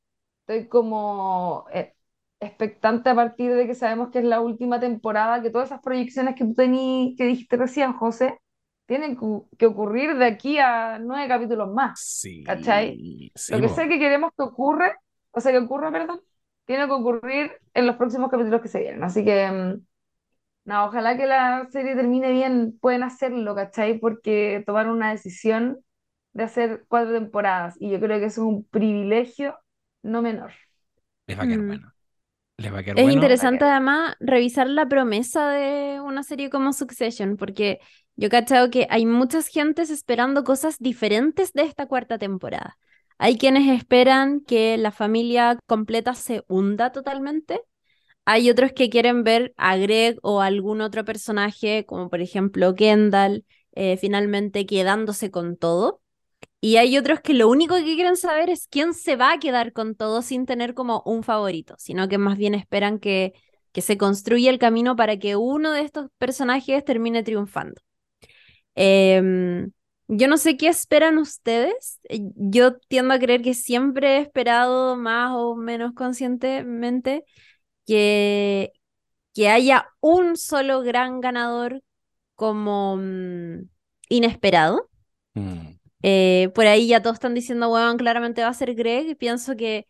estoy 0.49 0.67
como 0.67 1.65
eh, 1.71 1.93
expectante 2.39 3.09
a 3.09 3.15
partir 3.15 3.53
de 3.53 3.67
que 3.67 3.75
sabemos 3.75 4.09
que 4.09 4.19
es 4.19 4.25
la 4.25 4.41
última 4.41 4.79
temporada, 4.79 5.41
que 5.41 5.51
todas 5.51 5.67
esas 5.69 5.81
proyecciones 5.81 6.35
que 6.35 6.43
tú 6.43 6.55
tení, 6.55 7.13
que 7.17 7.25
dijiste 7.25 7.55
recién, 7.55 7.93
José, 7.93 8.39
tienen 8.87 9.15
que 9.59 9.67
ocurrir 9.67 10.17
de 10.17 10.25
aquí 10.25 10.57
a 10.57 10.97
nueve 10.97 11.27
capítulos 11.27 11.71
más. 11.71 11.99
Sí. 11.99 12.43
¿Cachai? 12.43 13.31
Sí, 13.35 13.53
Lo 13.53 13.61
que 13.61 13.69
sé 13.69 13.87
que 13.87 13.99
queremos 13.99 14.31
que 14.35 14.41
ocurre, 14.41 14.95
o 15.31 15.39
sea, 15.39 15.51
que 15.51 15.59
ocurra, 15.59 15.91
perdón, 15.91 16.21
tiene 16.65 16.87
que 16.87 16.93
ocurrir 16.93 17.51
en 17.75 17.85
los 17.85 17.97
próximos 17.97 18.31
capítulos 18.31 18.61
que 18.61 18.69
se 18.69 18.79
vienen. 18.79 19.03
Así 19.03 19.23
que, 19.23 19.51
mm, 19.51 19.85
no, 20.65 20.85
ojalá 20.85 21.15
que 21.15 21.27
la 21.27 21.67
serie 21.69 21.95
termine 21.95 22.31
bien, 22.31 22.75
pueden 22.81 23.03
hacerlo, 23.03 23.53
¿cachai? 23.53 23.99
Porque 23.99 24.63
tomaron 24.65 24.95
una 24.95 25.11
decisión 25.11 25.79
de 26.33 26.43
hacer 26.43 26.85
cuatro 26.87 27.13
temporadas 27.13 27.75
y 27.79 27.91
yo 27.91 27.99
creo 27.99 28.19
que 28.19 28.25
eso 28.25 28.41
es 28.41 28.47
un 28.47 28.63
privilegio 28.63 29.55
no 30.03 30.21
menor. 30.21 30.51
Les 31.27 31.37
va 31.39 31.43
a 31.43 31.47
quedar 31.47 31.59
Mm. 31.59 31.67
bueno. 31.67 31.93
Les 32.57 32.73
va 32.73 32.79
a 32.79 32.83
quedar 32.83 32.97
Es 32.97 33.03
bueno. 33.03 33.13
interesante 33.13 33.65
además 33.65 34.15
revisar 34.19 34.69
la 34.69 34.87
promesa 34.87 35.49
de 35.51 36.01
una 36.01 36.23
serie 36.23 36.49
como 36.49 36.73
Succession, 36.73 37.37
porque 37.37 37.79
yo 38.15 38.27
he 38.27 38.29
cachado 38.29 38.69
que 38.69 38.87
hay 38.89 39.05
muchas 39.05 39.47
gentes 39.47 39.89
esperando 39.89 40.43
cosas 40.43 40.77
diferentes 40.79 41.53
de 41.53 41.63
esta 41.63 41.87
cuarta 41.87 42.17
temporada. 42.17 42.77
Hay 43.17 43.37
quienes 43.37 43.69
esperan 43.77 44.41
que 44.41 44.77
la 44.77 44.91
familia 44.91 45.59
completa 45.67 46.13
se 46.15 46.43
hunda 46.47 46.91
totalmente. 46.91 47.61
Hay 48.25 48.49
otros 48.49 48.73
que 48.73 48.89
quieren 48.89 49.23
ver 49.23 49.53
a 49.57 49.77
Greg 49.77 50.17
o 50.21 50.41
algún 50.41 50.81
otro 50.81 51.05
personaje, 51.05 51.85
como 51.85 52.09
por 52.09 52.21
ejemplo 52.21 52.75
Kendall, 52.75 53.45
eh, 53.73 53.97
finalmente 53.97 54.65
quedándose 54.65 55.31
con 55.31 55.57
todo. 55.57 56.01
Y 56.61 56.77
hay 56.77 56.97
otros 56.97 57.21
que 57.21 57.33
lo 57.33 57.47
único 57.49 57.75
que 57.75 57.83
quieren 57.95 58.17
saber 58.17 58.49
es 58.49 58.67
quién 58.69 58.93
se 58.93 59.15
va 59.15 59.33
a 59.33 59.39
quedar 59.39 59.71
con 59.73 59.95
todo 59.95 60.21
sin 60.21 60.45
tener 60.45 60.73
como 60.73 61.01
un 61.05 61.23
favorito, 61.23 61.75
sino 61.77 62.09
que 62.09 62.17
más 62.17 62.37
bien 62.37 62.53
esperan 62.55 62.99
que, 62.99 63.33
que 63.71 63.81
se 63.81 63.97
construya 63.97 64.49
el 64.51 64.59
camino 64.59 64.95
para 64.95 65.17
que 65.17 65.35
uno 65.37 65.71
de 65.71 65.81
estos 65.81 66.07
personajes 66.17 66.83
termine 66.83 67.23
triunfando. 67.23 67.81
Em, 68.75 69.71
yo 70.07 70.27
no 70.27 70.37
sé 70.37 70.57
qué 70.57 70.67
esperan 70.69 71.17
ustedes. 71.17 71.99
Eh, 72.09 72.19
Yo 72.35 72.77
tiendo 72.79 73.13
a 73.13 73.19
creer 73.19 73.41
que 73.41 73.53
siempre 73.53 74.17
he 74.17 74.21
esperado 74.21 74.95
más 74.95 75.31
o 75.35 75.55
menos 75.55 75.93
conscientemente 75.93 77.23
que, 77.85 78.71
que 79.35 79.49
haya 79.49 79.89
un 80.01 80.37
solo 80.37 80.81
gran 80.83 81.21
ganador 81.21 81.83
como 82.35 82.97
mm, 82.97 83.69
inesperado. 84.09 84.89
Mm, 85.35 85.78
Eh, 86.01 86.49
por 86.55 86.65
ahí 86.67 86.87
ya 86.87 87.01
todos 87.01 87.15
están 87.15 87.33
diciendo, 87.35 87.69
weón, 87.71 87.97
claramente 87.97 88.41
va 88.41 88.49
a 88.49 88.53
ser 88.53 88.75
Greg. 88.75 89.07
y 89.09 89.15
Pienso 89.15 89.55
que 89.55 89.87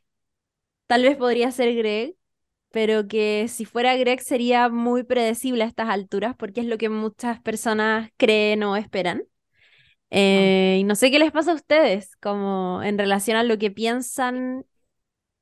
tal 0.87 1.03
vez 1.03 1.17
podría 1.17 1.51
ser 1.51 1.75
Greg, 1.75 2.15
pero 2.71 3.07
que 3.07 3.47
si 3.49 3.65
fuera 3.65 3.95
Greg 3.97 4.21
sería 4.21 4.69
muy 4.69 5.03
predecible 5.03 5.63
a 5.63 5.67
estas 5.67 5.89
alturas, 5.89 6.35
porque 6.37 6.61
es 6.61 6.67
lo 6.67 6.77
que 6.77 6.89
muchas 6.89 7.41
personas 7.41 8.11
creen 8.17 8.63
o 8.63 8.75
esperan. 8.77 9.23
Eh, 10.11 10.77
y 10.79 10.83
no 10.85 10.95
sé 10.95 11.11
qué 11.11 11.19
les 11.19 11.31
pasa 11.31 11.51
a 11.51 11.55
ustedes, 11.55 12.15
como 12.17 12.81
en 12.83 12.97
relación 12.97 13.37
a 13.37 13.43
lo 13.43 13.57
que 13.57 13.71
piensan 13.71 14.65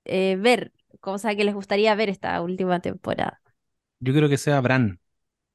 eh, 0.06 0.38
ver, 0.40 0.74
cosa 1.00 1.36
que 1.36 1.44
les 1.46 1.56
gustaría 1.56 1.96
ver 1.96 2.10
esta 2.10 2.42
última 2.42 2.80
temporada. 2.82 3.42
Yo 4.00 4.14
creo 4.14 4.30
que 4.30 4.38
sea 4.38 4.62
Bran. 4.62 5.00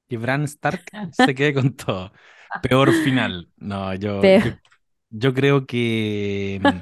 Que 0.08 0.18
Bran 0.18 0.44
Stark 0.44 0.92
se 1.10 1.34
quede 1.34 1.54
con 1.54 1.74
todo. 1.76 2.12
Peor 2.60 2.94
final. 2.94 3.50
No, 3.56 3.94
yo, 3.94 4.30
Peor. 4.30 4.42
yo, 4.42 4.52
yo 5.12 5.34
creo 5.34 5.66
que 5.66 6.58
mm, 6.62 6.80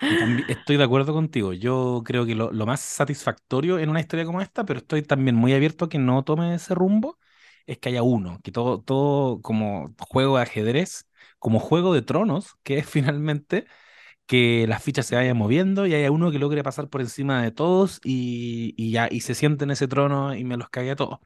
estoy 0.48 0.76
de 0.76 0.84
acuerdo 0.84 1.12
contigo. 1.12 1.52
Yo 1.52 2.02
creo 2.04 2.26
que 2.26 2.34
lo, 2.34 2.52
lo 2.52 2.66
más 2.66 2.80
satisfactorio 2.80 3.78
en 3.78 3.90
una 3.90 4.00
historia 4.00 4.24
como 4.26 4.40
esta, 4.40 4.64
pero 4.64 4.80
estoy 4.80 5.02
también 5.02 5.36
muy 5.36 5.52
abierto 5.54 5.86
a 5.86 5.88
que 5.88 5.98
no 5.98 6.24
tome 6.24 6.54
ese 6.54 6.74
rumbo, 6.74 7.18
es 7.66 7.78
que 7.78 7.88
haya 7.90 8.02
uno, 8.02 8.40
que 8.42 8.52
todo, 8.52 8.80
todo 8.82 9.40
como 9.42 9.94
juego 10.00 10.36
de 10.36 10.42
ajedrez, 10.44 11.08
como 11.38 11.58
juego 11.60 11.94
de 11.94 12.02
tronos, 12.02 12.56
que 12.62 12.78
es 12.78 12.86
finalmente 12.90 13.66
que 14.26 14.66
las 14.68 14.82
fichas 14.82 15.06
se 15.06 15.16
vayan 15.16 15.36
moviendo 15.36 15.86
y 15.86 15.94
haya 15.94 16.10
uno 16.12 16.30
que 16.32 16.38
logre 16.38 16.62
pasar 16.64 16.88
por 16.88 17.00
encima 17.02 17.42
de 17.42 17.52
todos 17.52 18.00
y, 18.04 18.74
y 18.76 18.92
ya 18.92 19.08
y 19.10 19.20
se 19.22 19.34
siente 19.34 19.64
en 19.64 19.72
ese 19.72 19.88
trono 19.88 20.34
y 20.34 20.44
me 20.44 20.56
los 20.56 20.68
cague 20.70 20.92
a 20.92 20.96
todos. 20.96 21.18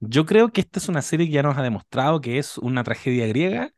Yo 0.00 0.26
creo 0.26 0.52
que 0.52 0.60
esta 0.60 0.78
es 0.78 0.88
una 0.88 1.02
serie 1.02 1.26
que 1.26 1.32
ya 1.32 1.42
nos 1.42 1.56
ha 1.58 1.62
demostrado 1.62 2.20
que 2.20 2.38
es 2.38 2.58
una 2.58 2.84
tragedia 2.84 3.26
griega, 3.26 3.72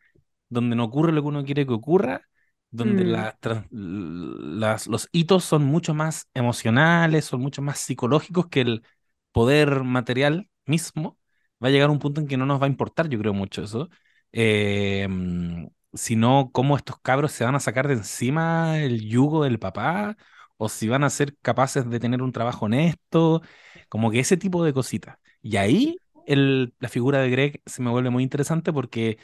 donde 0.51 0.77
no 0.77 0.85
ocurre 0.85 1.13
lo 1.13 1.23
que 1.23 1.29
uno 1.29 1.45
quiere 1.47 1.67
que 1.67 1.75
ocurra, 1.75 2.23
donde 2.71 3.05
Mm. 3.05 3.07
la 3.07 3.39
las, 3.71 4.87
los 4.87 5.09
hitos 5.13 5.45
son 5.45 5.65
mucho 5.65 5.95
más 5.95 6.29
emocionales, 6.35 7.25
son 7.27 7.41
mucho 7.41 7.63
más 7.63 7.79
psicológicos 7.81 8.49
que 8.49 8.61
el 8.63 8.83
poder 9.33 9.83
material 9.85 10.49
mismo. 10.67 11.19
Va 11.63 11.69
a 11.69 11.71
llegar 11.71 11.91
un 11.91 11.99
punto 11.99 12.21
en 12.21 12.29
que 12.29 12.37
no 12.37 12.47
nos 12.47 12.61
va 12.61 12.67
a 12.67 12.69
importar, 12.69 13.09
yo 13.09 13.19
creo 13.19 13.35
mucho 13.35 13.63
eso, 13.63 13.89
eh, 14.33 15.07
sino 15.95 16.51
cómo 16.53 16.77
estos 16.77 16.99
cabros 17.01 17.33
se 17.33 17.45
van 17.45 17.55
a 17.55 17.61
sacar 17.61 17.89
de 17.89 17.95
encima 17.95 18.79
el 18.81 19.07
yugo 19.09 19.45
del 19.45 19.59
papá, 19.59 20.17
o 20.57 20.69
si 20.69 20.89
van 20.89 21.05
a 21.05 21.11
ser 21.11 21.37
capaces 21.43 21.89
de 21.89 22.01
tener 22.01 22.23
un 22.23 22.33
trabajo 22.33 22.67
honesto, 22.67 23.43
como 23.89 24.11
que 24.11 24.21
ese 24.21 24.37
tipo 24.37 24.65
de 24.65 24.73
cositas. 24.73 25.19
Y 25.43 25.57
ahí 25.57 26.03
el, 26.27 26.75
la 26.79 26.89
figura 26.89 27.19
de 27.21 27.31
Greg 27.31 27.63
se 27.67 27.83
me 27.83 27.91
vuelve 27.91 28.11
muy 28.11 28.23
interesante 28.23 28.73
porque 28.73 29.19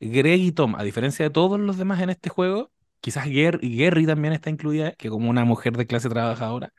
Greg 0.00 0.40
y 0.40 0.52
Tom, 0.52 0.74
a 0.76 0.82
diferencia 0.84 1.24
de 1.24 1.30
todos 1.30 1.58
los 1.60 1.78
demás 1.78 2.00
en 2.00 2.10
este 2.10 2.28
juego, 2.30 2.72
quizás 3.00 3.26
Gary, 3.26 3.76
Gary 3.78 4.06
también 4.06 4.34
está 4.34 4.50
incluida, 4.50 4.92
que 4.92 5.08
como 5.08 5.30
una 5.30 5.44
mujer 5.44 5.76
de 5.76 5.86
clase 5.86 6.08
trabajadora, 6.08 6.72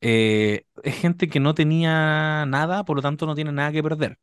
eh, 0.00 0.64
es 0.84 0.96
gente 0.96 1.28
que 1.28 1.40
no 1.40 1.54
tenía 1.54 2.46
nada, 2.46 2.84
por 2.84 2.96
lo 2.96 3.02
tanto 3.02 3.26
no 3.26 3.34
tiene 3.34 3.52
nada 3.52 3.72
que 3.72 3.82
perder. 3.82 4.18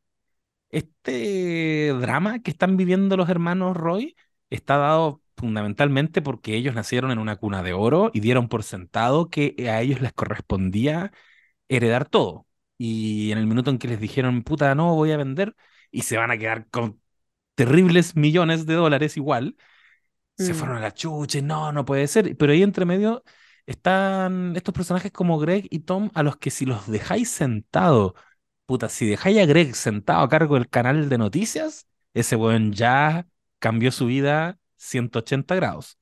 Este 0.69 1.93
drama 1.99 2.39
que 2.39 2.51
están 2.51 2.77
viviendo 2.77 3.17
los 3.17 3.29
hermanos 3.29 3.77
Roy 3.77 4.15
está 4.49 4.77
dado 4.77 5.21
fundamentalmente 5.37 6.21
porque 6.21 6.55
ellos 6.55 6.75
nacieron 6.75 7.11
en 7.11 7.19
una 7.19 7.37
cuna 7.37 7.63
de 7.63 7.73
oro 7.73 8.11
y 8.13 8.19
dieron 8.21 8.49
por 8.49 8.63
sentado 8.63 9.29
que 9.29 9.55
a 9.69 9.81
ellos 9.81 10.01
les 10.01 10.13
correspondía 10.13 11.11
heredar 11.69 12.07
todo. 12.09 12.47
Y 12.77 13.31
en 13.31 13.37
el 13.37 13.47
minuto 13.47 13.69
en 13.71 13.77
que 13.79 13.87
les 13.87 13.99
dijeron, 13.99 14.43
puta, 14.43 14.75
no, 14.75 14.95
voy 14.95 15.11
a 15.11 15.17
vender, 15.17 15.55
y 15.91 16.01
se 16.03 16.17
van 16.17 16.31
a 16.31 16.37
quedar 16.37 16.67
con 16.69 17.01
terribles 17.56 18.16
millones 18.16 18.66
de 18.66 18.76
dólares 18.76 19.18
igual, 19.18 19.58
se 20.38 20.53
Mm. 20.53 20.58
fueron 20.58 20.78
a 20.78 20.82
la 20.82 20.93
chucha, 20.93 21.39
y 21.39 21.41
no, 21.41 21.72
no 21.72 21.86
puede 21.86 22.08
ser. 22.08 22.36
Pero 22.38 22.51
ahí 22.53 22.64
entre 22.64 22.86
medio 22.86 23.24
están 23.66 24.56
estos 24.56 24.74
personajes 24.74 25.12
como 25.12 25.39
Greg 25.39 25.68
y 25.70 25.80
Tom, 25.80 26.12
a 26.14 26.24
los 26.24 26.38
que 26.38 26.51
si 26.51 26.66
los 26.66 26.88
dejáis 26.88 27.30
sentados, 27.30 28.14
puta, 28.66 28.89
si 28.89 29.08
dejáis 29.08 29.39
a 29.39 29.45
Greg 29.45 29.76
sentado 29.76 30.22
a 30.24 30.30
cargo 30.30 30.56
del 30.56 30.70
canal 30.70 31.10
de 31.10 31.18
noticias, 31.18 31.88
ese 32.14 32.36
weón 32.36 32.74
ya 32.74 33.28
cambió 33.60 33.91
su 33.91 34.06
vida 34.08 34.60
180 34.78 35.56
grados. 35.56 35.97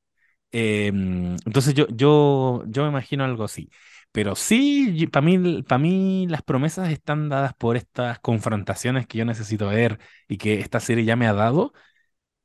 Em, 0.52 1.36
entonces 1.46 1.74
yo, 1.74 1.88
yo, 1.90 2.64
yo 2.68 2.84
me 2.84 2.90
imagino 2.90 3.24
algo 3.24 3.44
así. 3.44 3.70
Pero 4.14 4.36
sí, 4.36 5.08
para 5.12 5.26
mí, 5.26 5.40
mí 5.82 6.28
las 6.30 6.44
promesas 6.44 6.92
están 6.92 7.30
dadas 7.30 7.56
por 7.56 7.78
estas 7.78 8.20
confrontaciones 8.20 9.08
que 9.08 9.20
yo 9.20 9.26
necesito 9.26 9.70
ver 9.70 10.00
y 10.30 10.38
que 10.40 10.62
esta 10.62 10.80
serie 10.82 11.06
ya 11.06 11.18
me 11.18 11.28
ha 11.28 11.34
dado. 11.34 11.74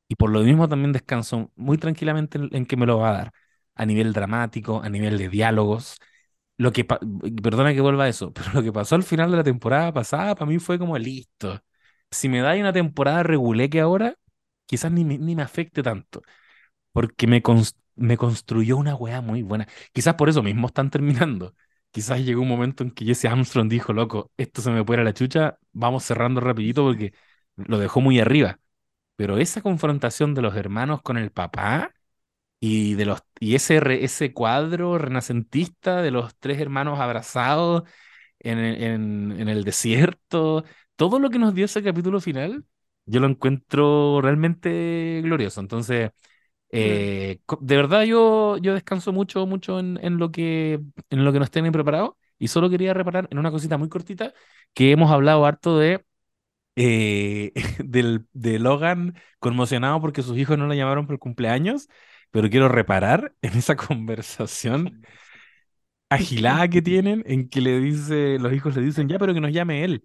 Y 0.08 0.16
por 0.16 0.30
lo 0.30 0.40
mismo 0.42 0.68
también 0.68 0.92
descanso 0.92 1.52
muy 1.56 1.78
tranquilamente 1.78 2.38
en, 2.52 2.66
que 2.66 2.76
me 2.76 2.86
lo 2.86 2.98
va 2.98 3.10
a 3.10 3.12
dar. 3.14 3.32
A 3.74 3.86
nivel 3.86 4.12
dramático, 4.12 4.82
a 4.82 4.88
nivel 4.90 5.18
de 5.18 5.28
diálogos. 5.28 5.96
Lo 6.58 6.72
que, 6.72 6.84
perdona 6.84 7.74
que 7.74 7.80
vuelva 7.80 8.04
a 8.04 8.08
eso, 8.08 8.32
pero 8.34 8.52
lo 8.54 8.62
que 8.62 8.72
pasó 8.72 8.96
al 8.96 9.04
final 9.04 9.30
de 9.30 9.38
la 9.38 9.44
temporada 9.44 9.92
pasada 9.92 10.34
para 10.34 10.50
mí 10.50 10.58
fue 10.58 10.78
como 10.78 10.98
listo. 10.98 11.62
Si 12.10 12.28
me 12.28 12.40
da 12.40 12.54
una 12.56 12.72
temporada 12.72 13.22
regulé 13.22 13.70
que 13.70 13.80
ahora, 13.80 14.16
quizás 14.66 14.92
ni, 14.92 15.04
ni 15.04 15.36
me 15.36 15.42
afecte 15.42 15.82
tanto 15.82 16.22
porque 16.92 17.26
me, 17.26 17.42
me 17.98 18.16
construyó 18.16 18.76
una 18.76 18.94
weá 18.94 19.20
muy 19.20 19.42
buena. 19.42 19.66
Quizás 19.92 20.14
por 20.14 20.28
eso 20.28 20.42
mismo 20.42 20.68
están 20.68 20.90
terminando. 20.90 21.54
Quizás 21.90 22.20
llegó 22.24 22.42
un 22.42 22.48
momento 22.48 22.82
en 22.84 22.90
que 22.90 23.04
Jesse 23.04 23.26
Armstrong 23.26 23.68
dijo, 23.68 23.92
loco, 23.92 24.32
esto 24.36 24.62
se 24.62 24.70
me 24.70 24.84
puede 24.84 25.00
a 25.02 25.04
la 25.04 25.14
chucha, 25.14 25.58
vamos 25.72 26.04
cerrando 26.04 26.40
rapidito 26.40 26.84
porque 26.84 27.12
lo 27.56 27.78
dejó 27.78 28.00
muy 28.00 28.20
arriba. 28.20 28.60
Pero 29.16 29.38
esa 29.38 29.62
confrontación 29.62 30.34
de 30.34 30.42
los 30.42 30.56
hermanos 30.56 31.02
con 31.02 31.18
el 31.18 31.30
papá 31.32 31.94
y 32.60 32.94
de 32.94 33.04
los 33.06 33.20
y 33.40 33.54
ese 33.54 33.80
ese 34.04 34.32
cuadro 34.32 34.98
renacentista 34.98 36.02
de 36.02 36.10
los 36.10 36.36
tres 36.38 36.60
hermanos 36.60 36.98
abrazados 37.00 37.84
en, 38.40 38.58
en, 38.58 39.32
en 39.40 39.48
el 39.48 39.64
desierto, 39.64 40.64
todo 40.96 41.18
lo 41.18 41.30
que 41.30 41.38
nos 41.38 41.54
dio 41.54 41.64
ese 41.66 41.82
capítulo 41.82 42.20
final, 42.20 42.64
yo 43.06 43.20
lo 43.20 43.28
encuentro 43.28 44.20
realmente 44.22 45.20
glorioso. 45.24 45.60
Entonces, 45.60 46.10
eh, 46.70 47.38
de 47.60 47.76
verdad 47.76 48.02
yo, 48.04 48.56
yo 48.58 48.74
descanso 48.74 49.12
mucho, 49.12 49.46
mucho 49.46 49.78
en, 49.80 49.98
en 50.02 50.18
lo 50.18 50.30
que, 50.32 50.80
en 51.10 51.24
lo 51.24 51.32
que 51.32 51.38
nos 51.40 51.50
tienen 51.50 51.72
preparado 51.72 52.18
y 52.38 52.48
solo 52.48 52.70
quería 52.70 52.94
reparar 52.94 53.28
en 53.30 53.38
una 53.38 53.50
cosita 53.50 53.78
muy 53.78 53.88
cortita 53.88 54.32
que 54.74 54.92
hemos 54.92 55.10
hablado 55.10 55.44
harto 55.46 55.78
de, 55.78 56.04
eh, 56.76 57.52
del, 57.84 58.26
de 58.32 58.58
Logan 58.58 59.16
conmocionado 59.40 60.00
porque 60.00 60.22
sus 60.22 60.38
hijos 60.38 60.58
no 60.58 60.66
lo 60.66 60.74
llamaron 60.74 61.06
por 61.06 61.14
el 61.14 61.20
cumpleaños, 61.20 61.88
pero 62.30 62.50
quiero 62.50 62.68
reparar 62.68 63.34
en 63.42 63.56
esa 63.58 63.76
conversación 63.76 65.02
agilada 66.10 66.68
que 66.68 66.82
tienen 66.82 67.22
en 67.26 67.48
que 67.48 67.60
le 67.60 67.80
dice, 67.80 68.38
los 68.38 68.52
hijos 68.52 68.76
le 68.76 68.82
dicen, 68.82 69.08
ya, 69.08 69.18
pero 69.18 69.34
que 69.34 69.40
nos 69.40 69.52
llame 69.52 69.84
él. 69.84 70.04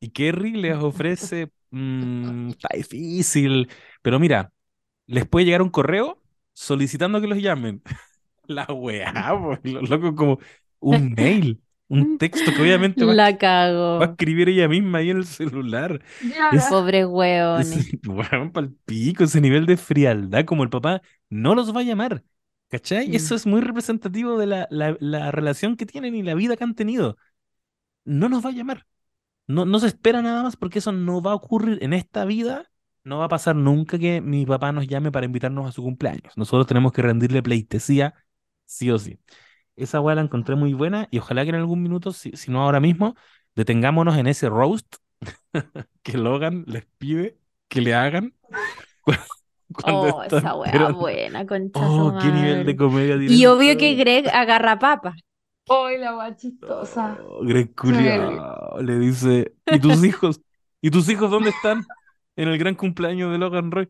Y 0.00 0.10
Kerry 0.10 0.52
les 0.54 0.76
ofrece, 0.76 1.50
"Mm, 1.70 2.50
está 2.50 2.68
difícil, 2.76 3.70
pero 4.02 4.20
mira, 4.20 4.52
les 5.06 5.26
puede 5.26 5.46
llegar 5.46 5.62
un 5.62 5.70
correo 5.70 6.20
solicitando 6.52 7.20
que 7.20 7.26
los 7.26 7.38
llamen. 7.38 7.82
La 8.46 8.66
weá, 8.66 9.32
los 9.62 9.88
locos 9.88 10.14
como 10.16 10.38
un 10.80 11.12
mail, 11.16 11.62
un 11.88 12.18
texto 12.18 12.52
que 12.52 12.60
obviamente 12.62 13.04
va, 13.04 13.12
a- 13.12 13.16
va 13.98 14.04
escribir 14.06 14.48
ella 14.50 14.68
misma 14.68 14.98
ahí 14.98 15.10
en 15.10 15.18
el 15.18 15.24
celular. 15.26 16.02
Es- 16.50 16.64
Pobre 16.68 17.06
hueones. 17.06 17.74
Ese, 17.76 17.98
weón, 18.08 18.52
pal 18.52 18.74
pico, 18.84 19.24
ese 19.24 19.40
nivel 19.40 19.66
de 19.66 19.76
frialdad, 19.76 20.44
como 20.44 20.62
el 20.62 20.70
papá 20.70 21.00
no 21.30 21.54
los 21.54 21.74
va 21.74 21.80
a 21.80 21.84
llamar. 21.84 22.22
¿Cachai? 22.68 23.08
Mm. 23.08 23.14
Eso 23.14 23.34
es 23.34 23.46
muy 23.46 23.60
representativo 23.60 24.38
de 24.38 24.46
la, 24.46 24.66
la, 24.70 24.96
la 25.00 25.30
relación 25.30 25.76
que 25.76 25.86
tienen 25.86 26.14
y 26.14 26.22
la 26.22 26.34
vida 26.34 26.56
que 26.56 26.64
han 26.64 26.74
tenido. 26.74 27.16
No 28.04 28.28
nos 28.28 28.44
va 28.44 28.50
a 28.50 28.52
llamar. 28.52 28.86
No, 29.46 29.64
no 29.66 29.78
se 29.80 29.88
espera 29.88 30.22
nada 30.22 30.42
más 30.42 30.56
porque 30.56 30.80
eso 30.80 30.92
no 30.92 31.22
va 31.22 31.32
a 31.32 31.36
ocurrir 31.36 31.78
en 31.82 31.92
esta 31.94 32.24
vida. 32.24 32.70
No 33.04 33.18
va 33.18 33.26
a 33.26 33.28
pasar 33.28 33.54
nunca 33.54 33.98
que 33.98 34.20
mi 34.20 34.46
papá 34.46 34.72
nos 34.72 34.86
llame 34.86 35.12
para 35.12 35.26
invitarnos 35.26 35.68
a 35.68 35.72
su 35.72 35.82
cumpleaños. 35.82 36.36
Nosotros 36.36 36.66
tenemos 36.66 36.92
que 36.92 37.02
rendirle 37.02 37.42
pleitesía 37.42 38.14
sí 38.64 38.90
o 38.90 38.98
sí. 38.98 39.18
Esa 39.76 40.00
weá 40.00 40.14
la 40.14 40.22
encontré 40.22 40.54
muy 40.56 40.72
buena 40.72 41.08
y 41.10 41.18
ojalá 41.18 41.42
que 41.44 41.50
en 41.50 41.56
algún 41.56 41.82
minuto, 41.82 42.12
si, 42.12 42.32
si 42.32 42.50
no 42.50 42.62
ahora 42.62 42.80
mismo, 42.80 43.14
detengámonos 43.54 44.16
en 44.16 44.26
ese 44.26 44.48
roast 44.48 44.96
que 46.02 46.16
Logan 46.16 46.64
les 46.66 46.86
pide 46.98 47.38
que 47.68 47.80
le 47.80 47.94
hagan 47.94 48.34
Oh, 49.86 50.22
están 50.22 50.38
esa 50.38 50.54
weá 50.54 50.88
buena, 50.90 51.46
concha 51.46 51.80
Oh, 51.82 52.16
qué 52.20 52.28
nivel 52.28 52.64
de 52.64 52.76
comedia 52.76 53.18
tiene 53.18 53.34
Y 53.34 53.46
obvio 53.46 53.76
que 53.76 53.94
weá. 53.94 54.04
Greg 54.04 54.28
agarra 54.28 54.78
papa. 54.78 55.14
Hoy 55.66 55.98
la 55.98 56.12
guay 56.12 56.36
chistosa. 56.36 57.18
Oh, 57.26 57.44
Greg 57.44 57.74
culiao, 57.74 58.80
le 58.80 58.98
dice, 58.98 59.52
¿y 59.66 59.80
tus 59.80 60.04
hijos? 60.04 60.40
¿Y 60.80 60.90
tus 60.90 61.08
hijos 61.08 61.30
dónde 61.30 61.50
están? 61.50 61.84
En 62.36 62.48
el 62.48 62.58
gran 62.58 62.74
cumpleaños 62.74 63.32
de 63.32 63.38
Logan 63.38 63.70
Roy. 63.70 63.88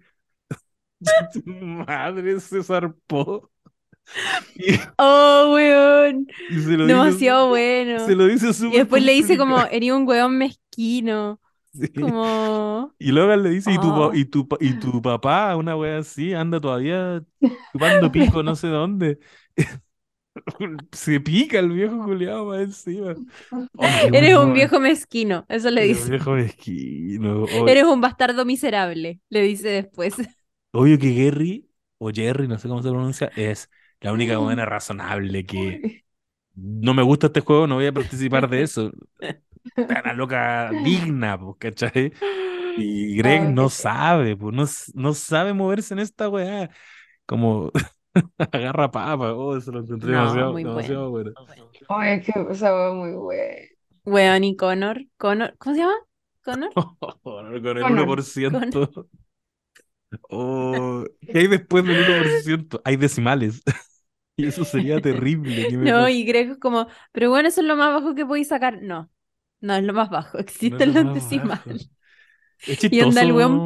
Tu 1.32 1.42
madre 1.46 2.40
se 2.40 2.62
zarpó. 2.62 3.50
Y, 4.56 4.74
Oh, 4.98 5.52
weón. 5.54 6.26
y 6.48 6.56
Demasiado 6.86 7.48
dice, 7.48 7.48
bueno. 7.48 7.98
se 8.06 8.14
lo 8.14 8.26
dice 8.26 8.52
Y 8.68 8.78
súper 8.78 8.78
después 8.78 9.02
le 9.02 9.12
dice 9.12 9.36
como, 9.38 9.58
eres 9.66 9.92
un 9.92 10.06
weón 10.08 10.38
mezquino. 10.38 11.40
Sí. 11.72 11.88
Como, 12.00 12.94
Y 12.98 13.12
Logan 13.12 13.42
le 13.42 13.50
dice, 13.50 13.72
¿y 13.72 13.78
tu, 13.78 13.88
Oh. 13.92 14.14
y 14.14 14.24
tu, 14.26 14.48
y 14.60 14.74
tu 14.78 15.02
papá, 15.02 15.56
una 15.56 15.76
wea 15.76 15.98
así, 15.98 16.32
anda 16.34 16.60
todavía 16.60 17.22
chupando 17.72 18.10
pico 18.12 18.42
no 18.42 18.54
sé 18.56 18.68
dónde? 18.68 19.18
Se 20.92 21.20
pica 21.20 21.58
el 21.58 21.70
viejo 21.72 22.04
culiao 22.04 22.46
más 22.46 22.60
encima. 22.60 23.14
Oh, 23.76 24.08
eres 24.12 24.36
un 24.36 24.52
viejo 24.52 24.80
mezquino. 24.80 25.44
Eso 25.48 25.70
le 25.70 25.82
Eres 25.82 25.84
dice. 25.84 26.10
viejo 26.10 26.32
mezquino. 26.32 27.46
Oh, 27.50 27.68
Eres 27.68 27.84
un 27.84 28.00
bastardo 28.00 28.44
miserable, 28.44 29.20
le 29.28 29.42
dice 29.42 29.68
después. 29.68 30.14
Obvio 30.72 30.98
que 30.98 31.14
Gary, 31.14 31.70
o 31.98 32.10
Jerry, 32.10 32.48
no 32.48 32.58
sé 32.58 32.68
cómo 32.68 32.82
se 32.82 32.90
pronuncia, 32.90 33.30
es 33.36 33.70
la 34.00 34.12
única 34.12 34.38
buena 34.38 34.64
razonable 34.66 35.46
que 35.46 35.84
no 36.54 36.94
me 36.94 37.02
gusta 37.02 37.28
este 37.28 37.40
juego, 37.40 37.66
no 37.66 37.76
voy 37.76 37.86
a 37.86 37.92
participar 37.94 38.48
de 38.48 38.62
eso. 38.62 38.92
Una 39.88 40.12
loca 40.14 40.74
digna, 40.74 41.38
pues, 41.38 41.56
¿cachai? 41.58 42.12
Y 42.76 43.16
Greg 43.16 43.50
no 43.50 43.68
sabe, 43.70 44.36
pues, 44.36 44.54
no, 44.54 44.64
no 45.02 45.14
sabe 45.14 45.52
moverse 45.54 45.94
en 45.94 46.00
esta 46.00 46.28
weá. 46.28 46.70
Como 47.26 47.72
agarra 48.52 48.90
papa, 48.90 49.32
oh, 49.34 49.56
eso 49.56 49.72
lo 49.72 49.80
encontré 49.80 50.12
No, 50.12 50.20
demasiado, 50.20 50.52
muy 50.52 50.64
demasiado 50.64 51.10
bueno. 51.10 51.32
Ay, 51.88 52.18
es 52.20 52.26
que 52.26 52.32
es 52.40 52.62
muy 52.94 53.12
buena. 53.12 53.66
Weón 54.04 54.44
y 54.44 54.56
Connor. 54.56 55.06
Connor, 55.16 55.56
¿cómo 55.58 55.74
se 55.74 55.82
llama? 55.82 55.94
Connor. 56.42 56.70
Con 57.22 57.54
el 57.54 57.62
Conan. 57.80 57.96
1%. 58.52 59.08
Oh, 60.30 61.04
¿qué 61.30 61.38
hay 61.40 61.46
después 61.48 61.84
del 61.86 61.98
1%? 62.00 62.80
Hay 62.84 62.96
decimales. 62.96 63.62
Y 64.36 64.46
eso 64.46 64.64
sería 64.64 65.00
terrible. 65.00 65.66
No, 65.80 66.08
pas- 66.08 66.10
y 66.10 66.24
Greg 66.24 66.50
es 66.52 66.58
como, 66.58 66.88
pero 67.12 67.30
bueno, 67.30 67.48
eso 67.48 67.60
es 67.60 67.66
lo 67.66 67.76
más 67.76 67.92
bajo 67.94 68.14
que 68.14 68.26
podéis 68.26 68.48
sacar. 68.48 68.82
No, 68.82 69.10
no 69.60 69.74
es 69.76 69.84
lo 69.84 69.92
más 69.92 70.10
bajo, 70.10 70.38
existen 70.38 70.94
lo 70.94 71.02
los 71.02 71.12
decimales. 71.12 71.90
Y 72.88 73.00
anda 73.00 73.22
el 73.22 73.32
weón 73.32 73.64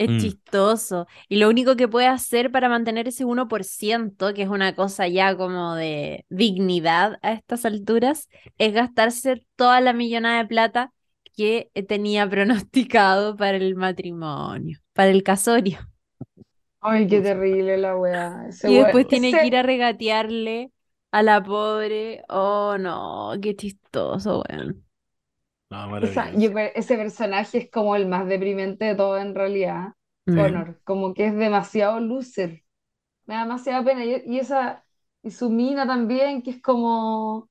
Es 0.00 0.10
Mm. 0.10 0.18
chistoso. 0.18 1.06
Y 1.28 1.36
lo 1.36 1.48
único 1.50 1.76
que 1.76 1.88
puede 1.88 2.06
hacer 2.06 2.50
para 2.50 2.68
mantener 2.70 3.06
ese 3.08 3.24
1%, 3.26 4.32
que 4.34 4.42
es 4.42 4.48
una 4.48 4.74
cosa 4.74 5.06
ya 5.08 5.36
como 5.36 5.74
de 5.74 6.24
dignidad 6.30 7.18
a 7.22 7.32
estas 7.32 7.64
alturas, 7.66 8.28
es 8.58 8.72
gastarse 8.72 9.44
toda 9.56 9.80
la 9.82 9.92
millonada 9.92 10.38
de 10.42 10.48
plata 10.48 10.92
que 11.36 11.70
tenía 11.88 12.28
pronosticado 12.30 13.36
para 13.36 13.56
el 13.58 13.74
matrimonio, 13.76 14.78
para 14.94 15.10
el 15.10 15.22
casorio. 15.22 15.78
Ay, 16.80 17.06
qué 17.06 17.20
terrible 17.20 17.76
la 17.76 17.96
weá. 17.96 18.46
Ese 18.48 18.70
Y 18.70 18.76
después 18.78 19.06
tiene 19.08 19.28
ese- 19.28 19.40
que 19.40 19.46
ir 19.48 19.56
a 19.56 19.62
regatearle 19.62 20.72
a 21.12 21.22
la 21.22 21.42
pobre. 21.42 22.22
Oh, 22.28 22.76
no, 22.78 23.32
qué 23.42 23.54
chistoso, 23.56 24.42
weón. 24.48 24.84
No, 25.70 25.98
yo 26.38 26.50
ese 26.74 26.96
personaje 26.96 27.58
es 27.58 27.70
como 27.70 27.96
el 27.96 28.06
más 28.06 28.26
deprimente 28.26 28.84
de 28.86 28.94
todo 28.94 29.18
en 29.18 29.34
realidad. 29.34 29.94
Mm. 30.28 30.32
Connor, 30.32 30.80
como 30.84 31.14
que 31.14 31.26
es 31.26 31.36
demasiado 31.36 32.00
loser. 32.00 32.64
Me 33.26 33.34
da 33.34 33.42
demasiada 33.42 33.84
pena. 33.84 34.04
Y, 34.04 34.22
y 34.26 34.38
esa, 34.40 34.84
y 35.22 35.30
su 35.32 35.50
mina 35.50 35.86
también, 35.86 36.42
que 36.42 36.50
es 36.52 36.62
como. 36.62 37.50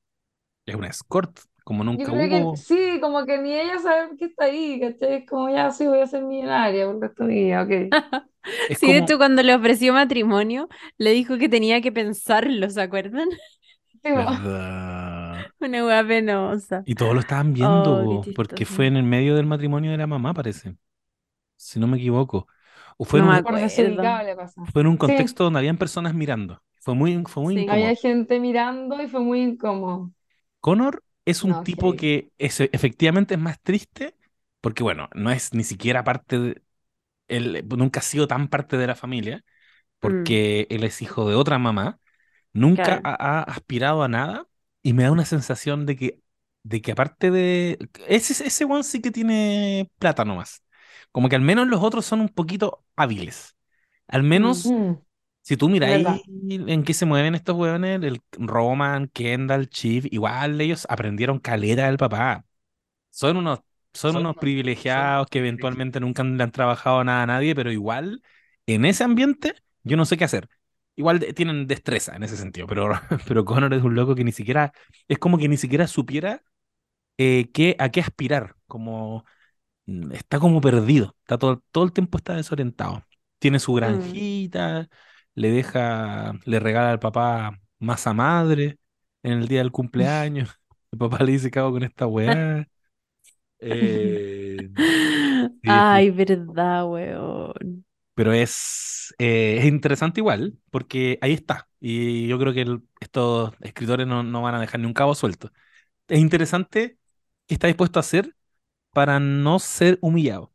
Es 0.65 0.76
una 0.76 0.88
escort, 0.88 1.38
como 1.65 1.84
nunca 1.84 2.13
que 2.30 2.45
hubo. 2.45 2.55
sí, 2.55 2.99
como 3.01 3.26
que 3.26 3.38
ni 3.39 3.53
ella 3.53 3.80
sabe 3.80 4.15
que 4.17 4.26
está 4.26 4.45
ahí, 4.45 4.80
¿cachai? 4.80 5.15
Es 5.24 5.30
como 5.30 5.49
ya 5.49 5.72
sí 5.72 5.88
voy 5.88 5.99
a 6.01 6.07
ser 6.07 6.24
millonaria 6.24 6.86
por 6.86 6.95
el 6.95 7.01
resto 7.01 7.24
de 7.24 7.30
mi 7.34 7.43
vida, 7.45 7.63
ok. 7.63 7.72
Es 8.67 8.80
Sí, 8.80 8.91
de 8.91 8.97
como, 8.97 8.99
hecho, 8.99 9.17
cuando 9.17 9.43
le 9.43 9.55
ofreció 9.55 9.93
matrimonio, 9.93 10.70
le 10.97 11.11
dijo 11.11 11.38
que 11.38 11.49
tenía 11.49 11.82
que 11.82 11.91
pensarlo, 11.91 12.70
¿se 12.70 12.82
acuerdan? 12.82 13.30
¿verdad? 14.03 14.43
Una 15.62 15.86
hueá 15.86 16.05
penosa. 16.07 16.86
Y 16.86 16.95
todos 16.95 17.14
lo 17.14 17.20
estaban 17.20 17.53
viendo, 17.53 18.01
Oh, 18.01 18.34
porque 18.34 18.66
fue 18.66 18.88
en 18.88 18.97
el 18.97 19.03
medio 19.03 19.36
del 19.36 19.45
matrimonio 19.45 19.91
de 19.91 19.97
la 19.97 20.07
mamá, 20.07 20.34
parece, 20.34 20.76
si 21.57 21.80
no 21.80 21.88
me 21.88 21.97
equivoco. 21.97 22.47
O 22.97 23.05
fue 23.05 23.20
No 23.20 23.22
en 23.22 23.28
me 23.28 23.43
un, 23.43 24.26
fue 24.74 24.82
en 24.82 24.88
un 24.88 24.97
Sí, 24.97 24.97
contexto 24.97 25.43
donde 25.45 25.60
habían 25.60 25.78
personas 25.78 26.14
mirando. 26.16 26.64
Fue 26.80 26.95
muy, 26.95 27.24
fue 27.28 27.43
muy 27.43 27.53
Sí. 27.53 27.60
incómodo. 27.60 27.93
había 27.93 27.95
gente 27.95 28.39
mirando 28.39 29.01
y 29.01 29.07
fue 29.07 29.20
muy 29.22 29.41
incómodo. 29.41 30.12
Connor 30.60 31.03
es 31.26 31.43
un 31.43 31.55
No, 31.55 31.64
tipo 31.64 31.95
que 31.95 32.32
es, 32.38 32.60
efectivamente 32.62 33.36
es 33.36 33.39
más 33.39 33.62
triste, 33.62 34.16
porque 34.62 34.84
bueno, 34.84 35.10
no 35.16 35.32
es 35.32 35.53
ni 35.53 35.64
siquiera 35.64 36.03
parte 36.03 36.39
de, 36.39 36.62
él 37.30 37.66
nunca 37.78 38.01
ha 38.01 38.03
sido 38.03 38.28
tan 38.28 38.49
parte 38.49 38.78
de 38.78 38.88
la 38.88 38.95
familia, 38.95 39.45
Mm, 40.03 40.39
porque 40.39 40.68
él 40.72 40.86
es 40.86 41.01
hijo 41.03 41.30
de 41.30 41.36
otra 41.36 41.60
mamá, 41.60 41.99
nunca 42.53 43.01
claro. 43.01 43.05
ha, 43.05 43.41
ha 43.41 43.43
aspirado 43.43 44.03
a 44.03 44.10
nada, 44.10 44.47
y 44.82 44.94
me 44.94 45.04
da 45.04 45.12
una 45.12 45.26
sensación 45.26 45.86
de 45.86 45.96
que, 45.96 46.20
de 46.64 46.82
que 46.82 46.92
aparte 46.92 47.32
de, 47.32 47.78
ese, 48.08 48.46
ese 48.46 48.66
one 48.66 48.84
sí 48.84 49.02
que 49.02 49.12
tiene 49.12 49.92
plata 50.00 50.26
nomás, 50.26 50.64
como 51.12 51.30
que 51.30 51.36
al 51.36 51.42
menos 51.42 51.68
los 51.68 51.82
otros 51.84 52.06
son 52.06 52.22
un 52.22 52.30
poquito 52.30 52.86
hábiles, 52.96 53.56
al 54.08 54.24
menos... 54.24 54.76
Si 55.42 55.58
tú 55.58 55.68
miráis 55.68 56.04
verdad. 56.04 56.20
en 56.28 56.84
qué 56.84 56.94
se 56.94 57.08
mueven 57.08 57.34
estos 57.34 57.56
hueones, 57.56 58.04
el 58.04 58.22
Roman, 58.34 59.08
Kendall, 59.08 59.68
Chief, 59.70 60.06
igual 60.12 60.62
ellos 60.62 60.86
aprendieron 60.90 61.40
caleta 61.40 61.88
del 61.88 61.98
papá. 61.98 62.46
Son 63.10 63.38
unos, 63.38 63.62
son 63.94 64.18
unos 64.18 64.36
privilegiados 64.36 65.28
que 65.28 65.40
eventualmente 65.40 66.00
nunca 66.00 66.24
le 66.24 66.44
han 66.44 66.52
trabajado 66.52 67.04
nada 67.04 67.24
a 67.24 67.26
nadie, 67.26 67.56
pero 67.56 67.72
igual 67.72 68.22
en 68.68 68.86
ese 68.86 69.04
ambiente 69.04 69.56
yo 69.84 69.98
no 69.98 70.06
sé 70.06 70.18
qué 70.18 70.26
hacer. 70.26 70.50
Igual 71.00 71.22
tienen 71.36 71.68
destreza 71.68 72.16
en 72.16 72.24
ese 72.24 72.38
sentido, 72.38 72.68
pero, 72.68 72.89
pero 73.28 73.45
Connor 73.45 73.74
es 73.74 73.84
un 73.84 73.95
loco 73.95 74.16
que 74.16 74.26
ni 74.26 74.34
siquiera, 74.34 74.74
es 75.10 75.20
como 75.20 75.38
que 75.39 75.50
ni 75.50 75.58
siquiera 75.58 75.88
supiera 75.88 76.43
eh, 77.18 77.50
qué, 77.54 77.76
a 77.80 77.89
qué 77.89 78.02
aspirar, 78.02 78.56
como 78.68 79.26
mm, 79.88 80.14
está 80.14 80.39
como 80.39 80.62
perdido, 80.62 81.16
está 81.22 81.38
todo, 81.38 81.64
todo 81.72 81.86
el 81.86 81.93
tiempo 81.93 82.18
está 82.18 82.36
desorientado. 82.36 83.04
Tiene 83.39 83.60
su 83.60 83.74
Mm. 83.84 84.22
granjita, 84.54 84.89
le 85.36 85.52
deja, 85.52 86.34
le 86.45 86.60
regala 86.60 86.91
al 86.91 87.00
papá 87.00 87.60
masa 87.80 88.14
madre 88.14 88.80
en 89.24 89.34
el 89.39 89.47
día 89.50 89.60
del 89.60 89.72
cumpleaños. 89.72 90.50
El 90.91 91.00
papá 91.00 91.24
le 91.24 91.34
dice, 91.34 91.52
¿qué 91.52 91.60
hago 91.60 91.74
con 91.74 91.84
esta 91.84 92.08
weá? 92.08 92.68
Eh, 93.60 94.70
sí, 95.64 95.82
Ay, 95.88 96.10
sí. 96.10 96.12
verdad, 96.12 96.86
weón. 96.89 97.86
Pero 98.20 98.34
es, 98.34 99.15
eh, 99.17 99.57
es 99.59 99.65
interesante 99.65 100.20
igual, 100.20 100.59
porque 100.72 101.17
ahí 101.22 101.32
está. 101.34 101.70
Y 101.80 102.28
yo 102.28 102.38
creo 102.39 102.53
que 102.53 102.61
el- 102.63 102.84
estos 102.99 103.53
escritores 103.61 104.07
no, 104.07 104.24
no 104.24 104.41
van 104.41 104.55
a 104.55 104.59
dejar 104.61 104.82
ni 104.82 104.88
un 104.88 104.93
cabo 104.93 105.15
suelto. 105.15 105.51
Es 106.07 106.20
interesante 106.20 106.97
qué 107.47 107.55
está 107.55 107.67
dispuesto 107.67 107.99
a 107.99 108.01
hacer 108.01 108.36
para 108.91 109.20
no 109.20 109.59
ser 109.59 109.99
humillado. 110.01 110.53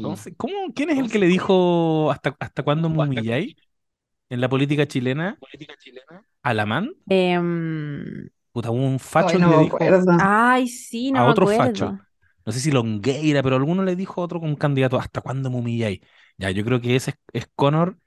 ¿cómo 0.00 0.16
se- 0.16 0.36
cómo- 0.36 0.72
quién 0.74 0.90
es 0.90 0.98
el 0.98 1.10
que 1.10 1.18
le 1.18 1.26
dijo 1.26 2.10
hasta, 2.12 2.36
hasta 2.40 2.62
cuándo 2.64 2.90
me 2.90 3.00
humilláis 3.00 3.56
en 4.30 4.40
la 4.40 4.48
política 4.48 4.86
chilena? 4.86 5.40
¿Alamán? 6.42 6.94
Em, 7.10 8.28
Puta, 8.52 8.70
hubo 8.70 8.84
un 8.86 8.98
facho 8.98 9.38
que 9.38 9.46
no 9.46 9.48
le 9.48 9.56
dijo 9.58 9.78
acuerdo. 9.78 10.12
ay, 10.16 10.68
sí, 10.68 11.12
no 11.12 11.20
a 11.20 11.26
me 11.26 11.26
otro 11.26 11.46
facho. 11.46 11.98
No 12.48 12.52
sé 12.52 12.60
si 12.60 12.70
Longueira, 12.70 13.42
pero 13.42 13.56
alguno 13.56 13.82
le 13.84 13.94
dijo 13.94 14.22
a 14.22 14.24
otro 14.24 14.40
un 14.40 14.56
candidato, 14.56 14.98
¿hasta 14.98 15.20
cuándo 15.20 15.50
me 15.50 15.58
humilláis? 15.58 16.00
Ya, 16.38 16.50
yo 16.50 16.64
creo 16.64 16.80
que 16.80 16.96
ese 16.96 17.10
es, 17.10 17.16
es 17.34 17.46
Connor 17.54 17.98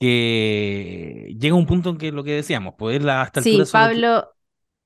que 0.00 1.34
llega 1.38 1.54
a 1.54 1.58
un 1.58 1.66
punto 1.66 1.90
en 1.90 1.98
que 1.98 2.10
lo 2.10 2.24
que 2.24 2.32
decíamos, 2.32 2.72
pues 2.78 2.96
él 2.96 3.06
a 3.10 3.22
esta 3.24 3.40
altura 3.40 3.64
Sí, 3.66 3.70
solo 3.70 3.88
que- 3.88 3.92
Pablo, 3.94 4.34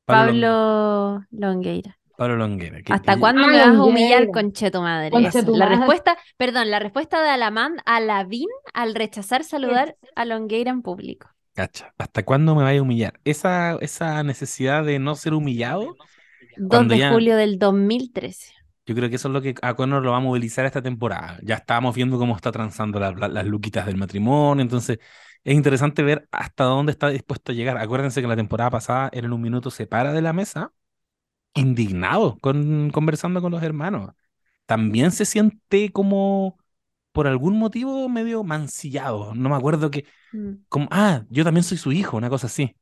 Pablo, 0.04 0.32
Long- 0.32 0.40
Pablo 0.40 1.26
Longueira. 1.30 1.98
Pablo 2.16 2.36
Longueira. 2.36 2.82
que- 2.82 2.92
¿Hasta 2.92 3.14
que- 3.14 3.20
cuándo 3.20 3.42
Ah, 3.44 3.46
me 3.46 3.58
vas 3.58 3.76
a 3.76 3.84
humillar, 3.84 4.28
conche 4.32 4.72
tu 4.72 4.80
madre? 4.82 5.10
Conche 5.10 5.38
Eso. 5.38 5.46
tu 5.46 5.52
La 5.56 5.66
madre. 5.66 5.76
respuesta, 5.76 6.18
perdón, 6.36 6.70
la 6.72 6.80
respuesta 6.80 7.22
de 7.22 7.28
Alamán 7.30 7.76
a 7.86 8.00
Lavín 8.00 8.48
al 8.74 8.96
rechazar 8.96 9.44
saludar 9.44 9.96
a 10.16 10.24
Longueira 10.24 10.72
en 10.72 10.82
público. 10.82 11.28
Cacha, 11.54 11.94
¿hasta 11.96 12.24
cuándo 12.24 12.56
me 12.56 12.64
vais 12.64 12.80
a 12.80 12.82
humillar? 12.82 13.20
Esa, 13.24 13.76
esa 13.80 14.20
necesidad 14.24 14.84
de 14.84 14.98
no 14.98 15.14
ser 15.14 15.32
humillado, 15.32 15.96
2 16.56 16.68
Cuando 16.68 16.94
de 16.94 17.00
ya- 17.00 17.12
julio 17.12 17.36
del 17.36 17.58
2013. 17.58 18.52
Yo 18.86 18.94
creo 18.94 19.08
que 19.10 19.16
eso 19.16 19.28
es 19.28 19.34
lo 19.34 19.42
que 19.42 19.54
a 19.62 19.74
Connor 19.74 20.02
lo 20.04 20.12
va 20.12 20.18
a 20.18 20.20
movilizar 20.20 20.64
esta 20.66 20.82
temporada. 20.82 21.38
Ya 21.42 21.56
estábamos 21.56 21.94
viendo 21.94 22.18
cómo 22.18 22.36
está 22.36 22.52
transando 22.52 23.00
la- 23.00 23.12
la- 23.12 23.28
las 23.28 23.46
luquitas 23.46 23.86
del 23.86 23.96
matrimonio, 23.96 24.62
entonces 24.62 24.98
es 25.44 25.54
interesante 25.54 26.02
ver 26.02 26.28
hasta 26.32 26.64
dónde 26.64 26.92
está 26.92 27.08
dispuesto 27.08 27.52
a 27.52 27.54
llegar. 27.54 27.76
Acuérdense 27.78 28.20
que 28.22 28.28
la 28.28 28.36
temporada 28.36 28.70
pasada 28.70 29.08
él 29.12 29.24
en 29.26 29.32
un 29.32 29.42
minuto 29.42 29.70
se 29.70 29.86
para 29.86 30.12
de 30.12 30.22
la 30.22 30.32
mesa, 30.32 30.72
indignado, 31.54 32.38
con, 32.40 32.90
conversando 32.90 33.40
con 33.42 33.52
los 33.52 33.62
hermanos. 33.62 34.12
También 34.66 35.12
se 35.12 35.24
siente 35.26 35.92
como, 35.92 36.58
por 37.12 37.26
algún 37.28 37.58
motivo, 37.58 38.08
medio 38.08 38.44
mancillado. 38.44 39.34
No 39.34 39.48
me 39.50 39.56
acuerdo 39.56 39.90
que, 39.90 40.06
Mm. 40.32 40.66
como, 40.68 40.88
ah, 40.92 41.24
yo 41.30 41.44
también 41.44 41.64
soy 41.64 41.78
su 41.78 41.92
hijo, 41.92 42.16
una 42.18 42.30
cosa 42.30 42.48
así. 42.48 42.76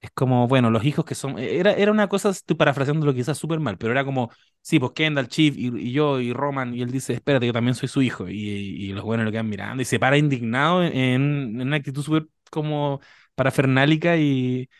Es 0.00 0.10
como, 0.12 0.48
bueno, 0.48 0.70
los 0.70 0.84
hijos 0.84 1.04
que 1.04 1.14
son. 1.14 1.38
Era, 1.38 1.72
era 1.74 1.92
una 1.92 2.08
cosa, 2.08 2.30
estoy 2.30 2.56
parafraseándolo 2.56 3.12
quizás 3.12 3.36
súper 3.36 3.60
mal, 3.60 3.76
pero 3.76 3.92
era 3.92 4.02
como, 4.04 4.30
sí, 4.62 4.78
pues 4.80 4.92
Kendall, 4.92 5.28
Chief 5.28 5.54
y, 5.58 5.66
y 5.88 5.92
yo 5.92 6.20
y 6.20 6.32
Roman, 6.32 6.74
y 6.74 6.80
él 6.82 6.90
dice, 6.90 7.12
espérate, 7.12 7.46
yo 7.46 7.52
también 7.52 7.74
soy 7.74 7.88
su 7.88 8.00
hijo. 8.00 8.26
Y, 8.28 8.34
y 8.38 8.92
los 8.94 9.04
buenos 9.04 9.26
lo 9.26 9.32
quedan 9.32 9.48
mirando 9.50 9.82
y 9.82 9.84
se 9.84 9.98
para 9.98 10.16
indignado 10.16 10.82
en, 10.82 10.94
en 10.96 11.60
una 11.66 11.76
actitud 11.76 12.02
súper 12.02 12.28
como 12.50 13.00
parafernálica 13.34 14.16
y, 14.16 14.70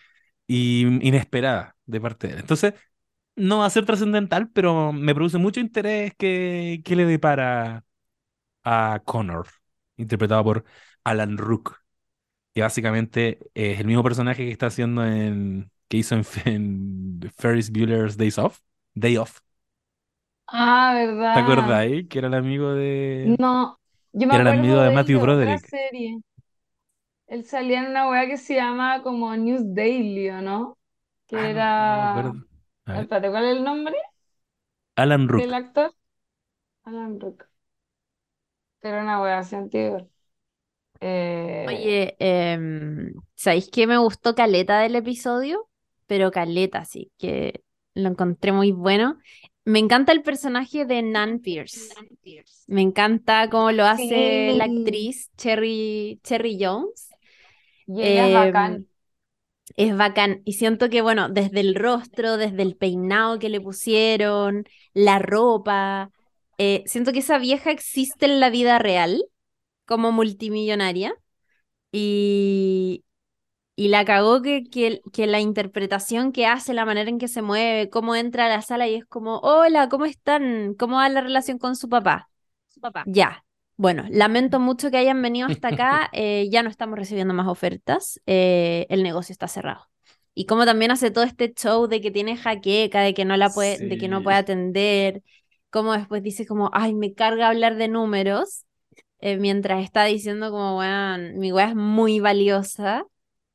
y 0.47 0.83
inesperada 1.07 1.77
de 1.87 2.01
parte 2.01 2.29
de 2.29 2.35
él. 2.35 2.41
Entonces, 2.41 2.75
no 3.37 3.59
va 3.61 3.67
a 3.67 3.71
ser 3.71 3.87
trascendental, 3.87 4.51
pero 4.53 4.93
me 4.93 5.15
produce 5.15 5.39
mucho 5.39 5.61
interés 5.61 6.15
que, 6.19 6.83
que 6.85 6.97
le 6.97 7.07
depara 7.07 7.85
a 8.65 9.03
Connor, 9.07 9.49
interpretado 9.99 10.45
por 10.45 10.65
Alan 11.05 11.39
Rook 11.39 11.80
que 12.55 12.63
básicamente 12.63 13.39
es 13.55 13.81
el 13.81 13.87
mismo 13.87 14.03
personaje 14.03 14.45
que 14.45 14.51
está 14.53 14.67
haciendo 14.67 15.05
en 15.07 15.71
que 15.89 15.99
hizo 15.99 16.15
en, 16.17 16.25
en 16.47 17.33
Ferris 17.37 17.71
Bueller's 17.71 18.17
Days 18.17 18.39
Off, 18.39 18.61
Day 18.95 19.17
Off. 19.17 19.41
Ah, 20.49 20.93
¿Te 21.33 21.39
¿verdad? 21.39 21.41
acuerdas 21.41 21.71
ahí? 21.71 22.07
Que 22.09 22.19
era 22.19 22.29
el 22.29 22.35
amigo 22.35 22.73
de 22.75 23.39
No, 23.39 23.79
yo 24.13 24.27
me 24.29 24.35
era 24.37 24.43
el 24.43 24.49
amigo 24.49 24.81
de 24.81 24.91
de 24.91 24.91
Matthew 24.91 25.21
Broderick. 25.21 25.71
serie. 25.71 26.21
Él 27.29 27.45
salía 27.47 27.81
en 27.81 27.87
una 27.91 28.09
weá 28.11 28.27
que 28.27 28.37
se 28.37 28.55
llama 28.57 29.03
como 29.03 29.35
News 29.37 29.63
Daily, 29.75 30.31
¿o 30.31 30.43
no? 30.43 30.79
Que 31.27 31.37
Ah, 31.39 31.65
no, 31.77 31.97
no 31.97 32.13
era... 32.13 32.37
ver. 32.87 33.07
Espérate, 33.07 33.31
¿cuál 33.31 33.45
es 33.47 33.57
el 33.59 33.65
nombre 33.65 33.97
Alan 34.95 35.27
Rook. 35.29 35.49
del 35.49 35.55
actor? 35.55 35.93
Alan 36.85 37.21
Rook. 37.21 37.49
Era 38.83 39.03
una 39.03 39.21
weá 39.23 39.39
así 39.39 39.57
antigua. 39.57 40.07
Eh, 41.01 41.67
Oye, 41.69 42.17
em, 42.19 43.13
¿sabéis 43.35 43.69
qué 43.71 43.87
me 43.87 43.99
gustó 43.99 44.35
caleta 44.35 44.81
del 44.81 44.97
episodio? 44.97 45.69
Pero 46.07 46.31
caleta, 46.31 46.85
sí, 46.85 47.11
que 47.19 47.63
lo 47.95 48.09
encontré 48.09 48.53
muy 48.53 48.73
bueno. 48.73 49.19
Me 49.65 49.79
encanta 49.79 50.13
el 50.13 50.23
personaje 50.23 50.85
de 50.85 51.03
Nan 51.03 51.41
Pierce. 51.41 51.95
Me 52.67 52.83
encanta 52.83 53.49
cómo 53.51 53.73
lo 53.73 53.85
hace 53.85 54.53
la 54.55 54.65
actriz 54.65 55.31
Cherry, 55.37 56.21
Cherry 56.25 56.59
Jones. 56.61 57.11
y 57.87 58.03
ella 58.03 58.25
es 58.27 58.33
Em, 58.33 58.33
bacán. 58.33 58.87
Es 59.77 59.97
bacán. 59.97 60.43
Y 60.45 60.55
siento 60.55 60.91
que, 60.91 61.01
bueno, 61.03 61.29
desde 61.29 61.61
el 61.61 61.75
rostro, 61.75 62.37
desde 62.37 62.63
el 62.63 62.77
peinado 62.77 63.39
que 63.39 63.49
le 63.49 63.61
pusieron, 63.61 64.65
la 64.95 65.19
ropa, 65.19 66.11
eh, 66.59 66.83
siento 66.87 67.13
que 67.13 67.21
esa 67.21 67.39
vieja 67.39 67.71
existe 67.71 68.27
en 68.27 68.41
la 68.41 68.51
vida 68.51 68.79
real 68.79 69.23
como 69.91 70.13
multimillonaria. 70.13 71.13
Y, 71.91 73.05
y 73.75 73.89
la 73.89 74.05
cagó 74.05 74.41
que, 74.41 74.63
que, 74.63 75.03
que 75.13 75.27
la 75.27 75.41
interpretación 75.41 76.31
que 76.31 76.47
hace, 76.47 76.75
la 76.75 76.85
manera 76.85 77.11
en 77.11 77.19
que 77.19 77.27
se 77.27 77.43
mueve, 77.43 77.91
cómo 77.91 78.15
entra 78.15 78.47
a 78.47 78.49
la 78.49 78.63
sala 78.63 78.87
y 78.87 78.95
es 78.95 79.05
como, 79.05 79.39
hola, 79.39 79.89
¿cómo 79.89 80.05
están? 80.05 80.75
¿Cómo 80.79 80.99
va 80.99 81.09
la 81.09 81.23
relación 81.23 81.59
con 81.59 81.75
su 81.75 81.89
papá? 81.89 82.31
Su 82.69 82.81
papá. 82.81 83.03
Ya. 83.05 83.45
Bueno, 83.77 84.05
lamento 84.11 84.61
mucho 84.61 84.93
que 84.93 84.99
hayan 84.99 85.21
venido 85.23 85.49
hasta 85.49 85.69
acá. 85.69 86.09
eh, 86.13 86.49
ya 86.53 86.63
no 86.63 86.71
estamos 86.71 86.97
recibiendo 86.97 87.35
más 87.35 87.49
ofertas. 87.49 88.21
eh, 88.27 88.87
el 88.91 89.03
negocio 89.03 89.33
está 89.33 89.49
cerrado. 89.49 89.89
Y 90.35 90.47
como 90.47 90.67
también 90.67 90.93
hace 90.93 91.11
todo 91.11 91.25
este 91.25 91.53
show 91.53 91.89
de 91.89 92.01
que 92.01 92.13
tiene 92.13 92.37
jaqueca, 92.37 93.01
de 93.01 93.13
que 93.13 93.25
no 93.25 93.37
la 93.37 93.51
puede, 93.51 93.89
de 93.89 93.99
que 93.99 94.07
no 94.07 94.23
puede 94.23 94.37
atender. 94.37 95.25
Como 95.71 95.95
después 95.95 96.23
dice 96.23 96.47
como, 96.47 96.71
ay, 96.73 96.95
me 96.95 97.13
carga 97.13 97.49
hablar 97.49 97.75
de 97.75 97.89
números. 97.89 98.67
Eh, 99.21 99.37
mientras 99.39 99.83
está 99.85 100.05
diciendo 100.05 100.51
como, 100.51 100.79
weón, 100.79 101.39
mi 101.39 101.53
weá 101.53 101.69
es 101.71 101.75
muy 101.77 102.21
valiosa, 102.21 103.05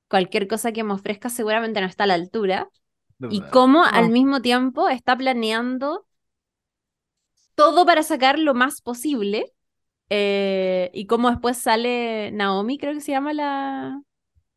cualquier 0.10 0.48
cosa 0.48 0.72
que 0.72 0.84
me 0.84 0.94
ofrezca 0.94 1.30
seguramente 1.30 1.82
no 1.82 1.88
está 1.88 2.06
a 2.06 2.08
la 2.08 2.14
altura. 2.16 2.70
Y 3.30 3.42
cómo 3.42 3.84
al 3.86 4.10
mismo 4.10 4.42
tiempo 4.42 4.90
está 4.90 5.18
planeando 5.18 6.06
todo 7.56 7.86
para 7.86 8.04
sacar 8.04 8.40
lo 8.40 8.54
más 8.54 8.82
posible. 8.82 9.52
eh, 10.10 10.92
y 10.94 11.08
cómo 11.08 11.30
después 11.32 11.58
sale 11.58 12.32
Naomi, 12.32 12.78
creo 12.78 12.94
que 12.94 13.02
se 13.02 13.12
llama 13.12 13.34
la... 13.34 14.02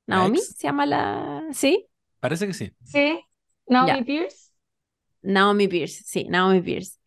Naomi, 0.07 0.39
se 0.41 0.69
llama 0.69 0.87
la... 0.87 1.45
¿Sí? 1.53 1.87
Parece 2.21 2.47
que 2.47 2.55
sí. 2.55 2.73
Sí, 2.85 3.21
Naomi 3.67 4.01
Ya. 4.01 4.05
Pierce. 4.05 4.53
Naomi 5.23 5.69
Pierce, 5.69 6.03
sí, 6.05 6.25
Naomi 6.29 6.61
Pierce. 6.63 6.98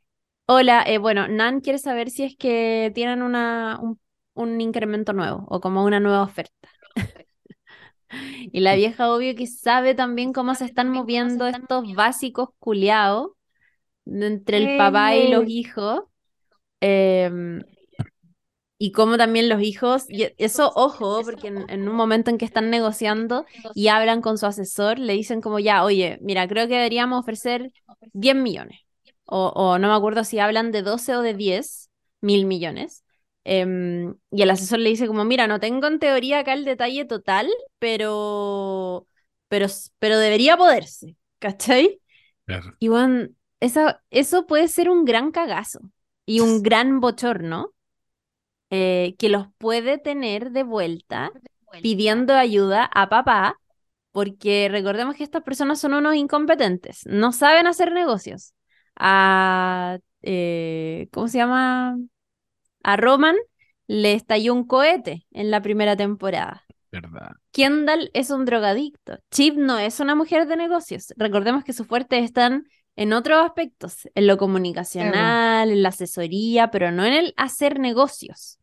Hola, 0.53 0.83
eh, 0.85 0.97
bueno, 0.97 1.27
Nan 1.29 1.61
quiere 1.61 1.79
saber 1.79 2.09
si 2.09 2.23
es 2.23 2.35
que 2.37 2.91
tienen 2.93 3.21
una, 3.21 3.79
un, 3.81 3.99
un 4.33 4.59
incremento 4.61 5.13
nuevo 5.13 5.45
o 5.49 5.61
como 5.61 5.83
una 5.85 5.99
nueva 5.99 6.23
oferta. 6.23 6.69
Y 8.51 8.59
la 8.61 8.75
vieja 8.75 9.11
obvio 9.13 9.35
que 9.35 9.47
sabe 9.47 9.95
también 9.95 10.33
cómo 10.33 10.55
se 10.55 10.65
están 10.65 10.89
moviendo 10.91 11.47
estos 11.47 11.93
básicos 11.93 12.49
culiados 12.59 13.31
entre 14.05 14.57
el 14.57 14.73
papá 14.73 15.15
y 15.17 15.27
los 15.27 15.45
hijos. 15.47 16.01
em, 16.81 17.61
y 18.77 18.91
cómo 18.93 19.17
también 19.17 19.47
los 19.49 19.61
hijos, 19.61 20.05
y 20.09 20.23
e- 20.23 20.35
eso 20.37 20.71
ojo, 20.75 21.23
porque 21.25 21.47
en, 21.47 21.65
en 21.69 21.87
un 21.87 21.95
momento 21.95 22.31
en 22.31 22.37
que 22.37 22.45
están 22.45 22.69
negociando 22.71 23.45
y 23.73 23.87
hablan 23.89 24.21
con 24.21 24.37
su 24.37 24.45
asesor, 24.47 24.97
le 24.99 25.13
dicen 25.13 25.41
como 25.41 25.59
ya, 25.59 25.83
oye, 25.83 26.17
mira, 26.21 26.47
creo 26.47 26.67
que 26.67 26.75
deberíamos 26.75 27.19
ofrecer 27.19 27.71
10 28.13 28.35
millones. 28.35 28.80
O, 29.33 29.47
o 29.55 29.79
no 29.79 29.87
me 29.87 29.93
acuerdo 29.93 30.25
si 30.25 30.39
hablan 30.39 30.71
de 30.73 30.81
12 30.81 31.15
o 31.15 31.21
de 31.21 31.33
10 31.33 31.89
mil 32.19 32.45
millones. 32.45 33.05
Em, 33.45 34.13
y 34.29 34.41
el 34.41 34.49
asesor 34.49 34.79
le 34.79 34.89
dice 34.89 35.07
como, 35.07 35.23
mira, 35.23 35.47
no 35.47 35.59
tengo 35.61 35.87
en 35.87 35.99
teoría 35.99 36.39
acá 36.39 36.53
el 36.53 36.65
detalle 36.65 37.05
total, 37.05 37.47
pero, 37.79 39.07
pero, 39.47 39.67
pero 39.99 40.19
debería 40.19 40.57
poderse, 40.57 41.15
¿cachai? 41.39 42.01
Claro. 42.45 42.75
Y 42.79 42.89
bueno, 42.89 43.29
esa, 43.61 44.03
eso 44.09 44.45
puede 44.47 44.67
ser 44.67 44.89
un 44.89 45.05
gran 45.05 45.31
cagazo 45.31 45.79
y 46.25 46.41
un 46.41 46.61
gran 46.63 46.99
bochorno 46.99 47.73
eh, 48.69 49.15
que 49.17 49.29
los 49.29 49.47
puede 49.57 49.97
tener 49.97 50.51
de 50.51 50.63
vuelta 50.63 51.31
pidiendo 51.81 52.35
ayuda 52.35 52.83
a 52.93 53.07
papá, 53.07 53.57
porque 54.11 54.67
recordemos 54.69 55.15
que 55.15 55.23
estas 55.23 55.43
personas 55.43 55.79
son 55.79 55.93
unos 55.93 56.15
incompetentes, 56.15 57.05
no 57.05 57.31
saben 57.31 57.65
hacer 57.65 57.93
negocios. 57.93 58.53
A, 59.03 59.97
eh, 60.21 61.09
¿cómo 61.11 61.27
se 61.27 61.39
llama? 61.39 61.97
A 62.83 62.97
Roman 62.97 63.35
le 63.87 64.13
estalló 64.13 64.53
un 64.53 64.65
cohete 64.65 65.25
en 65.31 65.49
la 65.49 65.61
primera 65.61 65.95
temporada. 65.97 66.63
¿Verdad? 66.91 67.31
Kendall 67.51 68.11
es 68.13 68.29
un 68.29 68.45
drogadicto. 68.45 69.17
Chip 69.31 69.55
no 69.55 69.79
es 69.79 69.99
una 69.99 70.13
mujer 70.13 70.45
de 70.47 70.55
negocios. 70.55 71.13
Recordemos 71.17 71.63
que 71.63 71.73
sus 71.73 71.87
fuertes 71.87 72.23
están 72.23 72.67
en 72.95 73.13
otros 73.13 73.43
aspectos, 73.43 74.07
en 74.13 74.27
lo 74.27 74.37
comunicacional, 74.37 75.71
en 75.71 75.81
la 75.81 75.89
asesoría, 75.89 76.69
pero 76.69 76.91
no 76.91 77.03
en 77.03 77.13
el 77.13 77.33
hacer 77.37 77.79
negocios. 77.79 78.59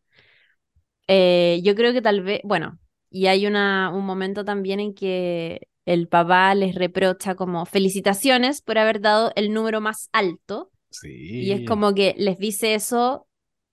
Eh, 1.08 1.60
yo 1.64 1.74
creo 1.74 1.92
que 1.92 2.02
tal 2.02 2.22
vez, 2.22 2.40
bueno, 2.44 2.78
y 3.10 3.26
hay 3.26 3.46
una, 3.46 3.90
un 3.90 4.04
momento 4.04 4.44
también 4.44 4.78
en 4.78 4.94
que 4.94 5.66
el 5.92 6.08
papá 6.08 6.54
les 6.54 6.74
reprocha 6.74 7.34
como 7.34 7.64
felicitaciones 7.66 8.62
por 8.62 8.78
haber 8.78 9.00
dado 9.00 9.32
el 9.36 9.52
número 9.52 9.80
más 9.80 10.08
alto. 10.12 10.70
Sí. 10.90 11.08
Y 11.42 11.52
es 11.52 11.66
como 11.66 11.94
que 11.94 12.14
les 12.18 12.38
dice 12.38 12.74
eso 12.74 13.26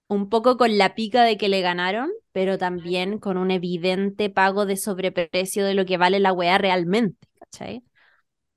un 0.08 0.30
poco 0.30 0.58
con 0.58 0.78
la 0.78 0.96
pica 0.96 1.24
de 1.24 1.38
que 1.38 1.50
le 1.50 1.62
ganaron, 1.62 2.10
pero 2.32 2.58
también 2.58 3.18
con 3.20 3.38
un 3.38 3.52
evidente 3.52 4.30
pago 4.30 4.66
de 4.66 4.78
sobreprecio 4.78 5.66
de 5.66 5.74
lo 5.74 5.86
que 5.86 5.98
vale 5.98 6.20
la 6.20 6.34
weá 6.34 6.58
realmente, 6.58 7.28
¿cachai? 7.40 7.84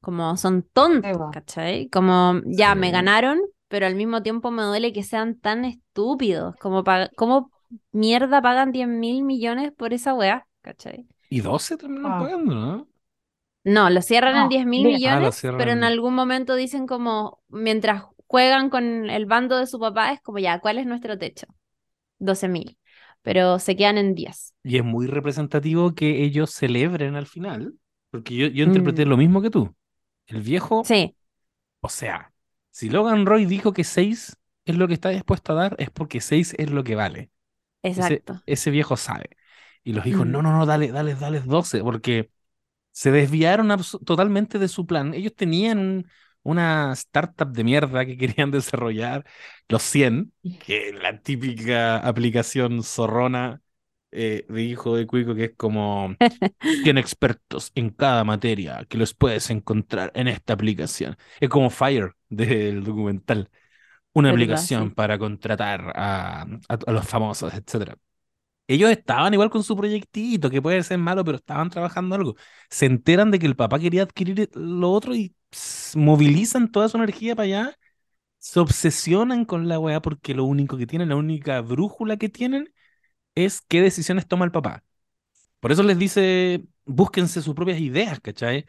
Como 0.00 0.36
son 0.36 0.62
tontos. 0.72 1.30
¿cachai? 1.32 1.88
Como 1.88 2.40
ya 2.46 2.74
me 2.74 2.90
ganaron, 2.90 3.40
pero 3.68 3.86
al 3.86 3.94
mismo 3.96 4.22
tiempo 4.22 4.50
me 4.50 4.62
duele 4.62 4.92
que 4.92 5.02
sean 5.02 5.38
tan 5.38 5.64
estúpidos, 5.64 6.54
como 6.56 6.84
pa- 6.84 7.10
¿cómo 7.16 7.50
mierda 7.92 8.40
pagan 8.42 8.72
10 8.72 8.88
mil 8.88 9.24
millones 9.24 9.72
por 9.72 9.92
esa 9.92 10.14
weá, 10.14 10.46
¿cachai? 10.62 11.06
Y 11.30 11.40
12 11.40 11.76
terminan 11.76 12.12
Ah. 12.12 12.18
pagando, 12.20 12.54
¿no? 12.54 12.88
No, 13.64 13.90
lo 13.90 14.02
cierran 14.02 14.36
en 14.36 14.48
No, 14.48 14.48
10 14.48 14.66
mil. 14.66 15.00
Ah, 15.04 15.20
lo 15.20 15.30
millones, 15.30 15.42
pero 15.56 15.72
en 15.72 15.78
en 15.78 15.80
10. 15.80 15.84
algún 15.84 16.14
momento 16.14 16.54
dicen 16.54 16.86
como, 16.86 17.42
mientras 17.48 18.04
juegan 18.26 18.70
con 18.70 19.10
el 19.10 19.26
bando 19.26 19.58
de 19.58 19.66
su 19.66 19.78
papá, 19.78 20.12
es 20.12 20.20
como 20.22 20.38
ya, 20.38 20.60
¿cuál 20.60 20.78
es 20.78 20.86
nuestro 20.86 21.18
techo? 21.18 21.46
12 22.18 22.48
mil, 22.48 22.78
pero 23.22 23.58
se 23.58 23.76
quedan 23.76 23.98
en 23.98 24.14
10. 24.14 24.54
Y 24.62 24.76
es 24.78 24.84
muy 24.84 25.06
representativo 25.06 25.94
que 25.94 26.24
ellos 26.24 26.50
celebren 26.50 27.16
al 27.16 27.26
final, 27.26 27.74
porque 28.10 28.34
yo, 28.36 28.46
yo 28.48 28.64
interpreté 28.64 29.06
Mm. 29.06 29.08
lo 29.08 29.16
mismo 29.16 29.40
que 29.42 29.50
tú. 29.50 29.74
El 30.26 30.42
viejo, 30.42 30.90
Sí, 30.90 31.16
o 31.80 31.88
sea, 31.90 32.32
si 32.72 32.90
Logan 32.90 33.26
Roy 33.26 33.46
dijo 33.46 33.72
que 33.74 33.84
6 33.84 34.36
es 34.66 34.76
lo 34.76 34.88
que 34.88 34.94
está 34.94 35.10
dispuesto 35.10 35.52
a 35.52 35.56
dar, 35.56 35.76
es 35.80 35.90
porque 35.90 36.20
6 36.22 36.54
es 36.58 36.70
lo 36.70 36.84
que 36.84 36.96
vale. 36.96 37.30
Ese, 37.94 38.24
exacto. 38.24 38.42
ese 38.46 38.70
viejo 38.70 38.96
sabe. 38.96 39.30
Y 39.84 39.92
los 39.94 40.06
hijos, 40.06 40.26
Mm. 40.26 40.32
no, 40.32 40.42
no, 40.42 40.52
no, 40.52 40.66
dale, 40.66 40.92
dale, 40.92 41.14
dale 41.16 41.40
12, 41.40 41.82
porque 41.82 42.30
se 42.98 43.10
desviaron 43.12 43.68
totalmente 44.04 44.58
de 44.58 44.68
su 44.68 44.86
plan. 44.86 45.14
Ellos 45.14 45.34
tenían 45.34 45.78
un- 45.78 46.08
una 46.42 46.92
startup 46.94 47.52
de 47.52 47.64
mierda 47.64 48.04
que 48.06 48.16
querían 48.18 48.50
desarrollar, 48.50 49.24
los 49.68 49.82
100, 49.82 50.32
que 50.58 50.88
es 50.90 50.94
la 50.94 51.20
típica 51.22 51.98
aplicación 51.98 52.82
zorrona 52.82 53.60
eh, 54.10 54.46
de 54.48 54.62
hijo 54.62 54.96
de 54.96 55.06
Cuico, 55.06 55.34
que 55.34 55.44
es 55.46 55.52
como 55.56 56.16
100 56.82 56.98
expertos 56.98 57.72
en 57.74 57.90
cada 57.90 58.24
materia 58.24 58.84
que 58.88 58.98
los 58.98 59.14
puedes 59.14 59.50
encontrar 59.50 60.10
en 60.14 60.28
esta 60.28 60.54
aplicación. 60.54 61.16
Es 61.40 61.48
como 61.48 61.70
Fire 61.70 62.14
del 62.28 62.84
documental. 62.84 63.50
Una 64.14 64.30
aplicación 64.30 64.92
para 64.92 65.18
contratar 65.18 65.92
a, 65.96 66.42
a- 66.42 66.78
a 66.86 66.92
los 66.92 67.06
famosos, 67.08 67.54
etcétera. 67.54 67.96
Ellos 68.68 68.90
estaban 68.90 69.32
igual 69.32 69.50
con 69.50 69.64
su 69.64 69.74
proyectito, 69.76 70.50
que 70.50 70.62
puede 70.62 70.82
ser 70.82 70.98
malo, 70.98 71.24
pero 71.24 71.38
estaban 71.38 71.70
trabajando 71.70 72.14
algo. 72.14 72.36
Se 72.70 72.86
enteran 72.86 73.30
de 73.30 73.38
que 73.38 73.46
el 73.46 73.56
papá 73.56 73.78
quería 73.78 74.02
adquirir 74.02 74.50
lo 74.54 74.92
otro 74.92 75.14
y 75.14 75.34
pss, 75.50 75.96
movilizan 75.96 76.70
toda 76.70 76.88
su 76.88 76.98
energía 76.98 77.34
para 77.34 77.46
allá. 77.46 77.78
Se 78.38 78.60
obsesionan 78.60 79.46
con 79.46 79.68
la 79.68 79.78
weá 79.78 80.02
porque 80.02 80.34
lo 80.34 80.44
único 80.44 80.76
que 80.76 80.86
tienen, 80.86 81.08
la 81.08 81.16
única 81.16 81.60
brújula 81.62 82.18
que 82.18 82.28
tienen 82.28 82.72
es 83.34 83.62
qué 83.62 83.82
decisiones 83.82 84.28
toma 84.28 84.44
el 84.44 84.52
papá. 84.52 84.84
Por 85.60 85.72
eso 85.72 85.82
les 85.82 85.98
dice, 85.98 86.64
búsquense 86.84 87.42
sus 87.42 87.54
propias 87.54 87.80
ideas, 87.80 88.20
¿cachai? 88.20 88.66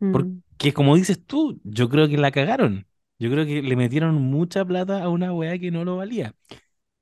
Mm. 0.00 0.12
Porque 0.12 0.72
como 0.74 0.96
dices 0.96 1.24
tú, 1.24 1.60
yo 1.64 1.88
creo 1.88 2.08
que 2.08 2.18
la 2.18 2.32
cagaron. 2.32 2.86
Yo 3.18 3.30
creo 3.30 3.46
que 3.46 3.62
le 3.62 3.76
metieron 3.76 4.16
mucha 4.16 4.64
plata 4.64 5.02
a 5.02 5.08
una 5.08 5.32
weá 5.32 5.58
que 5.58 5.70
no 5.70 5.84
lo 5.84 5.96
valía. 5.96 6.34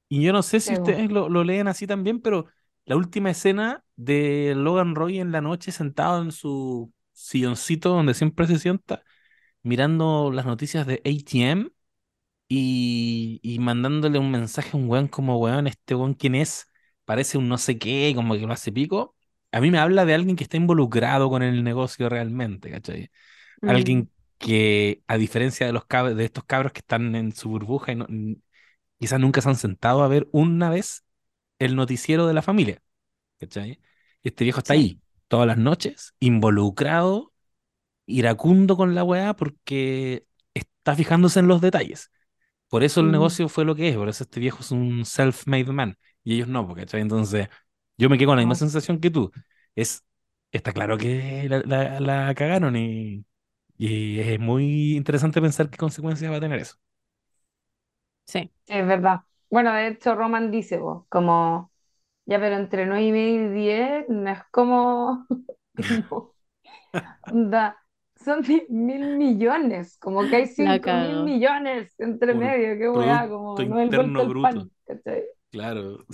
Y 0.09 0.23
yo 0.23 0.33
no 0.33 0.43
sé 0.43 0.61
si 0.61 0.75
Sí, 0.75 0.75
ustedes 0.75 1.11
lo, 1.11 1.29
lo 1.29 1.45
leen 1.45 1.69
así 1.69 1.87
también, 1.87 2.21
pero 2.21 2.47
la 2.87 2.97
última 2.97 3.31
escena 3.31 3.85
de 3.97 4.55
Logan 4.57 4.95
Roy 4.95 5.19
en 5.21 5.33
la 5.33 5.41
noche 5.43 5.73
sentado 5.73 6.23
en 6.23 6.33
su 6.33 6.93
silloncito 7.13 7.91
donde 7.91 8.15
siempre 8.15 8.47
se 8.47 8.59
sienta, 8.59 9.03
mirando 9.63 10.31
las 10.33 10.47
noticias 10.47 10.87
de 10.87 10.95
ATM 11.05 11.71
y, 12.49 13.41
y 13.43 13.59
mandándole 13.61 14.19
un 14.19 14.31
mensaje 14.31 14.71
a 14.75 14.77
un 14.81 14.89
weón 14.89 15.09
como, 15.09 15.39
weón, 15.39 15.67
este 15.67 15.95
weón, 15.95 16.15
¿quién 16.15 16.35
es? 16.37 16.71
Parece 17.05 17.39
un 17.39 17.49
no 17.49 17.59
sé 17.59 17.79
qué, 17.79 18.13
como 18.17 18.35
que 18.35 18.47
lo 18.47 18.53
hace 18.53 18.73
pico. 18.73 19.17
A 19.53 19.61
mí 19.61 19.71
me 19.71 19.79
habla 19.79 20.05
de 20.07 20.15
alguien 20.15 20.37
que 20.37 20.45
está 20.45 20.57
involucrado 20.59 21.31
con 21.31 21.43
el 21.43 21.65
negocio 21.65 22.09
realmente, 22.09 22.71
¿cachai? 22.71 23.11
Mm. 23.63 23.89
Alguien 23.89 24.11
que, 24.39 25.03
a 25.09 25.19
diferencia 25.19 25.67
de 25.67 25.73
los 25.73 25.85
cab- 25.87 26.15
de 26.15 26.25
estos 26.27 26.45
cabros 26.45 26.73
que 26.73 26.81
están 26.81 27.15
en 27.17 27.33
su 27.35 27.49
burbuja 27.51 27.93
y 27.93 27.97
no- 27.97 28.07
quizás 28.99 29.21
nunca 29.21 29.41
se 29.41 29.49
han 29.49 29.57
sentado 29.57 30.03
a 30.03 30.09
ver 30.09 30.29
una 30.33 30.71
vez 30.71 31.05
el 31.59 31.77
noticiero 31.77 32.27
de 32.27 32.35
la 32.35 32.43
familia, 32.43 32.83
¿cachai? 33.39 33.81
Este 34.25 34.45
viejo 34.45 34.61
está 34.61 34.75
Sí. 34.75 34.75
ahí 34.75 35.01
todas 35.29 35.47
las 35.47 35.59
noches, 35.59 36.15
involucrado, 36.21 37.33
iracundo 38.07 38.77
con 38.77 38.95
la 38.95 39.05
weá 39.05 39.35
porque 39.37 40.27
está 40.55 40.95
fijándose 40.97 41.41
en 41.41 41.49
los 41.49 41.61
detalles. 41.61 42.11
Por 42.69 42.85
eso 42.85 43.01
el 43.01 43.11
Mm. 43.11 43.13
negocio 43.13 43.49
fue 43.49 43.65
lo 43.65 43.75
que 43.77 43.89
es, 43.91 43.97
por 43.97 44.09
eso 44.09 44.25
este 44.25 44.41
viejo 44.41 44.61
es 44.63 44.71
un 44.73 45.05
self-made 45.07 45.73
man 45.73 45.99
y 46.25 46.35
ellos 46.37 46.49
no, 46.49 46.75
¿cachai? 46.75 47.01
Entonces, 47.03 47.49
yo 47.99 48.11
me 48.11 48.19
quedo 48.19 48.29
con 48.31 48.37
la 48.39 48.43
misma 48.43 48.55
No. 48.55 48.57
sensación 48.57 49.01
que 49.01 49.11
tú. 49.11 49.33
Es, 49.77 50.05
está 50.53 50.73
claro 50.73 50.99
que 50.99 51.49
la, 51.49 51.61
la- 51.67 52.01
la 52.01 52.35
cagaron 52.35 52.77
y, 52.77 53.25
y 53.79 54.21
es 54.21 54.41
muy 54.41 54.97
interesante 54.97 55.41
pensar 55.43 55.71
qué 55.71 55.79
consecuencias 55.79 56.31
va 56.33 56.37
a 56.39 56.41
tener 56.41 56.61
eso. 56.61 56.77
Sí. 58.29 58.53
Es 58.67 58.87
verdad. 58.87 59.23
Bueno, 59.51 59.73
de 59.73 59.89
hecho, 59.89 60.15
Roman 60.15 60.51
dice, 60.51 60.77
vos, 60.77 61.07
como, 61.09 61.73
ya, 62.27 62.39
pero 62.39 62.57
entre 62.57 62.85
9 62.85 63.03
y 63.03 63.13
media 63.13 63.35
y 63.35 63.49
10 63.49 64.09
no 64.09 64.31
es 64.31 64.41
como, 64.51 65.27
no. 66.11 66.35
Onda, 67.33 67.79
son 68.17 68.43
10 68.43 68.69
mil 68.69 69.17
millones, 69.17 69.97
como 69.99 70.29
que 70.29 70.37
hay 70.37 70.47
5 70.47 70.91
mil 70.91 71.25
millones 71.25 71.95
entre 71.99 72.35
Por 72.35 72.43
medio, 72.43 72.79
qué 72.79 72.91
weá, 72.91 73.29
como 73.29 73.55
no 73.57 73.63
es 73.63 73.71
el 73.71 73.85
Interno 73.85 74.25
vuelto 74.27 74.47
al 74.47 74.55
pan. 74.55 74.71
Claro. 75.51 76.05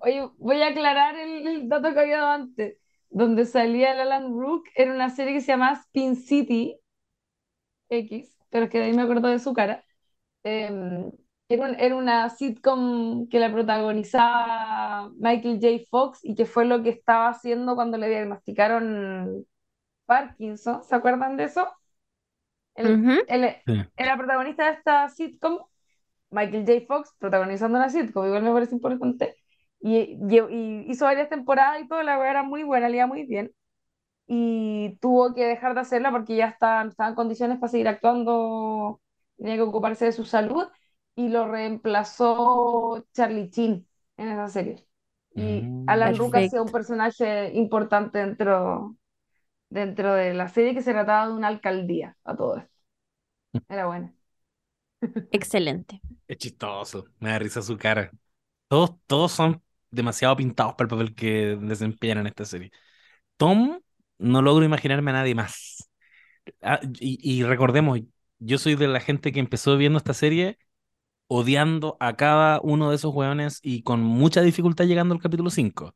Oye, 0.00 0.28
voy 0.36 0.60
a 0.60 0.68
aclarar 0.68 1.16
el, 1.16 1.46
el 1.46 1.68
dato 1.68 1.94
que 1.94 2.00
había 2.00 2.18
dado 2.18 2.30
antes. 2.32 2.76
Donde 3.08 3.46
salía 3.46 3.92
el 3.92 4.00
Alan 4.00 4.32
Rook 4.38 4.64
era 4.74 4.92
una 4.92 5.10
serie 5.10 5.34
que 5.34 5.40
se 5.40 5.48
llama 5.48 5.72
Spin 5.72 6.16
City 6.16 6.78
X, 7.88 8.36
pero 8.50 8.64
es 8.64 8.70
que 8.70 8.78
de 8.78 8.84
ahí 8.84 8.92
me 8.92 9.02
acuerdo 9.02 9.28
de 9.28 9.38
su 9.38 9.52
cara. 9.52 9.84
Eh, 10.44 11.10
era, 11.54 11.64
un- 11.66 11.80
era 11.80 11.96
una 11.96 12.30
sitcom 12.30 13.28
que 13.28 13.38
la 13.40 13.52
protagonizaba 13.52 15.10
Michael 15.18 15.58
J. 15.60 15.84
Fox 15.90 16.20
y 16.24 16.34
que 16.34 16.46
fue 16.46 16.64
lo 16.64 16.82
que 16.82 16.90
estaba 16.90 17.28
haciendo 17.28 17.74
cuando 17.74 17.98
le 17.98 18.08
diagnosticaron 18.08 19.46
Parkinson. 20.06 20.84
¿Se 20.84 20.94
acuerdan 20.96 21.36
de 21.36 21.44
eso? 21.44 21.68
Él, 22.74 23.04
Ujú. 23.04 23.18
él 23.26 23.54
Sí. 23.66 23.72
era 23.96 24.16
protagonista 24.16 24.66
de 24.66 24.72
esta 24.72 25.08
sitcom, 25.08 25.58
Michael 26.30 26.64
J. 26.66 26.86
Fox 26.86 27.14
protagonizando 27.18 27.78
una 27.78 27.90
sitcom, 27.90 28.26
igual 28.26 28.42
me 28.42 28.52
parece 28.52 28.74
importante. 28.74 29.36
Y, 29.80 30.18
y- 30.30 30.40
y 30.50 30.90
hizo 30.90 31.04
varias 31.06 31.28
temporadas 31.30 31.82
y 31.82 31.88
todo, 31.88 32.02
la 32.02 32.18
weá 32.18 32.30
era 32.30 32.42
muy 32.42 32.62
buena, 32.64 32.88
le 32.88 32.98
iba 32.98 33.06
muy 33.06 33.24
bien. 33.26 33.52
Y 34.26 34.98
tuvo 35.00 35.34
que 35.34 35.46
dejar 35.46 35.74
de 35.74 35.80
hacerla 35.82 36.10
porque 36.12 36.36
ya 36.36 36.48
estaba, 36.48 36.84
no 36.84 36.90
estaba 36.90 37.10
en 37.10 37.16
condiciones 37.16 37.58
para 37.60 37.70
seguir 37.70 37.88
actuando, 37.88 39.00
tenía 39.38 39.56
que 39.56 39.62
ocuparse 39.62 40.06
de 40.06 40.12
su 40.12 40.24
salud. 40.24 40.66
Y 41.14 41.28
lo 41.28 41.46
reemplazó 41.48 43.06
Charlie 43.12 43.48
Sheen 43.50 43.86
en 44.16 44.28
esa 44.28 44.48
serie. 44.48 44.86
Y 45.34 45.74
Mm. 45.74 45.86
Alan 45.86 46.16
Ruck 46.16 46.36
hacía 46.36 46.62
un 46.62 46.70
personaje 46.70 47.52
importante 47.54 48.18
dentro, 48.18 48.96
dentro 49.70 50.14
de 50.14 50.34
la 50.34 50.48
serie 50.48 50.74
que 50.74 50.82
se 50.82 50.92
trataba 50.92 51.28
de 51.28 51.34
una 51.34 51.48
alcaldía 51.48 52.18
a 52.24 52.36
todo 52.36 52.58
esto. 52.58 52.70
Era 53.68 53.86
buena. 53.86 54.14
Excelente. 55.30 56.00
Es 56.28 56.38
chistoso, 56.38 57.04
me 57.20 57.30
da 57.30 57.38
risa 57.38 57.62
su 57.62 57.76
cara. 57.76 58.10
Todos, 58.68 58.92
todos 59.06 59.32
son 59.32 59.62
demasiado 59.90 60.36
pintados 60.36 60.74
para 60.74 60.86
el 60.86 60.90
papel 60.90 61.14
que 61.14 61.56
desempeñan 61.60 62.18
en 62.20 62.26
esta 62.28 62.44
serie. 62.44 62.70
Tom, 63.36 63.80
no 64.18 64.42
logro 64.42 64.64
imaginarme 64.64 65.10
a 65.12 65.14
nadie 65.14 65.34
más. 65.34 65.90
Ah, 66.62 66.80
y, 67.00 67.18
y 67.40 67.44
recordemos, 67.44 68.00
yo 68.40 68.58
soy 68.58 68.76
de 68.76 68.88
la 68.88 69.00
gente 69.00 69.32
que 69.32 69.40
empezó 69.40 69.76
viendo 69.76 69.98
esta 69.98 70.14
serie 70.14 70.58
odiando 71.32 71.96
a 72.00 72.16
cada 72.16 72.60
uno 72.62 72.90
de 72.90 72.96
esos 72.96 73.14
hueones 73.14 73.58
y 73.62 73.82
con 73.82 74.02
mucha 74.02 74.42
dificultad 74.42 74.84
llegando 74.84 75.14
al 75.14 75.20
capítulo 75.20 75.50
5. 75.50 75.94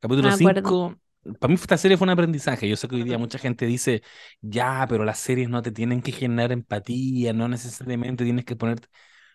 Capítulo 0.00 0.28
Me 0.28 0.34
acuerdo. 0.34 0.78
5, 0.78 0.96
para 1.40 1.48
mí 1.48 1.54
esta 1.54 1.78
serie 1.78 1.96
fue 1.96 2.04
un 2.06 2.10
aprendizaje. 2.10 2.68
Yo 2.68 2.76
sé 2.76 2.88
que 2.88 2.96
hoy 2.96 3.02
día 3.04 3.18
mucha 3.18 3.38
gente 3.38 3.66
dice, 3.66 4.02
ya, 4.40 4.86
pero 4.88 5.04
las 5.04 5.18
series 5.18 5.48
no 5.48 5.62
te 5.62 5.72
tienen 5.72 6.02
que 6.02 6.12
generar 6.12 6.52
empatía, 6.52 7.32
no 7.32 7.48
necesariamente 7.48 8.24
tienes 8.24 8.44
que 8.44 8.56
poner... 8.56 8.78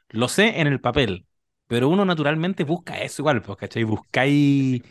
Lo 0.10 0.28
sé 0.28 0.60
en 0.62 0.68
el 0.68 0.82
papel, 0.82 1.28
pero 1.68 1.90
uno 1.90 2.06
naturalmente 2.06 2.64
busca 2.64 2.98
eso 3.00 3.22
igual, 3.22 3.42
pues, 3.42 3.58
¿cachai? 3.58 3.84
Buscáis 3.84 4.84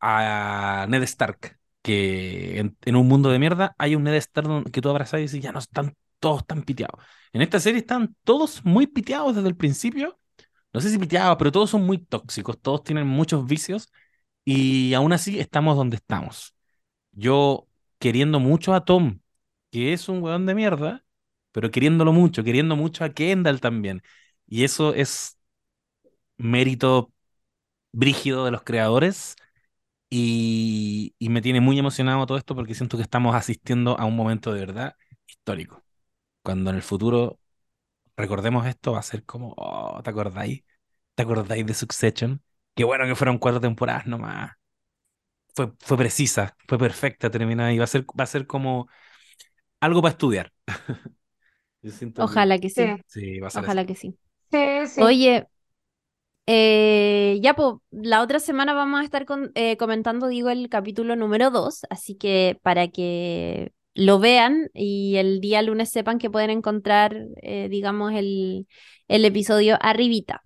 a 0.00 0.86
Ned 0.88 1.02
Stark, 1.04 1.58
que 1.82 2.58
en, 2.58 2.76
en 2.84 2.96
un 2.96 3.08
mundo 3.08 3.30
de 3.30 3.38
mierda 3.38 3.74
hay 3.78 3.94
un 3.94 4.04
Ned 4.04 4.14
Stark 4.16 4.70
que 4.70 4.80
tú 4.80 4.88
abrazas 4.90 5.20
y 5.20 5.22
dices, 5.24 5.40
ya 5.42 5.52
no 5.52 5.58
están 5.58 5.94
todos 6.22 6.46
tan 6.46 6.62
piteados. 6.64 7.04
En 7.34 7.42
esta 7.42 7.60
serie 7.60 7.80
están 7.80 8.16
todos 8.24 8.64
muy 8.64 8.86
piteados 8.88 9.36
desde 9.36 9.48
el 9.50 9.56
principio. 9.58 10.18
No 10.72 10.80
sé 10.80 10.90
si 10.90 10.98
piteados, 10.98 11.36
pero 11.38 11.52
todos 11.52 11.70
son 11.70 11.84
muy 11.86 11.98
tóxicos, 11.98 12.60
todos 12.60 12.84
tienen 12.84 13.06
muchos 13.08 13.46
vicios 13.46 13.90
y 14.44 14.94
aún 14.94 15.12
así 15.14 15.40
estamos 15.40 15.76
donde 15.76 15.96
estamos. 15.96 16.54
Yo 17.12 17.68
queriendo 17.98 18.40
mucho 18.40 18.74
a 18.74 18.84
Tom, 18.84 19.20
que 19.70 19.92
es 19.92 20.08
un 20.08 20.22
weón 20.22 20.46
de 20.46 20.54
mierda, 20.54 21.04
pero 21.52 21.70
queriéndolo 21.70 22.12
mucho, 22.12 22.44
queriendo 22.44 22.76
mucho 22.76 23.04
a 23.04 23.10
Kendall 23.10 23.60
también. 23.60 24.02
Y 24.46 24.64
eso 24.64 24.94
es 24.94 25.38
mérito 26.38 27.12
brígido 27.92 28.44
de 28.44 28.50
los 28.52 28.62
creadores 28.64 29.36
y, 30.10 31.14
y 31.18 31.30
me 31.30 31.42
tiene 31.42 31.60
muy 31.60 31.78
emocionado 31.78 32.26
todo 32.26 32.38
esto 32.38 32.54
porque 32.54 32.74
siento 32.74 32.96
que 32.96 33.04
estamos 33.04 33.34
asistiendo 33.36 33.98
a 33.98 34.06
un 34.06 34.16
momento 34.16 34.52
de 34.54 34.60
verdad 34.60 34.96
histórico. 35.26 35.81
Cuando 36.42 36.70
en 36.70 36.76
el 36.76 36.82
futuro 36.82 37.40
recordemos 38.16 38.66
esto 38.66 38.92
va 38.92 39.00
a 39.00 39.02
ser 39.02 39.24
como, 39.26 39.54
oh, 39.58 40.02
¿te 40.02 40.10
acordáis? 40.10 40.64
¿Te 41.16 41.22
acordáis 41.24 41.66
de 41.66 41.74
Succession? 41.74 42.42
Qué 42.76 42.84
bueno 42.84 43.06
que 43.06 43.16
fueron 43.16 43.38
cuatro 43.38 43.60
temporadas 43.60 44.06
nomás. 44.06 44.52
Fue, 45.54 45.72
fue 45.80 45.96
precisa, 45.98 46.56
fue 46.66 46.78
perfecta, 46.78 47.30
terminada 47.30 47.72
y 47.72 47.78
va 47.78 47.84
a 47.84 47.86
ser, 47.86 48.04
va 48.18 48.24
a 48.24 48.26
ser 48.26 48.46
como 48.46 48.88
algo 49.80 50.02
para 50.02 50.12
estudiar. 50.12 50.52
Yo 51.82 51.90
siento 51.92 52.28
que 52.28 52.36
Ojalá 52.36 52.58
que 52.58 52.70
sí. 52.70 52.94
Sí, 52.94 53.02
sí, 53.06 53.40
va 53.40 53.48
a 53.48 53.50
ser 53.50 53.64
así. 53.66 53.78
Ojalá 53.78 53.86
que 53.86 53.94
sí. 53.94 54.18
sí, 54.52 54.58
sí. 54.88 55.02
Oye, 55.04 55.48
eh, 56.46 57.38
ya 57.42 57.54
pues, 57.54 57.74
la 57.90 58.22
otra 58.22 58.40
semana 58.40 58.74
vamos 58.74 59.00
a 59.00 59.04
estar 59.04 59.26
con- 59.26 59.52
eh, 59.54 59.76
comentando, 59.76 60.28
digo, 60.28 60.50
el 60.50 60.68
capítulo 60.68 61.16
número 61.16 61.50
2, 61.50 61.82
así 61.90 62.16
que 62.16 62.58
para 62.62 62.88
que 62.88 63.72
lo 63.94 64.18
vean 64.18 64.70
y 64.74 65.16
el 65.16 65.40
día 65.40 65.62
lunes 65.62 65.90
sepan 65.90 66.18
que 66.18 66.30
pueden 66.30 66.50
encontrar, 66.50 67.16
eh, 67.42 67.68
digamos, 67.70 68.12
el, 68.14 68.66
el 69.08 69.24
episodio 69.24 69.78
arribita. 69.80 70.42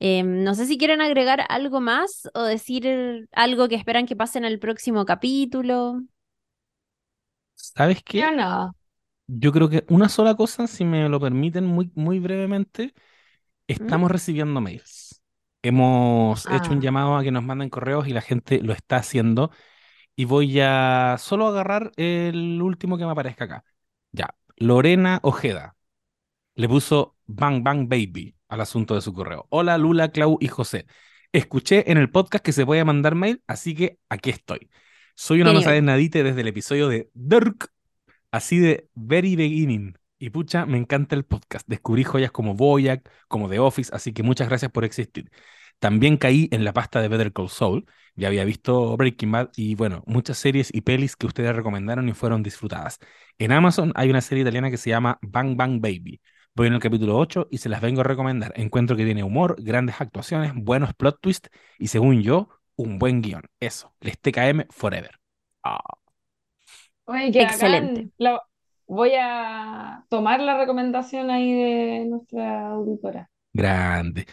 Em, 0.00 0.44
no 0.44 0.54
sé 0.54 0.66
si 0.66 0.78
quieren 0.78 1.00
agregar 1.00 1.44
algo 1.48 1.80
más 1.80 2.28
o 2.34 2.42
decir 2.44 3.28
algo 3.32 3.68
que 3.68 3.76
esperan 3.76 4.06
que 4.06 4.16
pase 4.16 4.38
en 4.38 4.44
el 4.46 4.58
próximo 4.58 5.04
capítulo. 5.06 6.00
¿Sabes 7.54 8.02
Yo 8.12 8.30
qué? 8.30 8.32
no. 8.32 8.72
Yo 9.28 9.52
creo 9.52 9.68
que 9.70 9.84
una 9.88 10.08
sola 10.08 10.36
cosa, 10.36 10.66
si 10.66 10.84
me 10.84 11.08
lo 11.08 11.20
permiten 11.20 11.64
muy, 11.66 11.90
muy 11.94 12.20
brevemente, 12.20 12.94
¿Mm? 13.78 13.96
estamos 13.96 14.10
recibiendo 14.10 14.60
mails. 14.60 15.22
Hemos 15.62 16.46
hecho 16.50 16.74
un 16.74 16.80
Ah, 16.80 16.82
llamado 16.82 17.16
a 17.16 17.24
que 17.24 17.32
nos 17.32 17.44
manden 17.44 17.70
correos 17.70 18.08
y 18.08 18.12
la 18.14 18.22
gente 18.22 18.60
lo 18.62 18.72
está 18.74 18.96
haciendo. 18.98 19.50
Y 20.16 20.24
voy 20.24 20.58
a 20.60 21.16
solo 21.18 21.46
agarrar 21.46 21.92
el 21.96 22.60
último 22.62 22.96
que 22.96 23.04
me 23.04 23.10
aparezca 23.10 23.44
acá. 23.44 23.64
Ya, 24.12 24.34
Lorena 24.56 25.20
Ojeda 25.22 25.76
le 26.54 26.68
puso 26.68 27.16
Bang 27.26 27.62
Bang 27.62 27.86
Baby 27.86 28.34
al 28.48 28.62
asunto 28.62 28.94
de 28.94 29.02
su 29.02 29.12
correo. 29.12 29.46
Hola 29.50 29.76
Lula, 29.76 30.10
Clau 30.10 30.38
y 30.40 30.48
José. 30.48 30.86
Escuché 31.32 31.90
en 31.90 31.98
el 31.98 32.10
podcast 32.10 32.42
que 32.42 32.52
se 32.52 32.64
puede 32.64 32.82
mandar 32.84 33.14
mail, 33.14 33.42
así 33.46 33.74
que 33.74 33.98
aquí 34.08 34.30
estoy. 34.30 34.70
Soy 35.14 35.42
una 35.42 35.52
no 35.52 35.60
nadite 35.82 36.22
desde 36.22 36.40
el 36.40 36.48
episodio 36.48 36.88
de 36.88 37.10
Dirk, 37.12 37.70
así 38.30 38.58
de 38.58 38.88
Very 38.94 39.36
Beginning. 39.36 39.98
Y 40.18 40.30
pucha, 40.30 40.64
me 40.64 40.78
encanta 40.78 41.14
el 41.14 41.26
podcast. 41.26 41.68
Descubrí 41.68 42.04
joyas 42.04 42.30
como 42.30 42.54
Boyac, 42.54 43.10
como 43.28 43.50
The 43.50 43.58
Office, 43.58 43.90
así 43.94 44.14
que 44.14 44.22
muchas 44.22 44.48
gracias 44.48 44.72
por 44.72 44.84
existir. 44.84 45.30
También 45.78 46.16
caí 46.16 46.48
en 46.52 46.64
la 46.64 46.72
pasta 46.72 47.00
de 47.00 47.08
Better 47.08 47.32
Call 47.32 47.48
Saul. 47.50 47.86
Ya 48.14 48.28
había 48.28 48.44
visto 48.44 48.96
Breaking 48.96 49.30
Bad 49.32 49.50
y 49.56 49.74
bueno, 49.74 50.02
muchas 50.06 50.38
series 50.38 50.74
y 50.74 50.80
pelis 50.80 51.16
que 51.16 51.26
ustedes 51.26 51.54
recomendaron 51.54 52.08
y 52.08 52.12
fueron 52.14 52.42
disfrutadas. 52.42 52.98
En 53.38 53.52
Amazon 53.52 53.92
hay 53.94 54.08
una 54.10 54.22
serie 54.22 54.42
italiana 54.42 54.70
que 54.70 54.78
se 54.78 54.90
llama 54.90 55.18
Bang 55.22 55.56
Bang 55.56 55.80
Baby. 55.80 56.20
Voy 56.54 56.68
en 56.68 56.72
el 56.74 56.80
capítulo 56.80 57.18
8 57.18 57.48
y 57.50 57.58
se 57.58 57.68
las 57.68 57.82
vengo 57.82 58.00
a 58.00 58.04
recomendar. 58.04 58.52
Encuentro 58.56 58.96
que 58.96 59.04
tiene 59.04 59.22
humor, 59.22 59.56
grandes 59.58 60.00
actuaciones, 60.00 60.52
buenos 60.54 60.94
plot 60.94 61.20
twists 61.20 61.50
y 61.78 61.88
según 61.88 62.22
yo, 62.22 62.48
un 62.76 62.98
buen 62.98 63.20
guion. 63.20 63.42
Eso, 63.60 63.94
les 64.00 64.18
TKM 64.18 64.66
Forever. 64.70 65.10
Ah, 65.62 65.78
Oye, 67.04 67.32
qué 67.32 67.42
Excelente. 67.42 68.10
Lo- 68.18 68.40
voy 68.86 69.12
a 69.18 70.04
tomar 70.08 70.40
la 70.40 70.56
recomendación 70.58 71.30
ahí 71.30 71.52
de 71.52 72.04
nuestra 72.06 72.70
auditora. 72.70 73.30
grande. 73.52 74.26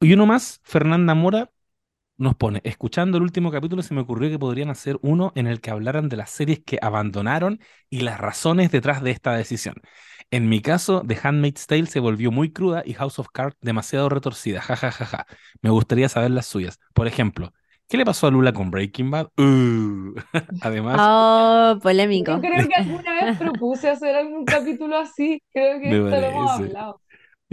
Y 0.00 0.12
uno 0.12 0.26
más, 0.26 0.60
Fernanda 0.64 1.14
Mora 1.14 1.50
nos 2.18 2.36
pone, 2.36 2.60
escuchando 2.64 3.18
el 3.18 3.24
último 3.24 3.50
capítulo 3.52 3.82
se 3.82 3.94
me 3.94 4.02
ocurrió 4.02 4.30
que 4.30 4.38
podrían 4.38 4.70
hacer 4.70 4.98
uno 5.02 5.32
en 5.36 5.46
el 5.48 5.60
que 5.60 5.70
hablaran 5.70 6.08
de 6.08 6.16
las 6.18 6.30
series 6.30 6.60
que 6.64 6.78
abandonaron 6.82 7.60
y 7.90 8.00
las 8.02 8.18
razones 8.20 8.70
detrás 8.72 9.02
de 9.02 9.12
esta 9.12 9.34
decisión. 9.34 9.76
En 10.30 10.48
mi 10.48 10.60
caso, 10.62 11.02
The 11.06 11.18
Handmaid's 11.22 11.66
Tale 11.66 11.86
se 11.86 12.00
volvió 12.00 12.30
muy 12.32 12.52
cruda 12.52 12.82
y 12.86 12.94
House 12.94 13.18
of 13.20 13.28
Cards 13.32 13.56
demasiado 13.62 14.08
retorcida. 14.10 14.60
Ja, 14.62 14.76
ja, 14.76 14.92
ja, 14.92 15.06
ja. 15.06 15.26
Me 15.62 15.70
gustaría 15.70 16.08
saber 16.08 16.32
las 16.32 16.46
suyas. 16.46 16.80
Por 16.94 17.06
ejemplo, 17.08 17.52
¿qué 17.88 17.96
le 17.98 18.04
pasó 18.06 18.26
a 18.28 18.30
Lula 18.32 18.52
con 18.52 18.70
Breaking 18.70 19.10
Bad? 19.10 19.28
Uh. 19.38 20.14
Además, 20.60 20.96
Oh, 20.98 21.74
Yo 21.74 21.80
polémico. 21.80 22.40
creo 22.40 22.68
que 22.68 22.74
alguna 22.74 23.14
vez 23.14 23.38
propuse 23.38 23.90
hacer 23.90 24.14
algún 24.16 24.44
capítulo 24.44 24.96
así. 24.98 25.42
Creo 25.52 25.80
que 25.80 25.90
esto 25.90 26.20
lo 26.20 26.26
hemos 26.26 26.50
hablado. 26.52 27.00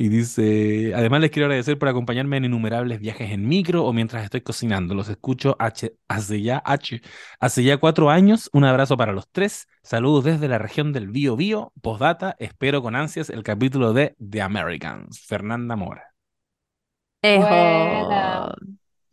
Y 0.02 0.10
dice, 0.10 0.94
además 0.96 1.22
les 1.22 1.30
quiero 1.30 1.46
agradecer 1.46 1.78
por 1.78 1.88
acompañarme 1.88 2.38
en 2.38 2.46
innumerables 2.46 3.00
viajes 3.00 3.30
en 3.30 3.48
micro 3.48 3.86
o 3.86 3.94
mientras 3.94 4.24
estoy 4.24 4.42
cocinando. 4.42 4.96
Los 4.96 5.10
escucho 5.10 5.56
H- 5.60 5.94
hace 6.08 6.42
ya, 6.42 6.60
H, 6.66 7.02
hace 7.40 7.64
ya 7.64 7.78
cuatro 7.78 8.10
años. 8.10 8.50
Un 8.52 8.64
abrazo 8.64 8.98
para 8.98 9.12
los 9.12 9.30
tres. 9.32 9.68
Saludos 9.84 10.24
desde 10.24 10.48
la 10.48 10.58
región 10.58 10.92
del 10.92 11.10
Bío 11.10 11.36
Bío. 11.36 11.72
Postdata, 11.84 12.36
espero 12.40 12.82
con 12.82 12.96
ansias 12.96 13.30
el 13.30 13.44
capítulo 13.44 13.94
de 13.94 14.16
The 14.28 14.42
Americans. 14.42 15.20
Fernanda 15.24 15.76
Mora. 15.76 16.04
Buena, 17.22 18.56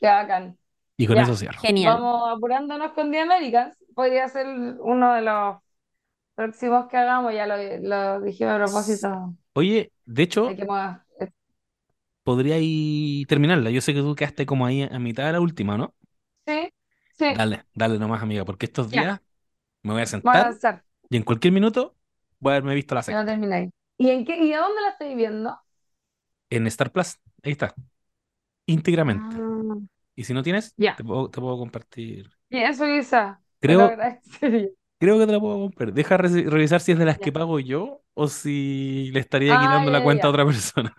qué 0.01 0.07
bacán. 0.07 0.59
Y 0.97 1.07
con 1.07 1.17
Ya, 1.17 1.23
eso 1.23 1.37
cierro. 1.37 1.61
Genial. 1.61 1.99
vamos 2.01 2.31
apurándonos 2.35 2.93
con 2.93 3.11
The 3.11 3.21
Americans. 3.21 3.77
Podría 3.95 4.27
ser 4.29 4.47
uno 4.81 5.13
de 5.13 5.21
los 5.21 5.57
próximos 6.35 6.87
que 6.89 6.97
hagamos, 6.97 7.35
ya 7.35 7.47
lo, 7.47 7.57
lo 7.83 8.21
dijimos 8.23 8.55
a 8.55 8.59
propósito 8.59 9.35
Oye, 9.59 9.93
de 10.07 10.23
hecho, 10.23 10.49
hemos- 10.51 10.99
podríais 12.23 13.27
terminarla. 13.27 13.71
Yo 13.71 13.81
sé 13.81 13.95
que 13.95 14.01
tú 14.01 14.15
quedaste 14.15 14.47
como 14.47 14.67
ahí 14.67 14.83
a 14.83 14.99
mitad 14.99 15.27
de 15.27 15.33
la 15.33 15.41
última, 15.41 15.77
¿no? 15.79 15.95
Sí, 16.47 16.73
sí, 17.19 17.27
Dale, 17.37 17.65
dale 17.75 17.99
nomás, 17.99 18.23
amiga, 18.23 18.45
porque 18.45 18.67
estos 18.67 18.91
Ya. 18.91 19.01
días 19.01 19.21
me 19.83 19.93
voy 19.95 20.03
a 20.03 20.07
voy 20.23 20.33
a 20.39 20.53
sentar 20.53 20.59
y 21.11 21.17
en 21.19 21.23
cualquier 21.25 21.53
minuto 21.55 21.97
voy 22.41 22.53
a 22.53 22.57
haberme 22.57 22.75
visto 22.75 22.95
la 22.95 23.03
sexta. 23.03 23.37
no. 23.37 23.71
¿Y 23.99 24.11
en 24.11 24.25
qué, 24.25 24.37
y 24.45 24.53
a 24.53 24.61
dónde 24.61 24.81
la 24.83 24.91
estoy 24.91 25.15
viendo? 25.15 25.59
En 26.51 26.67
Star 26.69 26.93
Plus, 26.93 27.19
ahí 27.43 27.53
está, 27.53 27.75
íntegramente. 28.67 29.37
Ah, 29.37 29.89
Y 30.17 30.25
si 30.25 30.35
no 30.35 30.43
tienes, 30.45 30.77
Ya. 30.77 30.97
te 30.97 31.05
puedo, 31.05 31.31
te 31.31 31.41
puedo 31.41 31.59
compartir. 31.59 32.31
y 32.51 32.59
eso 32.59 32.85
quizá, 32.85 33.41
Creo. 33.61 33.99
Creo 34.99 35.19
que 35.19 35.27
te 35.27 35.33
la 35.33 35.41
puedo 35.41 35.59
comprar. 35.61 35.93
Deja 35.93 36.17
re- 36.17 36.45
revisar 36.51 36.81
si 36.81 36.93
es 36.93 36.99
de 36.99 37.05
las 37.07 37.19
Ya. 37.19 37.21
que 37.21 37.33
pago 37.33 37.61
yo 37.61 38.03
o 38.15 38.29
si 38.29 39.11
le 39.13 39.21
estaría 39.21 39.59
Ah, 39.59 39.59
quitando 39.59 39.91
la 39.91 40.03
ya, 40.03 40.03
cuenta 40.03 40.27
a 40.29 40.31
otra 40.31 40.45
persona. 40.47 40.95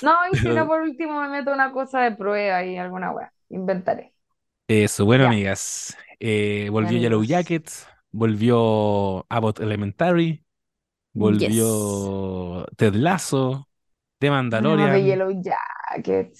No, 0.00 0.12
y 0.32 0.36
si 0.38 0.52
no, 0.52 0.66
por 0.66 0.82
último 0.82 1.20
me 1.22 1.28
meto 1.28 1.52
una 1.52 1.72
cosa 1.72 2.00
de 2.02 2.12
prueba 2.16 2.64
y 2.64 2.76
alguna 2.76 3.10
wea. 3.12 3.32
Inventaré. 3.48 4.14
eso, 4.68 5.04
bueno, 5.04 5.26
amigas. 5.26 5.96
eh, 6.20 6.68
volvió 6.70 6.98
Yellow. 6.98 7.24
Jackets, 7.24 7.86
volvió 8.10 9.26
Abbott 9.28 9.60
Elementary, 9.60 10.44
Yes. 11.14 11.82
volvió 11.94 12.66
Ted 12.76 12.94
Lasso, 12.94 13.68
The 14.20 14.30
Hablemos 14.52 14.90
de 14.92 15.02
Mandalorian. 15.02 15.04
Yellow 15.04 15.30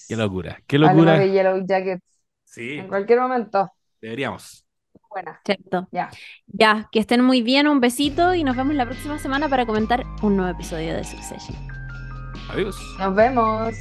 Qué 0.09 0.17
Jackets. 0.17 0.17
locura, 0.17 0.63
qué 0.67 0.79
Hablemos 0.81 1.19
de 1.19 1.29
locura. 1.29 1.31
Yellow 1.33 1.67
Jackets 1.67 2.03
Sí, 2.45 2.71
en 2.77 2.89
cualquier 2.89 3.21
momento. 3.21 3.73
deberíamos. 4.01 4.64
Buena. 5.15 5.41
Cierto. 5.45 5.89
Ya. 5.93 6.11
Ya, 6.49 6.89
que 6.91 6.99
estén 6.99 7.21
muy 7.23 7.41
bien, 7.41 7.69
un 7.69 7.81
besito 7.81 8.35
y 8.35 8.43
nos 8.43 8.57
vemos 8.57 8.75
la 8.75 8.85
próxima 8.85 9.17
semana 9.21 9.49
para 9.49 9.65
comentar 9.65 10.05
un 10.23 10.37
nuevo 10.37 10.51
episodio 10.51 10.93
de 10.93 11.05
Succession. 11.05 11.57
Adiós. 12.51 12.77
Nos 12.99 13.15
vemos. 13.15 13.75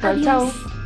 Chao, 0.00 0.16
chao. 0.22 0.77